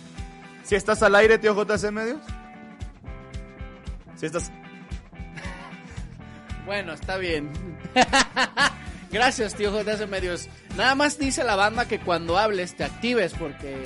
[0.64, 2.22] si estás al aire, tío JC Medios.
[4.16, 4.52] Si estás...
[6.66, 7.50] Bueno, está bien.
[9.12, 10.48] Gracias, tío JC Medios.
[10.78, 13.84] Nada más dice la banda que cuando hables te actives porque...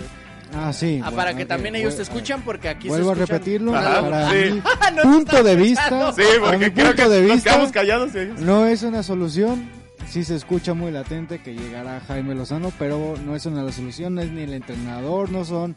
[0.56, 1.00] Ah, sí.
[1.02, 3.76] Ah, bueno, para que también ellos te escuchan porque aquí Vuelvo se a repetirlo.
[3.76, 4.36] Ajá, para sí.
[4.52, 4.62] mi
[4.96, 6.14] No punto de vista.
[6.14, 8.16] Sí, porque creo punto que de nos vista, quedamos callados.
[8.16, 8.40] ellos.
[8.40, 9.68] No es una solución.
[10.08, 14.22] Sí se escucha muy latente que llegará Jaime Lozano, pero no es una solución, no
[14.22, 15.76] es ni el entrenador, no son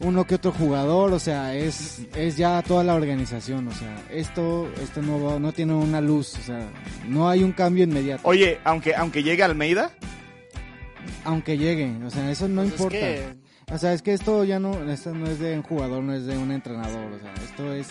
[0.00, 4.68] uno que otro jugador, o sea, es, es ya toda la organización, o sea, esto,
[4.82, 6.68] esto no, va- no tiene una luz, o sea,
[7.06, 9.90] no hay un cambio inmediato, Oye, aunque, aunque llegue Almeida,
[11.24, 12.98] aunque llegue, o sea, eso no Pues es importa.
[12.98, 16.12] que- O sea, es que esto ya no, esto no es de un jugador, no
[16.14, 17.88] es de un entrenador, o sea, esto es,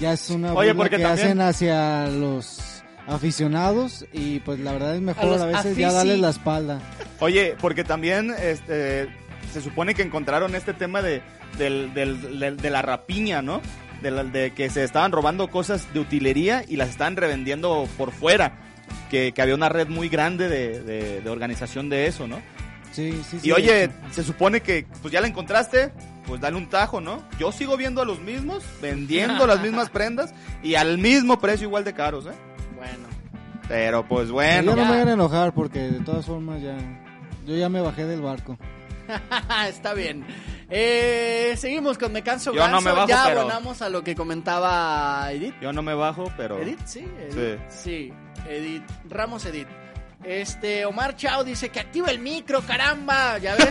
[0.00, 4.94] ya es una Oye, porque que también- hacen hacia los aficionados y pues la verdad
[4.94, 6.78] es mejor a, veces ya darles la espalda.
[7.20, 9.08] Oye, porque también este,
[9.52, 11.20] se supone que encontraron este tema de,
[11.56, 13.60] del- del- del- de la rapiña, ¿no?
[14.02, 18.12] De, la- de que se estaban robando cosas de utilería y las estaban revendiendo por
[18.12, 18.58] fuera.
[19.10, 22.40] Que, que había una red muy grande de, de- de organización de eso, ¿no?
[22.92, 23.48] Sí, sí, sí.
[23.48, 25.92] y oye, se supone que pues ya la encontraste,
[26.26, 27.22] pues dale un tajo, ¿no?
[27.38, 31.84] Yo sigo viendo a los mismos, vendiendo las mismas prendas y al mismo precio igual
[31.84, 32.32] de caros, ¿eh?
[32.76, 33.08] Bueno.
[33.68, 34.72] Pero pues ya bueno.
[34.72, 34.84] no ya.
[34.84, 36.76] me vayan a enojar porque de todas formas ya...
[37.46, 38.56] Yo ya me bajé del barco.
[39.68, 40.24] Está bien.
[40.70, 42.88] Eh, seguimos con Me Canso Yo no Ganso.
[42.88, 45.54] me bajo, ya pero- abonamos a lo que comentaba Edith.
[45.60, 46.58] Yo no me bajo, pero...
[46.58, 47.58] Edith, sí, Edith.
[47.68, 48.12] Sí.
[48.48, 48.82] Edith.
[49.08, 49.68] Ramos Edith.
[50.24, 53.38] Este, Omar Chao dice que activa el micro, caramba.
[53.38, 53.70] Ya ves,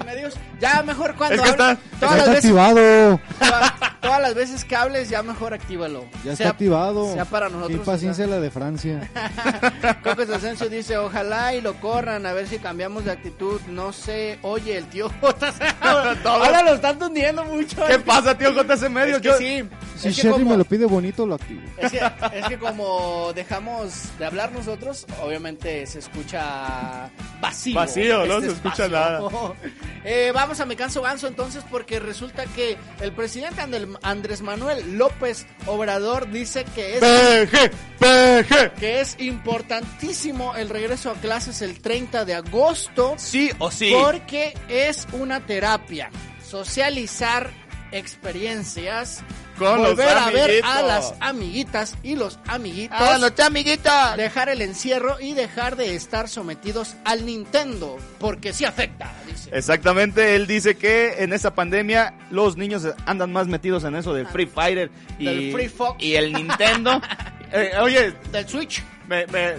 [0.00, 0.34] en medios.
[0.60, 3.20] Ya mejor cuando Es que hable- está- todas, ya las está veces, activado.
[3.40, 6.04] toda- todas las veces que hables, ya mejor actívalo.
[6.16, 7.12] Ya Sea- está activado.
[7.14, 7.68] Sea para nosotros.
[7.68, 9.10] Qué impaciencia la de Francia.
[10.04, 13.60] Coco Asensio dice, ojalá y lo corran, a ver si cambiamos de actitud.
[13.68, 15.54] No sé, oye, el tío Jotas.
[16.24, 17.84] Ahora lo están tundiendo mucho.
[17.86, 19.16] ¿Qué pasa, tío JC Medios?
[19.16, 19.68] Es que Yo- sí.
[19.96, 21.62] Si es que Sherry como- me lo pide bonito, lo activo.
[21.78, 21.98] Es que,
[22.34, 27.74] es que como dejamos de hablar nosotros, obviamente se escucha vacío.
[27.74, 29.56] Vacío, no este se escucha espacio.
[30.04, 33.62] Eh, vamos a Me Canso Ganso entonces porque resulta que el presidente
[34.02, 37.70] Andrés Manuel López Obrador dice que es, PG,
[38.00, 38.72] PG.
[38.80, 43.92] que es importantísimo el regreso a clases el 30 de agosto Sí o sí.
[43.94, 46.10] porque es una terapia.
[46.44, 47.50] Socializar
[47.92, 49.22] experiencias,
[49.70, 53.92] Con los volver a ver a las amiguitas y los amiguitos, ¡Ah, los amiguitos!
[54.16, 59.50] dejar el encierro y dejar de estar sometidos al Nintendo, porque sí afecta, dice.
[59.52, 64.26] Exactamente, él dice que en esta pandemia los niños andan más metidos en eso del
[64.26, 66.02] Free Fighter y, Del Free Fox.
[66.02, 67.00] y el Nintendo.
[67.54, 68.82] Eh, oye, Del Switch.
[69.08, 69.54] Me, me-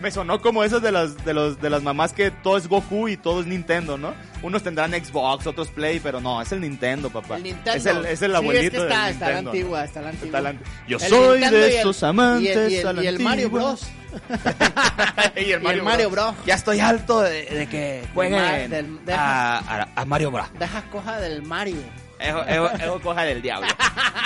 [0.00, 3.08] me- sonó como esas de las, de, los, de las mamás que todo es Goku
[3.08, 4.14] y todo es Nintendo, ¿no?
[4.42, 7.36] Unos tendrán Xbox, otros Play, pero no, es el Nintendo, papá.
[7.36, 7.72] El Nintendo.
[7.72, 10.00] Es el, es el Sí, abuelito es que está, del está la Nintendo, antigua, está
[10.02, 10.26] la antigua.
[10.26, 12.92] Está la anti- Yo El soy Nintendo de esos y el- amantes y el, a
[12.92, 13.60] la y el Mario antigua.
[13.70, 13.86] Bros.
[15.36, 16.34] y el Mario, Mario Bros.
[16.34, 16.46] Bros.
[16.46, 20.46] Ya estoy alto de, de que jueguen del- de- a, a- a Mario Bros.
[20.58, 21.76] Deja coja del Mario.
[22.18, 23.68] Eso, eso- eso coja del diablo.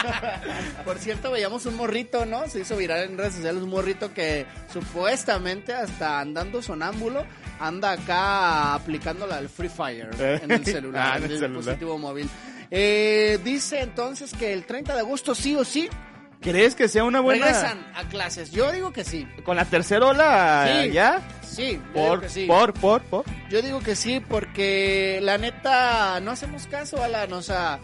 [0.85, 2.49] Por cierto, veíamos un morrito, ¿no?
[2.49, 7.25] Se hizo viral en redes sociales un morrito que supuestamente hasta andando sonámbulo
[7.61, 11.59] anda acá aplicándola al Free Fire en el celular, Ah, en en el el celular.
[11.63, 12.29] dispositivo móvil.
[12.71, 15.89] Eh, dice entonces que el 30 de agosto sí o sí
[16.43, 17.47] ¿Crees que sea una buena...
[17.47, 18.51] regresan a clases.
[18.51, 19.27] Yo digo que sí.
[19.45, 20.91] Con la tercera ola Sí.
[20.93, 21.21] ya?
[21.43, 22.47] Sí, digo Por, que sí.
[22.47, 23.25] por, por, por.
[23.51, 27.33] Yo digo que sí, porque la neta no hacemos caso, Alan.
[27.33, 27.79] O sea,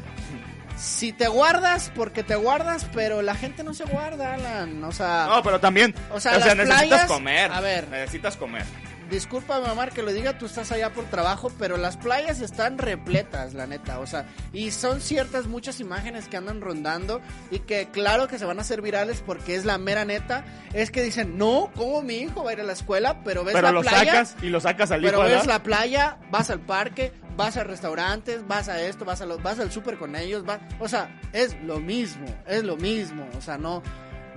[0.77, 4.83] si te guardas, porque te guardas, pero la gente no se guarda, Alan.
[4.85, 7.53] O sea, No, pero también, O o sea, necesitas playas- comer.
[7.53, 7.89] a ver.
[7.89, 8.65] Necesitas comer.
[9.11, 13.55] Discúlpame, mamá, que lo diga, tú estás allá por trabajo, pero las playas están repletas,
[13.55, 13.99] la neta.
[14.01, 17.21] O sea, y son ciertas muchas imágenes que andan rondando
[17.51, 20.45] y que claro que se van a hacer virales porque es la mera neta.
[20.73, 23.23] Es que dicen, no, ¿cómo mi hijo va a ir a la escuela?
[23.25, 24.13] Pero ves Pero la lo playa.
[24.13, 27.65] sacas y lo sacas al Pero hijo, ves la playa, vas al parque, vas a
[27.65, 31.09] restaurantes, vas a esto, vas a los, vas al súper con ellos, vas, o sea,
[31.33, 33.83] es lo mismo, es lo mismo, o sea, no.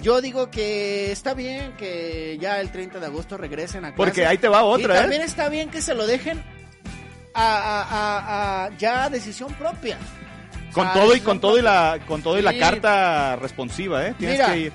[0.01, 4.27] Yo digo que está bien que ya el 30 de agosto regresen a Porque clase.
[4.27, 5.01] ahí te va otra, y ¿eh?
[5.01, 6.41] también está bien que se lo dejen
[7.33, 9.97] a, a- a- a ya decisión propia.
[10.71, 12.59] O Con sea, todo y con todo y la con todo y la Sí.
[12.59, 14.15] carta responsiva, ¿eh?
[14.17, 14.53] Tienes Mira.
[14.53, 14.73] que ir.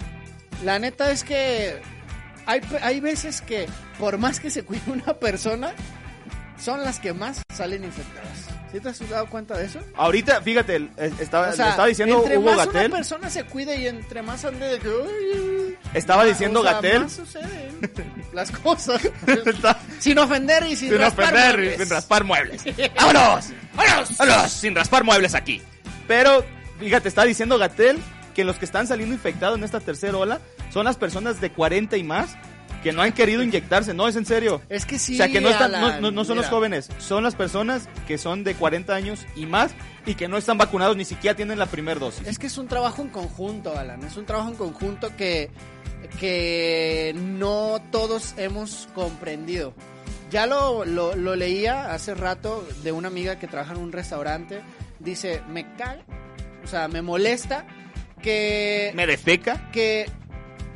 [0.64, 1.80] La neta es que
[2.46, 3.66] hay, hay veces que
[3.98, 5.72] por más que se cuide una persona,
[6.58, 8.46] son las que más salen infectadas.
[8.76, 9.80] ¿Sí te has dado cuenta de eso?
[9.94, 13.44] Ahorita, fíjate, estaba, O sea, le estaba diciendo entre Hugo más Gatel, una persona se
[13.44, 14.88] cuide y entre más ande de que...
[14.88, 17.80] "Ay, estaba ah", diciendo o sea, Gatel, más suceden
[18.34, 19.00] las cosas.
[19.98, 21.78] Sin ofender y sin, sin raspar ofender y muebles.
[21.78, 22.64] sin raspar muebles.
[22.96, 23.46] ¡Vámonos!
[23.74, 24.16] ¡Vámonos!
[24.18, 24.52] ¡Vámonos!
[24.52, 25.62] Sin raspar muebles aquí.
[26.06, 26.44] Pero,
[26.78, 27.98] fíjate, está diciendo Gatel
[28.34, 30.38] que los que están saliendo infectados en esta tercera ola
[30.70, 32.36] son las personas de 40 y más
[32.86, 33.94] que no han querido inyectarse.
[33.94, 34.62] No, es en serio.
[34.68, 36.88] Es que sí, o sea, que no, están, no, Alan, no- no son los jóvenes,
[36.98, 39.72] son las personas que son de 40 años y más
[40.06, 42.24] y que no están vacunados, ni siquiera tienen la primera dosis.
[42.28, 44.04] Es que es un trabajo en conjunto, Alan.
[44.04, 45.50] Es un trabajo en conjunto que,
[46.20, 49.74] que no todos hemos comprendido.
[50.30, 54.60] Ya lo, lo, lo leía hace rato de una amiga que trabaja en un restaurante.
[55.00, 56.02] Dice, me caga,
[56.64, 57.66] o sea, me molesta
[58.22, 59.70] que, ¿Me defeca?
[59.72, 60.08] que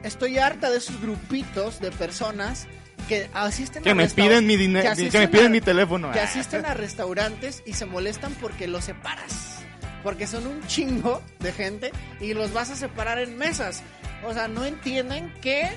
[0.02, 2.66] estoy harta de esos grupitos de personas
[3.08, 6.12] que asisten Que a me piden mi dinero, que, me piden a- mi teléfono.
[6.12, 6.24] que Ah.
[6.24, 9.56] asisten a restaurantes y se molestan porque los separas.
[10.02, 13.82] Porque son un chingo de gente y los vas a separar en mesas.
[14.24, 15.68] O sea, no entienden que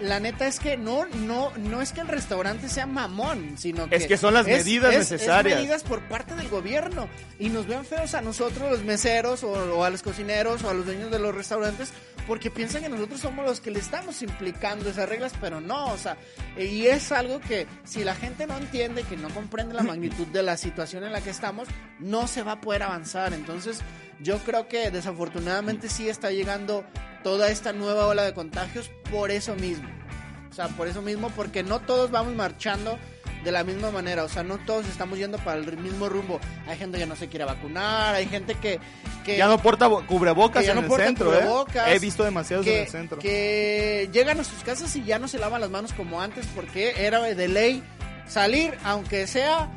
[0.00, 3.96] la neta es que no, no, no es que el restaurante sea mamón, sino que
[3.96, 5.56] Es que son las medidas necesarias.
[5.56, 7.08] Es medidas por parte del gobierno
[7.38, 10.74] y nos ven feos a nosotros, los meseros o, o a los cocineros o a
[10.74, 11.92] los dueños de los restaurantes,
[12.26, 15.98] porque piensan que nosotros somos los que le estamos implicando esas reglas, pero no, o
[15.98, 16.16] sea,
[16.58, 20.42] y es algo que si la gente no entiende, que no comprende la magnitud de
[20.42, 21.68] la situación en la que estamos,
[21.98, 23.32] no se va a poder avanzar.
[23.32, 23.80] Entonces,
[24.20, 26.84] yo creo que desafortunadamente sí está llegando
[27.22, 29.88] toda esta nueva ola de contagios por eso mismo.
[30.50, 32.98] O sea, por eso mismo, porque no todos vamos marchando
[33.44, 36.40] de la misma manera, o sea, no todos estamos yendo para el mismo rumbo.
[36.66, 38.78] Hay gente que no se quiere vacunar, hay gente que...
[39.24, 41.94] que Ya no porta bo- cubrebocas en no el porta centro, cubrebocas, ¿eh?
[41.94, 43.18] He visto demasiados que, en el centro.
[43.18, 46.92] que llegan a sus casas y ya no se lavan las manos como antes porque
[47.06, 47.82] era de ley
[48.28, 49.70] salir, aunque sea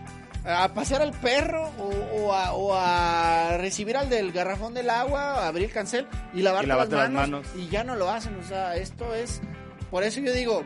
[0.46, 5.48] a pasear al perro o, o a, o a recibir al del garrafón del agua,
[5.48, 7.48] abrir el cancel y lavarte, Y lavarte las, manos.
[7.56, 9.42] Y ya no lo hacen, o sea, esto es...
[9.90, 10.64] Por eso yo digo,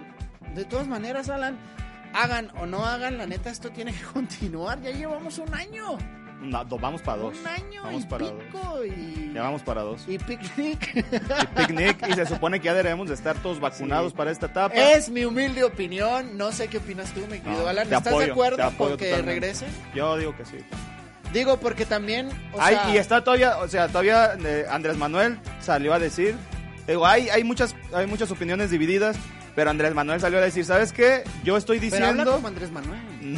[0.55, 1.57] de todas maneras, Alan,
[2.13, 4.81] hagan o no hagan, la neta, esto tiene que continuar.
[4.81, 5.97] Ya llevamos un año.
[6.41, 7.35] No, do- vamos para dos.
[7.39, 8.43] Un año Vamos y para dos.
[8.85, 9.31] y...
[9.33, 10.03] Ya vamos para dos.
[10.07, 10.95] Y picnic.
[10.95, 14.75] Y picnic y se supone que ya debemos de estar todos vacunados para esta etapa.
[14.75, 16.37] Es mi humilde opinión.
[16.37, 17.83] No sé qué opinas tú, mi querido No, Alan.
[17.85, 19.21] ¿Estás apoyo, de acuerdo con que totalmente.
[19.25, 19.67] regresen?
[19.95, 20.57] Yo digo que sí.
[21.33, 22.29] Digo, porque también.
[22.53, 26.35] O Ay, sea, y está todavía, o sea, todavía eh, Andrés Manuel salió a decir,
[26.87, 29.17] digo, hay, hay muchas, hay muchas opiniones divididas,
[29.57, 31.23] pero Andrés Manuel salió a decir, ¿sabes qué?
[31.43, 33.01] Yo estoy Pero habla diciendo, como Andrés Manuel.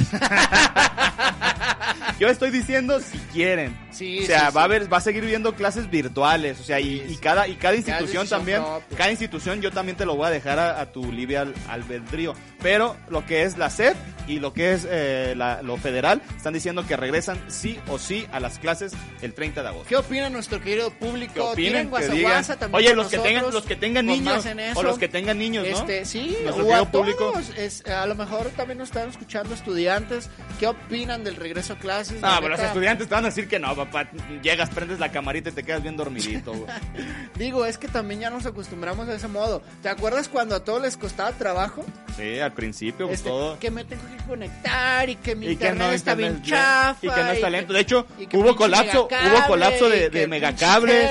[2.19, 3.73] yo estoy diciendo si quieren.
[3.91, 4.57] Sí, o sea, sí, va sí.
[4.57, 8.27] a haber, va a seguir viendo clases virtuales, o sea, y, cada y cada institución
[8.27, 8.97] también, propia.
[8.97, 12.33] cada institución yo también te lo voy a dejar a, a tu libre al- albedrío.
[12.61, 13.95] Pero lo que es la SEP
[14.27, 18.27] y lo que es eh, la- lo federal están diciendo que regresan sí o sí
[18.31, 19.87] a las clases el 30 de agosto.
[19.87, 21.33] ¿Qué opina nuestro querido público?
[21.33, 24.05] que opinen, Tiren que guasa digan, guasa también oye, los que tengan, los que tengan
[24.05, 24.45] niños,
[24.75, 25.77] o los que tengan niños, ¿no?
[25.79, 27.31] Este, sí, Nuestro o a público.
[27.31, 27.49] todos.
[27.57, 30.29] Es, a lo mejor también nos están escuchando estudiantes.
[30.59, 32.21] ¿Qué opinan del regreso a clases?
[32.21, 34.09] La pero los estudiantes te van a decir que no, papá.
[34.43, 36.53] Llegas, prendes la camarita y te quedas bien dormidito.
[37.35, 39.61] Digo, es que también ya nos acostumbramos a ese modo.
[39.81, 41.85] ¿Te acuerdas cuando a todos les costaba trabajo?
[42.17, 43.57] Sí, al principio, pues Este, todo.
[43.59, 46.45] Que me tengo que conectar y que mi Y que internet no está bien internet
[46.45, 46.97] bien, chafa.
[47.01, 47.73] y que no está lento.
[47.73, 51.09] De hecho, que hubo colapso, megacable, hubo colapso de, que de megacables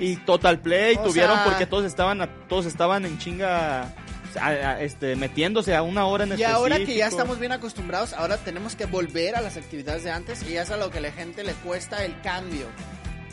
[0.00, 3.82] y Total Play O tuvieron sea- porque todos estaban, todos estaban en chinga,
[4.40, 8.12] a- a- este, metiéndose a una hora en Y ahora que ya estamos bien acostumbrados,
[8.14, 10.98] ahora tenemos que volver a las actividades de antes y ya es a lo que
[10.98, 12.66] a la gente le cuesta el cambio.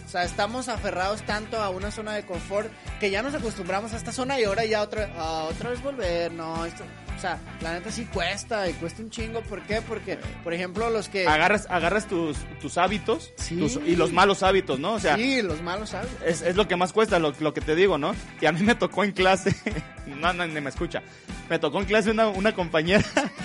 [0.05, 3.97] O sea, estamos aferrados tanto a una zona de confort que ya nos acostumbramos a
[3.97, 5.07] esta zona y ahora ya otra,
[5.47, 6.31] otra vez volver.
[6.31, 6.83] No, esto,
[7.19, 9.41] o sea, la neta sí cuesta y cuesta un chingo.
[9.41, 9.81] ¿Por qué?
[9.81, 11.27] Porque, por ejemplo, los que...
[11.27, 13.57] agarras, agarras tus, tus hábitos Sí.
[13.57, 14.93] tus- y los malos hábitos, ¿no?
[14.93, 16.09] O sea, sí, los malos ¿sabes?
[16.25, 18.15] es, es lo que más cuesta, lo, lo que te digo, ¿no?
[18.39, 19.53] Y a mí me tocó en clase,
[20.07, 21.01] no, no, ni me escucha,
[21.49, 23.03] me tocó en clase una, una compañera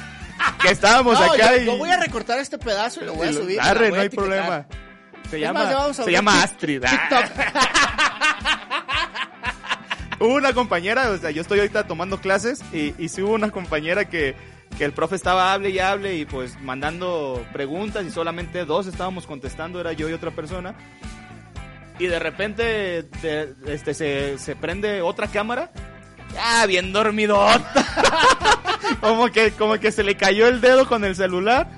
[0.63, 1.67] que estábamos No, acá yo, y...
[1.67, 3.61] yo voy a recortar este pedazo y lo voy a subir.
[3.61, 4.25] Arre, no hay etiquetar.
[4.25, 4.67] problema.
[5.31, 6.85] Se Es llama, más, se llama Astrid.
[6.87, 6.91] Ah.
[6.91, 7.45] TikTok.
[10.21, 13.51] Hubo una compañera, o sea, yo estoy ahorita tomando clases y, y sí hubo una
[13.51, 14.35] compañera que,
[14.79, 19.27] que el profe estaba hable y hable y pues mandando preguntas y solamente dos estábamos
[19.27, 20.75] contestando, era yo y otra persona.
[21.99, 23.09] Y de repente
[23.67, 25.71] este, se, se prende otra cámara.
[26.39, 27.41] Ah, bien dormido.
[29.01, 31.69] como que como que se le cayó el dedo con el celular.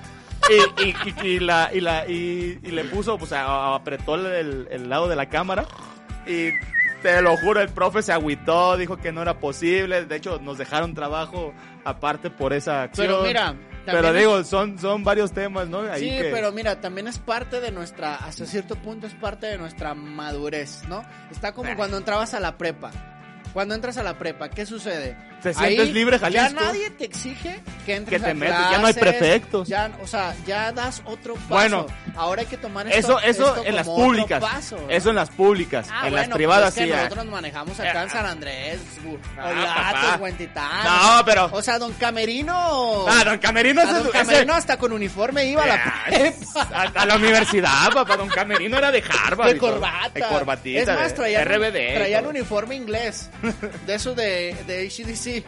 [0.78, 0.94] Y,
[1.26, 5.26] y- la, y, la, y le puso, pues a- apretó el, el lado de la
[5.28, 5.66] cámara.
[6.26, 6.50] Y
[7.06, 10.04] te lo juro, el profe se agüitó, dijo que no era posible.
[10.06, 11.52] De hecho, nos dejaron trabajo
[11.84, 13.06] aparte por esa acción.
[13.06, 13.54] Pero mira,
[13.84, 15.80] Pero digo, son, son varios temas, ¿no?
[15.80, 19.46] Ahí Sí, que- pero mira, también es parte de nuestra, hasta cierto punto es parte
[19.46, 21.02] de nuestra madurez, ¿no?
[21.30, 22.90] Está como cuando entrabas a la prepa.
[23.56, 25.16] Cuando entras a la prepa, ¿qué sucede?
[25.42, 26.60] Te sientes libre, Ya Jalisco.
[26.60, 29.66] nadie te exige que entres Que te a metes, ya no hay prefectos.
[29.66, 31.46] Ya, o sea, ya das otro paso.
[31.48, 34.40] Bueno, ahora hay que tomar esto, Eso, eso esto en las como públicas.
[34.42, 34.90] paso, ¿no?
[34.90, 35.88] Eso en las públicas.
[35.90, 36.88] Ah, en bueno, las privadas pues es sí.
[36.90, 37.02] que ah.
[37.04, 38.78] nosotros nos manejamos acá en San Andrés,
[39.38, 40.20] Ah, Olatos.
[40.20, 40.84] Huentitán.
[40.84, 43.06] No, pero- O sea, don Camerino...
[43.08, 46.68] Ah, don Camerino a ese- don ese- Camerino hasta con uniforme iba a la prepa.
[46.74, 48.18] a, a la universidad, papá.
[48.18, 49.48] Don Camerino era de Harvard.
[49.52, 50.10] De corbata.
[50.12, 50.80] De corbatita.
[50.80, 51.94] Es más, de traía, RBD.
[51.94, 52.30] traía el todo.
[52.30, 53.30] uniforme inglés.
[53.86, 55.44] De eso de, de ACDC.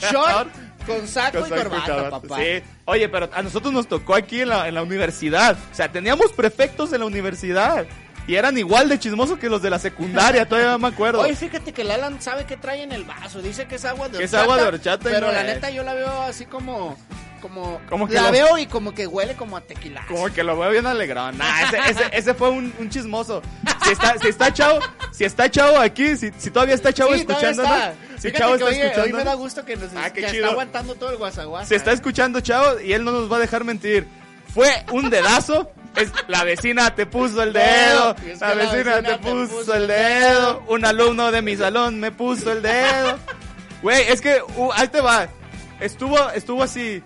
[0.12, 0.48] Short
[0.86, 2.36] con saco Con y corbata, papá.
[2.38, 2.62] Sí.
[2.86, 5.56] Oye, pero a nosotros nos tocó aquí en la, en la universidad.
[5.70, 7.86] O sea, teníamos prefectos en la universidad.
[8.26, 11.20] Y eran igual de chismosos que los de la secundaria, todavía me acuerdo.
[11.20, 13.42] Oye, fíjate que el Alan sabe qué trae en el vaso.
[13.42, 14.42] Dice que es agua de Que es horchata.
[14.44, 15.46] agua de horchata Pero no la es.
[15.54, 16.96] neta yo la veo así como...
[17.42, 20.06] Como, Como que la lo- veo y como que huele como a tequila.
[20.06, 21.32] Como que lo veo bien alegrado.
[21.32, 23.42] Nah, ese, ese, ese fue un, un chismoso.
[23.84, 24.78] Si está, si está chavo,
[25.10, 27.72] si está chavo aquí, si, si todavía está chavo Sí, escuchándonos.
[27.72, 27.94] está.
[28.16, 29.18] Si Fíjate chavo está hoy, hoy escuchándonos.
[29.18, 30.42] me da gusto que nos Ah, qué que chido.
[30.44, 31.66] está aguantando todo el guasaguasa.
[31.66, 34.06] Se está escuchando chavo y él no nos va a dejar mentir.
[34.54, 38.94] Fue un dedazo Es, la vecina te puso el dedo, Es la que la vecina,
[39.00, 43.18] vecina te, puso, el dedo, un alumno de mi salón me puso el dedo.
[43.82, 45.26] Güey, es que, uh, ahí te va,
[45.80, 47.02] estuvo, estuvo así,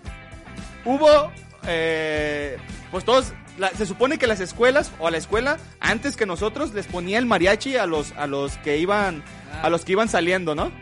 [0.87, 1.31] hubo,
[1.67, 2.57] eh,
[2.91, 6.73] pues todos, la- se supone que las escuelas, o a la escuela, antes que nosotros,
[6.73, 9.23] les ponía el mariachi a los, a los que iban,
[9.63, 10.73] a los que iban saliendo, ¿no?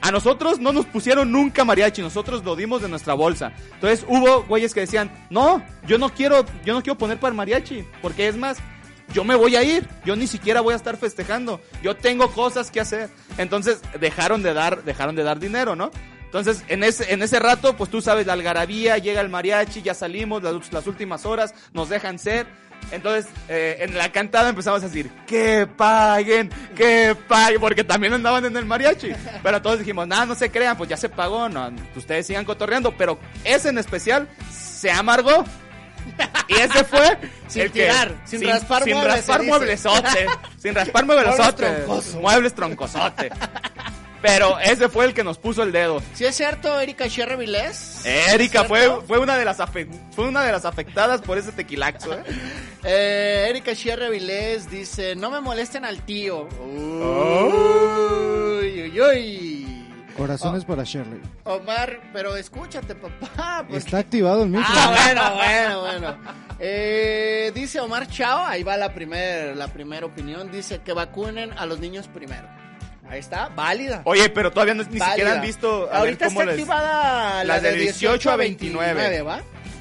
[0.00, 3.52] A nosotros no nos pusieron nunca mariachi, nosotros lo dimos de nuestra bolsa.
[3.74, 7.36] Entonces hubo güeyes que decían, no, yo no quiero, yo no quiero poner para el
[7.36, 8.58] mariachi, porque es más,
[9.12, 12.70] yo me voy a ir, yo ni siquiera voy a estar festejando, yo tengo cosas
[12.70, 13.10] que hacer.
[13.38, 15.90] Entonces dejaron de dar, dejaron de dar dinero, ¿no?
[16.28, 19.94] Entonces, en ese, en ese rato, pues tú sabes, la algarabía, llega el mariachi, ya
[19.94, 22.46] salimos, las, las últimas horas, nos dejan ser.
[22.92, 28.44] Entonces, eh, en la cantada empezamos a decir, que paguen, que paguen, porque también andaban
[28.44, 29.10] en el mariachi.
[29.42, 32.94] Pero todos dijimos, nada, no se crean, pues ya se pagó, no, ustedes sigan cotorreando.
[32.96, 35.44] Pero ese en especial se amargó.
[36.46, 37.18] Y ese fue
[37.48, 40.26] Sin el que- tirar, sin raspar sin muebles, raspar mueblesote,
[40.58, 42.14] sin raspar mueblesote, troncosos.
[42.16, 43.30] muebles troncosote.
[44.20, 46.02] Pero ese fue el que nos puso el dedo.
[46.14, 48.04] ¿Sí es cierto, Erika Sherry Vilés?
[48.04, 49.58] Erika ¿Es fue, fue una de las
[50.14, 52.22] fue una de las afectadas por ese tequilaxo, ¿eh?
[52.84, 56.48] Eh, Erika Sierra Vilés dice, no me molesten al tío.
[56.60, 58.58] Oh.
[58.60, 59.88] Uy, uy, uy.
[60.16, 61.20] Corazones para Shirley.
[61.44, 63.58] Omar, pero escúchate, papá.
[63.66, 64.66] porque- Está activado el micro.
[64.68, 66.16] Ah, bueno, bueno, bueno.
[66.60, 70.50] Eh, dice Omar Chao, ahí va la primera la primera opinión.
[70.50, 72.48] Dice que vacunen a los niños primero.
[73.10, 74.02] Ahí está, válida.
[74.04, 75.06] Oye, pero todavía no- ni válida.
[75.08, 76.60] siquiera han visto a ver Ahorita cómo está les...
[76.60, 79.40] activada la de de 18 a 29, ¿va?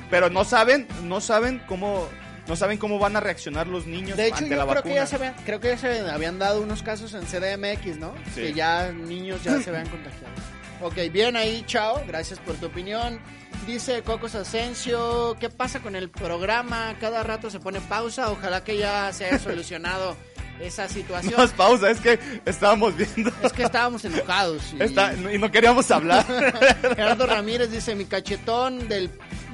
[0.09, 2.07] Pero no saben, no saben cómo,
[2.47, 4.93] no saben cómo van a reaccionar los niños De hecho, ante yo la creo vacuna.
[4.93, 8.13] que ya se habían, creo que ya se habían dado unos casos en CDMX, ¿no?
[8.33, 8.41] Sí.
[8.41, 10.33] Que ya niños ya se habían contagiado.
[10.81, 12.01] Ok, bien ahí, chao.
[12.07, 13.19] Gracias por tu opinión.
[13.65, 16.95] Dice Cocos Asensio, ¿qué pasa con el programa?
[17.01, 18.29] Cada rato se pone pausa.
[18.31, 20.15] Ojalá que ya se haya solucionado
[20.59, 21.39] esa situación.
[21.41, 24.73] Es pausa, es que estábamos viendo Es que estábamos enojados.
[24.73, 25.37] Y...
[25.37, 26.25] no queríamos hablar.
[26.95, 29.11] Gerardo Ramírez dice, mi cachetón del,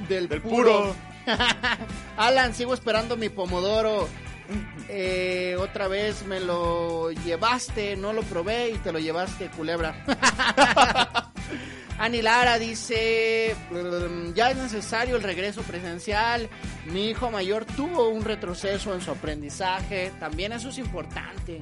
[0.08, 0.94] del, Del puro.
[0.94, 0.96] puro.
[2.16, 4.08] Alan, sigo esperando mi pomodoro.
[4.88, 9.94] Eh, otra vez me lo llevaste, no lo probé y te lo llevaste, culebra.
[11.98, 16.48] Ani Lara dice, "Mm, ya es necesario el regreso presencial.
[16.86, 20.12] Mi hijo mayor tuvo un retroceso en su aprendizaje.
[20.18, 21.60] También eso es importante.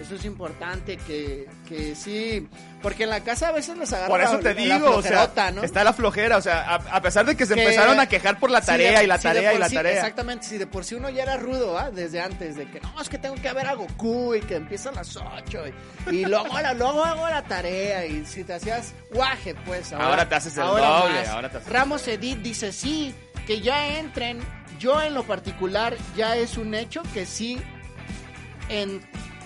[0.00, 2.48] Eso es importante que, que sí,
[2.80, 5.30] porque en la casa a veces les agarra Por eso la- te digo, o sea,
[5.54, 5.62] ¿no?
[5.62, 8.38] está la flojera, o sea, a, a pesar de que se Que- empezaron a quejar
[8.40, 9.92] por la si tarea de- y la si tarea y la sí- tarea.
[9.92, 11.90] Exactamente, si de por sí uno ya era rudo, ¿ah?
[11.90, 14.88] Desde antes, de que no, es que tengo que ver a Goku y que empieza
[14.88, 15.62] a las 8
[16.10, 20.06] y, y luego, la, luego hago la tarea y si te hacías guaje, pues ahora,
[20.08, 21.28] Ahora te haces el ahora doble, más.
[21.28, 23.14] ahora te haces- Ramos Edith dice sí,
[23.46, 24.40] que ya entren.
[24.80, 27.60] Yo en lo particular ya es un hecho que sí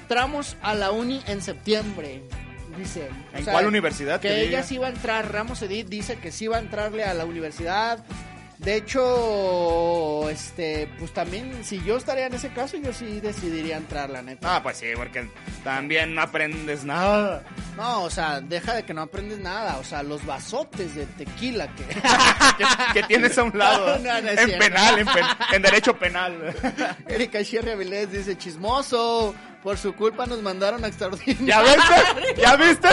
[0.06, 2.22] entramos a la uni en septiembre.
[2.78, 3.08] Dice.
[3.34, 4.20] O ¿En sea, cuál universidad?
[4.20, 7.02] Que que ella sí va a entrar, Ramos Edith dice que sí va a entrarle
[7.04, 8.04] a la universidad.
[8.58, 14.08] De hecho, este, pues también, si yo estaría en ese caso, yo sí decidiría entrar,
[14.08, 14.56] la neta.
[14.56, 15.28] Ah, pues sí, porque
[15.62, 17.44] también no aprendes nada.
[17.76, 19.76] No, o sea, deja de que no aprendes nada.
[19.76, 21.84] O sea, los vasotes de tequila que...
[22.94, 23.98] que, que tienes a un lado.
[24.02, 24.58] No, no en cierto.
[24.58, 26.54] penal, en, pen- en derecho penal.
[27.08, 29.34] Erika Sherry Avilés dice, chismoso,
[29.66, 31.44] por su culpa nos mandaron a extraordinario.
[31.44, 32.40] ¿Ya viste?
[32.40, 32.88] ¿Ya viste?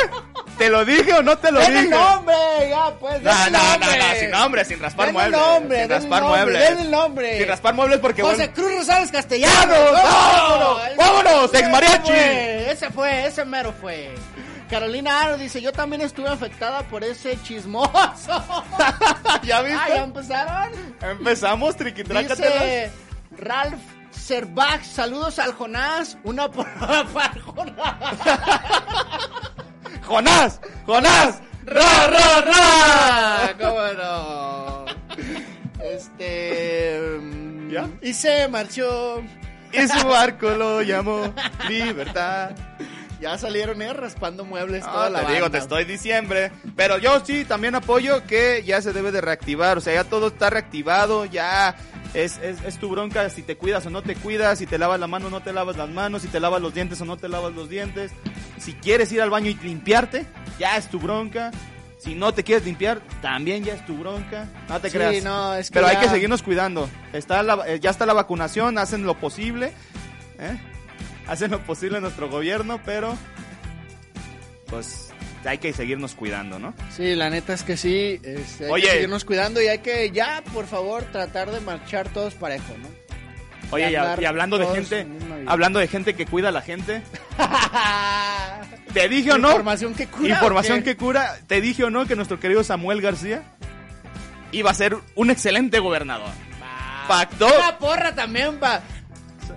[0.57, 1.83] ¿Te lo dije o no te lo ¡Den dije?
[1.83, 2.35] el nombre!
[2.67, 5.39] Ya, pues, den No, no, no, no, sin nombre, sin raspar Den el muebles.
[5.39, 6.69] nombre, sin den raspar nombre, muebles.
[6.69, 7.37] den el nombre.
[7.37, 9.67] Sin raspar muebles porque José bueno, Cruz Rosales Castellanos.
[9.67, 10.01] ¡Vámonos!
[10.03, 10.97] ¡Vámonos!
[10.97, 12.07] ¡Vámonos, ex mariachi!
[12.11, 14.09] fue, Ese fue, ese mero fue.
[14.67, 17.91] Carolina Aro dice, yo también estuve afectada por ese chismoso.
[19.43, 19.89] ¿Ya ah, viste?
[19.89, 20.71] ¿ya empezaron?
[21.01, 22.63] Empezamos, triquitrácatelas.
[22.63, 22.91] Dice
[23.37, 26.17] Ralph Serbach, saludos al Jonás.
[26.23, 28.17] Una por para Jonás.
[30.05, 30.61] ¡Jonás!
[30.85, 31.41] ¡Jonás!
[31.65, 33.55] ¡Ra, ra, ra!
[33.59, 34.85] ¿Cómo no?
[35.83, 37.19] Este.
[37.69, 37.89] ¿Ya?
[38.01, 39.23] Y se marchó.
[39.71, 41.33] Y su barco lo llamó
[41.67, 42.51] Libertad.
[43.23, 46.51] Ya salieron eh, raspando muebles Ah, toda la te digo, te estoy diciembre.
[46.75, 49.77] Pero yo sí también apoyo que ya se debe de reactivar.
[49.77, 51.23] O sea, ya todo está reactivado.
[51.23, 51.73] Ya
[52.13, 54.59] es, es, es tu bronca si te cuidas o no te cuidas.
[54.59, 56.23] Si te lavas la mano o no te lavas las manos.
[56.23, 58.11] Si te lavas los dientes o no te lavas los dientes.
[58.59, 60.25] Si quieres ir al baño y limpiarte,
[60.59, 61.51] ya es tu bronca.
[61.99, 64.49] Si no te quieres limpiar, también ya es tu bronca.
[64.67, 65.23] No te Sí, creas.
[65.23, 66.89] no, es que Pero hay que seguirnos cuidando.
[67.13, 69.71] Está la- eh, ya está la vacunación, hacen lo posible.
[70.39, 70.57] ¿eh?
[71.27, 73.17] Hacen lo posible nuestro gobierno, pero
[74.67, 75.09] pues
[75.45, 76.73] hay que seguirnos cuidando, ¿no?
[76.95, 78.19] Sí, la neta es que sí.
[78.23, 78.83] este, hay Oye.
[78.83, 82.89] que seguirnos cuidando y hay que ya, por favor, tratar de marchar todos parejo, ¿no?
[83.71, 85.07] Oye, y, hablando de gente,
[85.47, 87.01] hablando de gente que cuida a la gente,
[88.93, 89.49] ¿te dije o no?
[89.49, 90.29] Información que cura.
[90.29, 93.41] Información que cura, ¿te dije o no que nuestro querido Samuel García
[94.51, 96.29] iba a ser un excelente gobernador?
[97.07, 97.47] Pactó.
[97.47, 98.83] Una porra también pa.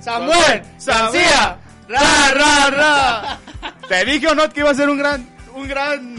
[0.06, 1.58] Samuel, García,
[1.88, 2.00] ra,
[2.34, 3.38] ra, ra.
[3.88, 6.16] ¿Te dije o no que iba a ser un gran, un gran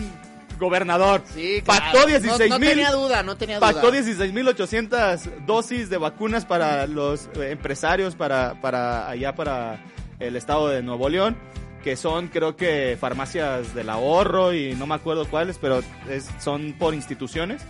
[0.59, 1.23] gobernador?
[1.33, 1.83] Sí, claro.
[1.85, 3.71] Pactó 16 no, tenía duda, no tenía duda.
[3.71, 9.79] Pactó 16.800 dosis de vacunas para los eh, empresarios, para, para allá, para
[10.19, 11.37] el estado de Nuevo León,
[11.83, 16.73] que son creo que farmacias del ahorro y no me acuerdo cuáles, pero es- son
[16.77, 17.61] por instituciones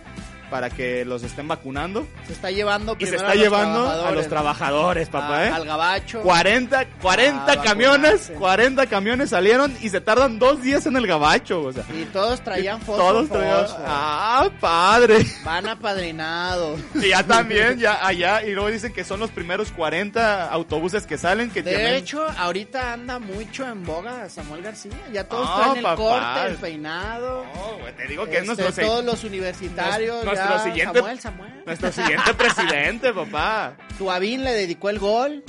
[0.50, 2.06] para que los estén vacunando.
[2.26, 5.46] Se está llevando Y se está a los llevando a trabajadores, los trabajadores, papá, A-
[5.46, 5.50] ¿eh?
[5.50, 6.20] Al gabacho.
[6.22, 8.34] 40, 40 Ah, camiones, vacunarse.
[8.34, 11.84] 40 camiones salieron y se tardan dos días en el gabacho, o sea.
[11.94, 13.04] Y todos traían fotos.
[13.04, 13.66] Todos traían...
[13.86, 15.24] Ah, padre.
[15.44, 16.80] Van apadrinados.
[16.94, 21.16] Y ya también, ya allá, y luego dicen que son los primeros 40 autobuses que
[21.18, 24.92] salen, que De tienen- hecho, ahorita anda mucho en boga Samuel García.
[25.12, 25.96] Ya todos Ah, traen el papá.
[25.96, 27.44] corte, el peinado.
[27.54, 30.24] No, güey, te digo que es Este, nuestro, se- todos los universitarios.
[30.46, 31.62] Nuestro siguiente- Samuel, Samuel.
[31.66, 33.74] nuestro siguiente presidente, papá.
[33.98, 35.44] Tuabín le dedicó el gol.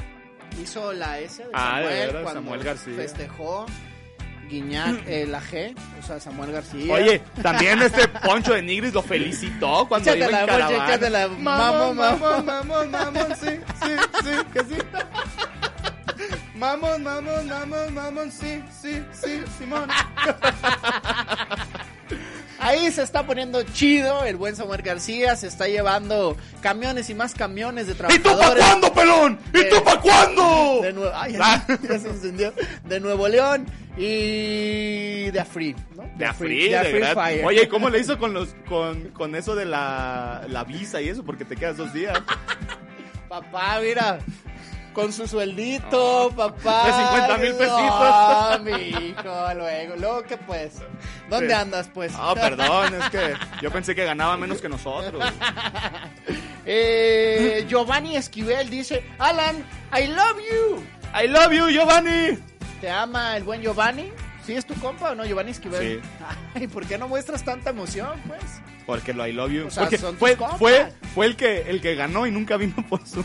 [0.62, 2.94] Hizo la S de Ah, de Samuel veras, cuando Samuel García.
[2.96, 3.66] festejó.
[4.50, 6.92] Guiñac, eh, la G, o sea, Samuel García.
[6.92, 11.28] Oye, también este Poncho de Nigris lo felicitó cuando iba en caravana.
[11.38, 13.92] Mamón, mamón, mamón, mamón, sí, sí,
[14.24, 14.82] sí, que sí.
[16.56, 19.88] Mamón, mamón, mamón, mamón, sí, sí, sí, Simón.
[22.62, 27.34] Ahí se está poniendo chido el buen Samuel García, se está llevando camiones y más
[27.34, 28.66] camiones de ¿Y tú pa' trabajadores.
[28.66, 29.40] cuándo, pelón?
[29.54, 30.80] ¿Y tú pa' cuándo?
[30.82, 31.64] De nuevo, ay, Ah.
[31.82, 32.54] ya se encendió.
[32.84, 33.66] De Nuevo León
[33.98, 36.04] y de Afri, ¿no?
[36.18, 37.14] De Afri, de de Afri verdad.
[37.16, 37.46] Fire.
[37.46, 41.24] Oye, ¿cómo le hizo con los con, con eso de la, la visa y eso?
[41.24, 42.18] Porque te quedas dos días.
[43.30, 44.20] Papá, mira.
[44.94, 46.86] Con su sueldito, papá.
[46.86, 47.72] De 50,000 pesitos.
[47.80, 49.96] Ah, mi hijo, luego.
[49.98, 50.74] Luego, ¿qué pues?
[51.30, 51.54] ¿Dónde Sí.
[51.54, 52.12] andas, pues?
[52.16, 55.24] Ah, perdón, es que yo pensé que ganaba menos que nosotros.
[56.72, 59.66] Eh, Giovanni Esquivel dice, Alan,
[59.98, 60.84] I love you.
[61.20, 62.38] I love you, Giovanni.
[62.80, 64.12] ¿Te ama el buen Giovanni?
[64.46, 66.00] ¿Sí es tu compa o no, Giovanni Esquivel?
[66.02, 66.10] Sí.
[66.56, 68.44] Ay, ¿por qué no muestras tanta emoción, pues?
[68.86, 69.68] Porque lo I love you.
[69.68, 72.56] O sea, Porque son tus fue, fue, fue el que el que ganó y nunca
[72.58, 73.24] vino por su.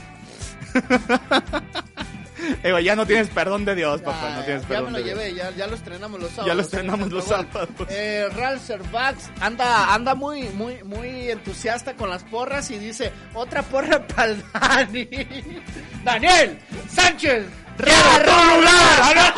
[2.63, 4.29] Eva, ya no tienes perdón de Dios, papá.
[4.31, 5.19] Ya, no tienes ya perdón me lo de Dios.
[5.19, 6.47] llevé, ya, ya lo estrenamos los sábados.
[6.47, 7.69] Ya lo estrenamos los bueno, sábados.
[7.89, 13.63] Eh, Ralph Servax anda, anda muy, muy, muy entusiasta con las porras y dice, otra
[13.63, 15.09] porra para el Dani.
[16.05, 16.59] Daniel
[16.89, 17.47] Sánchez.
[17.79, 17.93] Ra,
[18.25, 19.35] ¡Tu lugar!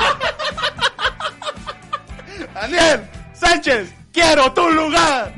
[2.55, 5.33] Daniel Sánchez, quiero tu lugar.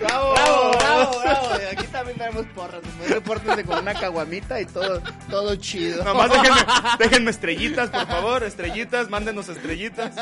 [0.00, 1.48] Bravo, bravo, bravo, bravo.
[1.72, 2.80] Aquí también tenemos porras.
[3.08, 6.02] Repórtense con una caguamita y todo, todo chido.
[6.04, 6.60] Nomás déjenme,
[6.98, 8.42] déjenme estrellitas, por favor.
[8.42, 10.12] Estrellitas, mándenos estrellitas.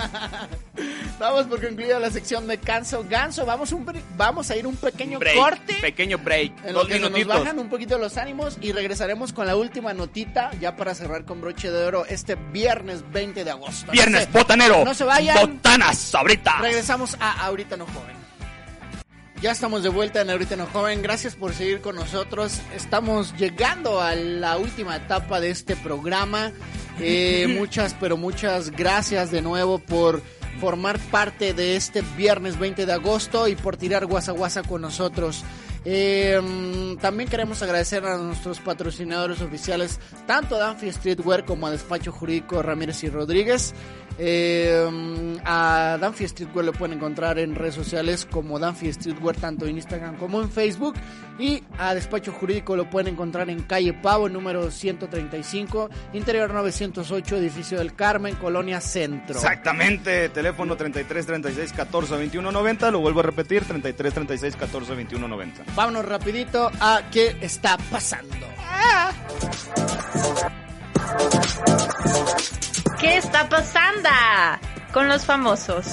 [1.19, 3.05] Vamos por concluida la sección de Ganso.
[3.09, 3.87] Ganso, vamos, un,
[4.17, 5.75] vamos a ir un pequeño Break, corte.
[5.81, 6.53] Pequeño break.
[6.65, 9.57] En lo Dos que se nos bajan un poquito los ánimos y regresaremos con la
[9.57, 13.87] última notita ya para cerrar con broche de oro este viernes 20 de agosto.
[13.87, 14.85] No Viernes se- botanero.
[14.85, 15.37] No se vayan.
[15.37, 16.59] Botanas ahorita.
[16.61, 18.30] Regresamos a Ahorita No Joven.
[19.43, 21.01] Ya estamos de vuelta en Ahorita No Joven.
[21.01, 22.61] Gracias por seguir con nosotros.
[22.75, 26.53] Estamos llegando a la última etapa de este programa.
[26.99, 30.21] Eh, muchas, pero muchas gracias de nuevo por
[30.61, 35.43] formar parte de este viernes 20 de agosto y por tirar guasa guasa con nosotros.
[35.87, 41.71] Eh, mm, también queremos agradecer a nuestros patrocinadores oficiales, tanto a Danfi Streetwear como a
[41.71, 43.73] Despacho Jurídico Ramírez y Rodríguez.
[44.23, 49.77] Eh, a Danfi Streetwear lo pueden encontrar en redes sociales como Danfi Streetwear, tanto en
[49.77, 50.95] Instagram como en Facebook.
[51.39, 57.79] Y a Despacho Jurídico lo pueden encontrar en calle Pavo, número 135, interior 908, edificio
[57.79, 59.37] del Carmen, Colonia Centro.
[59.37, 65.29] Exactamente, teléfono 33 36 14 21 90, lo vuelvo a repetir, 33 36 14 21
[65.29, 65.63] 90.
[65.75, 68.47] Vámonos rapidito a qué está pasando.
[73.01, 74.09] ¿Qué está pasando
[74.93, 75.87] con los famosos?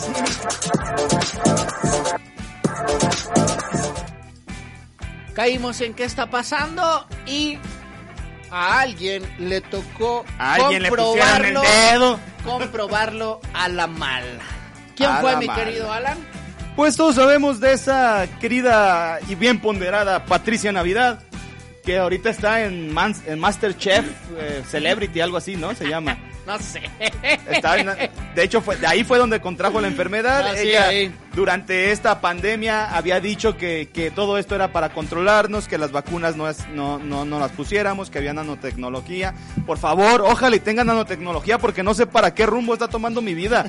[5.33, 7.59] Caímos en qué está pasando y
[8.49, 12.19] a alguien le tocó A alguien le pusieron el comprobarlo, dedo.
[12.43, 14.39] comprobarlo a la mala.
[14.95, 15.63] ¿Quién A fue mi mala.
[15.63, 16.17] querido Alan?
[16.75, 21.23] Pues todos sabemos de esa querida y bien ponderada Patricia Navidad,
[21.87, 24.05] que ahorita está en, Mans- en Masterchef
[24.37, 25.73] eh, Celebrity, algo así, ¿no?
[25.73, 26.17] Se llama.
[26.45, 26.81] No sé.
[27.23, 30.47] En- de hecho, fue, de ahí fue donde contrajo la enfermedad.
[30.47, 30.91] Ah, Ella,
[31.33, 36.35] durante esta pandemia, había dicho que, que todo esto era para controlarnos, que las vacunas
[36.35, 39.33] no, es, no, no, no las pusiéramos, que había nanotecnología.
[39.65, 43.33] Por favor, ojalá y tengan nanotecnología, porque no sé para qué rumbo está tomando mi
[43.33, 43.65] vida.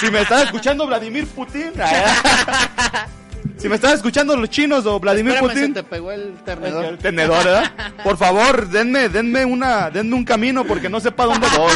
[0.00, 1.70] Si me está escuchando Vladimir Putin.
[3.56, 5.74] Si me están escuchando los chinos o Vladimir Espérame, se Putin.
[5.74, 6.98] te pegó el El tenedor.
[6.98, 7.72] tenedor, ¿verdad?
[8.02, 11.72] Por favor, denme, denme una, denme un camino porque no sé para dónde voy.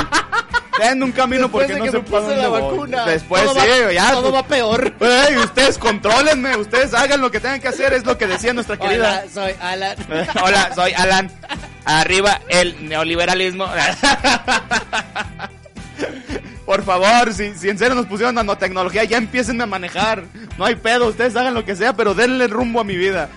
[0.78, 2.62] Denme un camino Después porque no puse dónde la voy.
[2.62, 3.04] vacuna.
[3.06, 4.10] Después todo sí, va, ya.
[4.12, 4.94] Todo pues, va peor.
[5.00, 8.76] Ey, ustedes contrólenme, ustedes hagan lo que tengan que hacer, es lo que decía nuestra
[8.76, 9.24] querida.
[9.24, 9.96] Hola, soy Alan.
[10.42, 11.30] Hola, soy Alan.
[11.84, 13.66] Arriba el neoliberalismo.
[16.68, 20.24] Por favor, si, si en serio nos pusieron nanotecnología, ya empiecen a manejar.
[20.58, 23.30] No hay pedo, ustedes hagan lo que sea, pero denle rumbo a mi vida.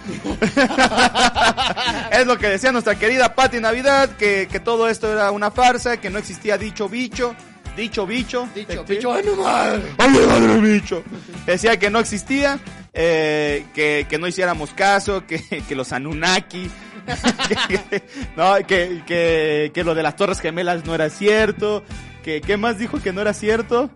[2.11, 5.95] es lo que decía nuestra querida Patti Navidad, que, que todo esto era una farsa,
[5.95, 7.33] que no existía dicho bicho.
[7.77, 8.49] Dicho bicho.
[8.53, 9.81] Dicho, bicho, animal.
[9.97, 11.01] ¡Ay, mi madre, bicho!
[11.45, 12.59] Decía que no existía,
[12.93, 16.69] eh, que, que no hiciéramos caso, que, que los Anunnaki,
[17.89, 18.03] que-
[18.35, 21.81] no, que, que, que lo de las Torres Gemelas no era cierto,
[22.23, 23.89] que ¿qué más dijo que no era cierto?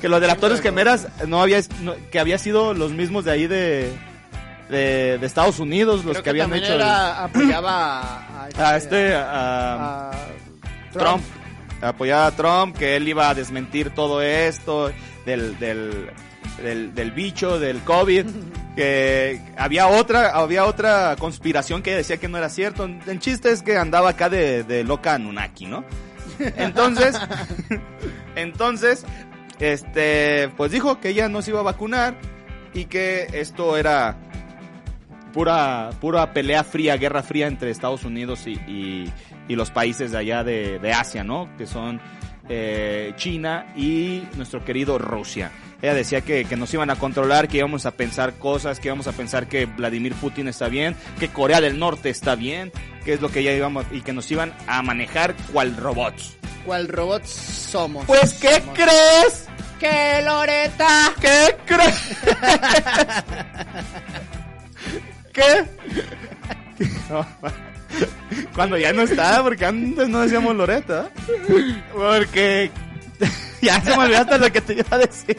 [0.00, 3.30] Que lo de las Torres Gemelas no había, no- que había sido los mismos de
[3.32, 3.92] ahí de,
[4.70, 9.14] de, de Estados Unidos, los Creo que, habían hecho el- era, apoyaba a, a este,
[9.14, 10.12] a- a
[10.92, 11.22] Trump.
[11.82, 14.90] Apoyaba a Trump, que él iba a desmentir todo esto
[15.24, 16.10] del, del,
[16.62, 18.26] del, del bicho, del COVID,
[18.76, 22.84] que había otra, había otra conspiración que decía que no era cierto.
[22.84, 25.84] El chiste es que andaba acá de, de loca Anunnaki, ¿no?
[26.56, 27.18] Entonces,
[28.36, 29.04] entonces,
[29.58, 32.16] este, pues dijo que ella no se iba a vacunar
[32.72, 34.16] y que esto era
[35.32, 39.12] pura, pura pelea fría, guerra fría entre Estados Unidos y, y,
[39.48, 41.48] y los países de allá de, de Asia, ¿no?
[41.56, 42.00] Que son
[42.48, 45.50] eh, China y nuestro querido Rusia.
[45.82, 49.06] Ella decía que, que nos iban a controlar, que íbamos a pensar cosas, que íbamos
[49.06, 52.70] a pensar que Vladimir Putin está bien, que Corea del Norte está bien,
[53.04, 56.36] que es lo que ella íbamos, y que nos iban a manejar cual robots.
[56.66, 58.04] cual robot somos.
[58.06, 58.74] Pues, ¿qué Somos.
[58.78, 59.46] crees?
[59.78, 61.14] ¡Que Loreta!
[61.18, 62.18] ¿Qué crees?
[65.32, 65.64] ¿Qué?
[67.08, 67.26] No,
[68.54, 71.08] Cuando ya no está, porque antes no decíamos Loreta.
[71.94, 72.70] Porque
[73.66, 75.36] ya se me olvidó hasta lo que te iba a decir.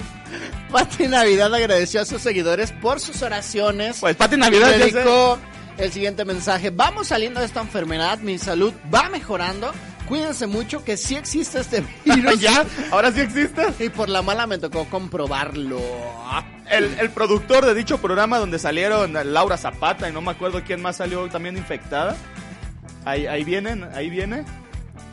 [0.71, 3.97] Pati Navidad agradeció a sus seguidores por sus oraciones.
[3.99, 5.37] Pues Pati Navidad dedicó
[5.77, 6.69] el siguiente mensaje.
[6.69, 9.71] Vamos saliendo de esta enfermedad, mi salud va mejorando.
[10.07, 12.39] Cuídense mucho que sí existe este virus.
[12.41, 13.65] ya, ahora sí existe.
[13.79, 15.79] Y por la mala me tocó comprobarlo.
[16.69, 20.81] El, el productor de dicho programa donde salieron Laura Zapata y no me acuerdo quién
[20.81, 22.15] más salió también infectada.
[23.05, 24.45] Ahí, ahí vienen, ahí viene.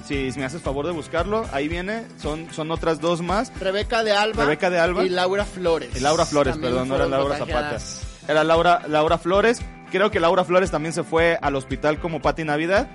[0.08, 2.04] Si, me haces favor de buscarlo, ahí viene.
[2.20, 3.52] Son, son otras dos más.
[3.60, 4.44] Rebeca de Alba.
[4.44, 5.04] Rebeca de Alba.
[5.04, 5.90] Y Laura Flores.
[5.94, 7.78] Y Laura Flores, También perdón, no era Laura Zapata.
[8.26, 9.60] Era Laura, Laura Flores.
[9.90, 12.88] Creo que Laura Flores también se fue al hospital como Pati Navidad.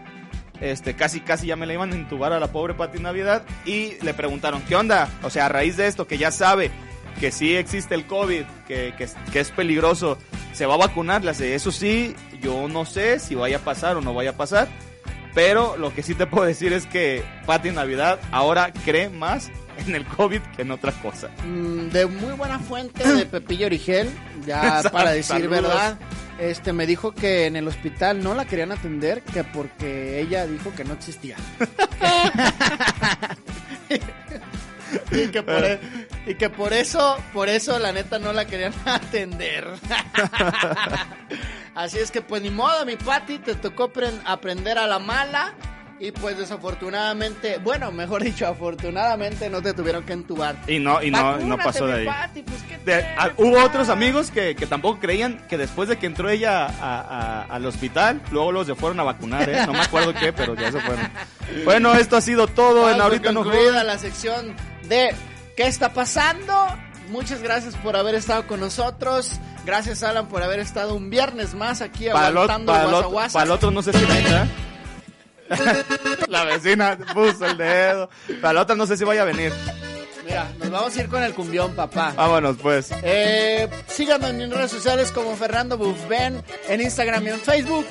[0.62, 3.44] Este, casi, casi ya me la iban a intubar a la pobre Pati Navidad.
[3.66, 5.08] Y le preguntaron, ¿qué onda?
[5.24, 6.72] O sea, a raíz de esto, que ya sabe
[7.20, 10.18] que sí existe el COVID, que, que, es- que es peligroso,
[10.54, 11.24] ¿se va a vacunar?
[11.24, 14.38] Le hace, eso sí, yo no sé si vaya a pasar o no vaya a
[14.38, 14.68] pasar.
[15.34, 19.96] Pero lo que sí te puedo decir es que Pati Navidad ahora cree más en
[19.96, 21.30] el COVID que en otra cosa.
[21.46, 24.10] Mm, de muy buena fuente de Pepillo Origel,
[24.46, 25.50] ya para decir Saludos.
[25.50, 25.98] verdad,
[26.40, 30.74] este me dijo que en el hospital no la querían atender, que porque ella dijo
[30.76, 31.36] que no existía.
[35.12, 35.80] y que por
[36.26, 39.68] y que por eso, por eso la neta no la querían atender.
[41.76, 45.54] Así es que pues ni modo, mi Pati, te tocó pren- aprender a la mala.
[46.00, 50.58] Y pues desafortunadamente, bueno, mejor dicho, afortunadamente no te tuvieron que entubar.
[50.68, 52.06] Y no, y no, no pasó de ahí.
[52.06, 55.88] Pati, pues, ¿qué De- tienes, a- hubo otros amigos que, que tampoco creían que después
[55.88, 59.66] de que entró ella a- a- al hospital, luego los se fueron a vacunar, ¿eh?
[59.66, 61.10] No me acuerdo qué, pero ya se fueron.
[61.64, 63.88] Bueno, esto ha sido todo en Ahorita No concluida Jodan.
[63.88, 64.56] la sección
[64.90, 65.14] de
[65.56, 66.54] ¿Qué está pasando?
[67.10, 69.32] Muchas gracias por haber estado con nosotros.
[69.66, 73.94] Gracias, Alan, por haber estado un viernes más aquí aguantando para el otro no sé
[73.94, 74.48] si venga.
[76.28, 78.10] La vecina puso el dedo.
[78.42, 79.54] Para el otro no sé si vaya a venir.
[80.26, 82.14] Mira, nos vamos a ir con el cumbión, papá.
[82.16, 82.90] Vámonos, pues.
[83.04, 87.86] Eh, síganme en mis redes sociales como Fernando Bufben en Instagram y en Facebook.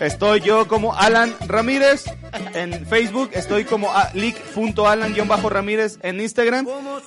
[0.00, 2.06] Estoy yo como Alan Ramírez
[2.54, 6.66] en Facebook, estoy como leak.alan-ramírez en Instagram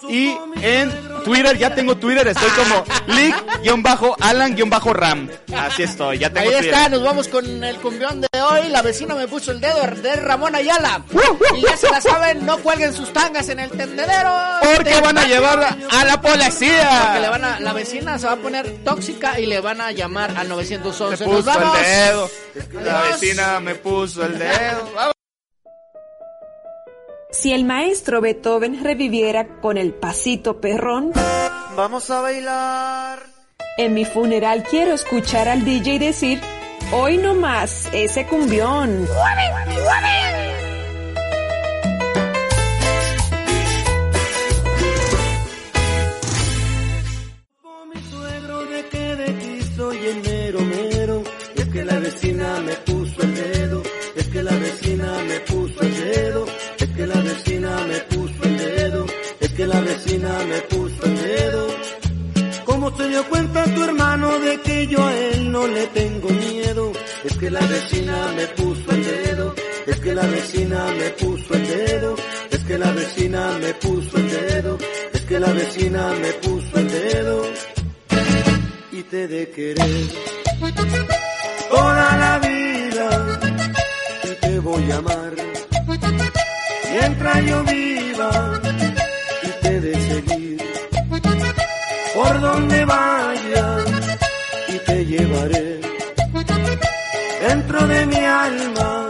[0.10, 0.92] y en
[1.24, 5.30] Twitter, ya tengo Twitter, estoy como leak-alan-ram.
[5.58, 6.74] Así estoy, ya tengo Ahí Twitter.
[6.74, 8.70] está, nos vamos con el cumbión de hoy.
[8.70, 11.04] La vecina me puso el dedo de Ramón Ayala.
[11.56, 14.34] Y ya se la saben, no cuelguen sus tangas en el tendedero.
[14.76, 17.30] Porque van a llevar a la Porque le policía.
[17.30, 20.48] van a, la vecina se va a poner tóxica y le van a llamar al
[20.48, 21.26] Me 911.
[21.26, 22.30] Nos puso el dedo.
[22.84, 25.14] La vecina me puso el dedo.
[27.38, 31.12] Si el maestro Beethoven reviviera con el pasito perrón,
[31.76, 33.20] Vamos a bailar.
[33.78, 36.40] en mi funeral quiero escuchar al DJ decir,
[36.94, 39.06] hoy no más ese cumbión.
[47.94, 51.24] mi suegro de que de ti soy el mero mero.
[51.56, 53.84] Es que la vecina me puso el dedo.
[54.16, 56.55] Es que la vecina me puso el dedo.
[60.16, 61.68] Vecina me puso el dedo.
[62.66, 66.92] ¿Cómo se dio cuenta tu hermano de que yo a él no le tengo miedo?
[67.24, 69.56] Es que la vecina me puso el dedo.
[69.88, 72.16] Es que la vecina me puso el dedo.
[72.52, 74.78] Es que la vecina me puso el dedo.
[75.14, 77.42] Es que la vecina me puso el dedo.
[78.92, 80.08] Y te de querer
[81.70, 83.40] toda la vida.
[84.24, 85.34] Y te voy a amar.
[86.92, 88.62] Mientras yo viva.
[89.76, 90.58] De seguir
[92.16, 93.84] por donde vaya
[94.70, 95.82] y te llevaré
[97.46, 99.08] dentro de mi alma.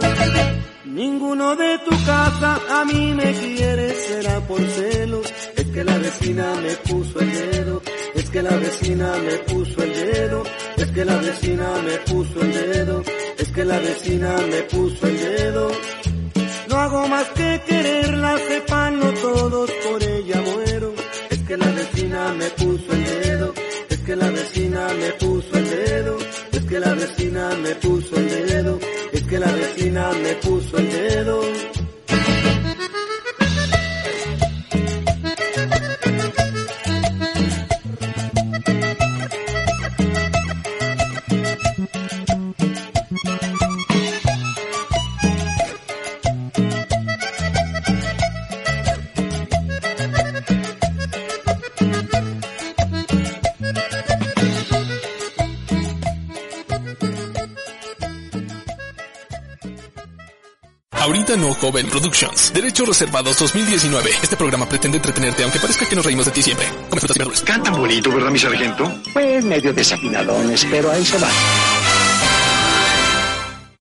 [0.86, 5.32] Ninguno de tu casa a mí me quiere, será por celos.
[5.56, 7.82] Es que la vecina me puso el dedo,
[8.16, 10.42] es que la vecina me puso el dedo,
[10.78, 13.02] es que la vecina me puso el dedo,
[13.38, 15.70] es que la vecina me puso el dedo.
[16.68, 20.15] No hago más que quererla, sepanlo todos, por ella
[22.16, 23.54] vecina me puso el dedo,
[23.90, 26.16] es que la vecina me puso el dedo,
[26.52, 28.78] es que la vecina me puso el dedo,
[29.12, 31.75] es que la vecina me puso el dedo.
[61.06, 62.52] Ahorita no Joven Productions.
[62.52, 64.10] Derechos reservados 2019.
[64.24, 66.66] Este programa pretende entretenerte aunque parezca que nos reímos de ti siempre.
[66.90, 67.42] Come frutas y verduras.
[67.42, 68.92] Cantan bonito, ¿verdad, mi sargento?
[69.12, 71.28] Pues medio desafinadones, pero ahí se va.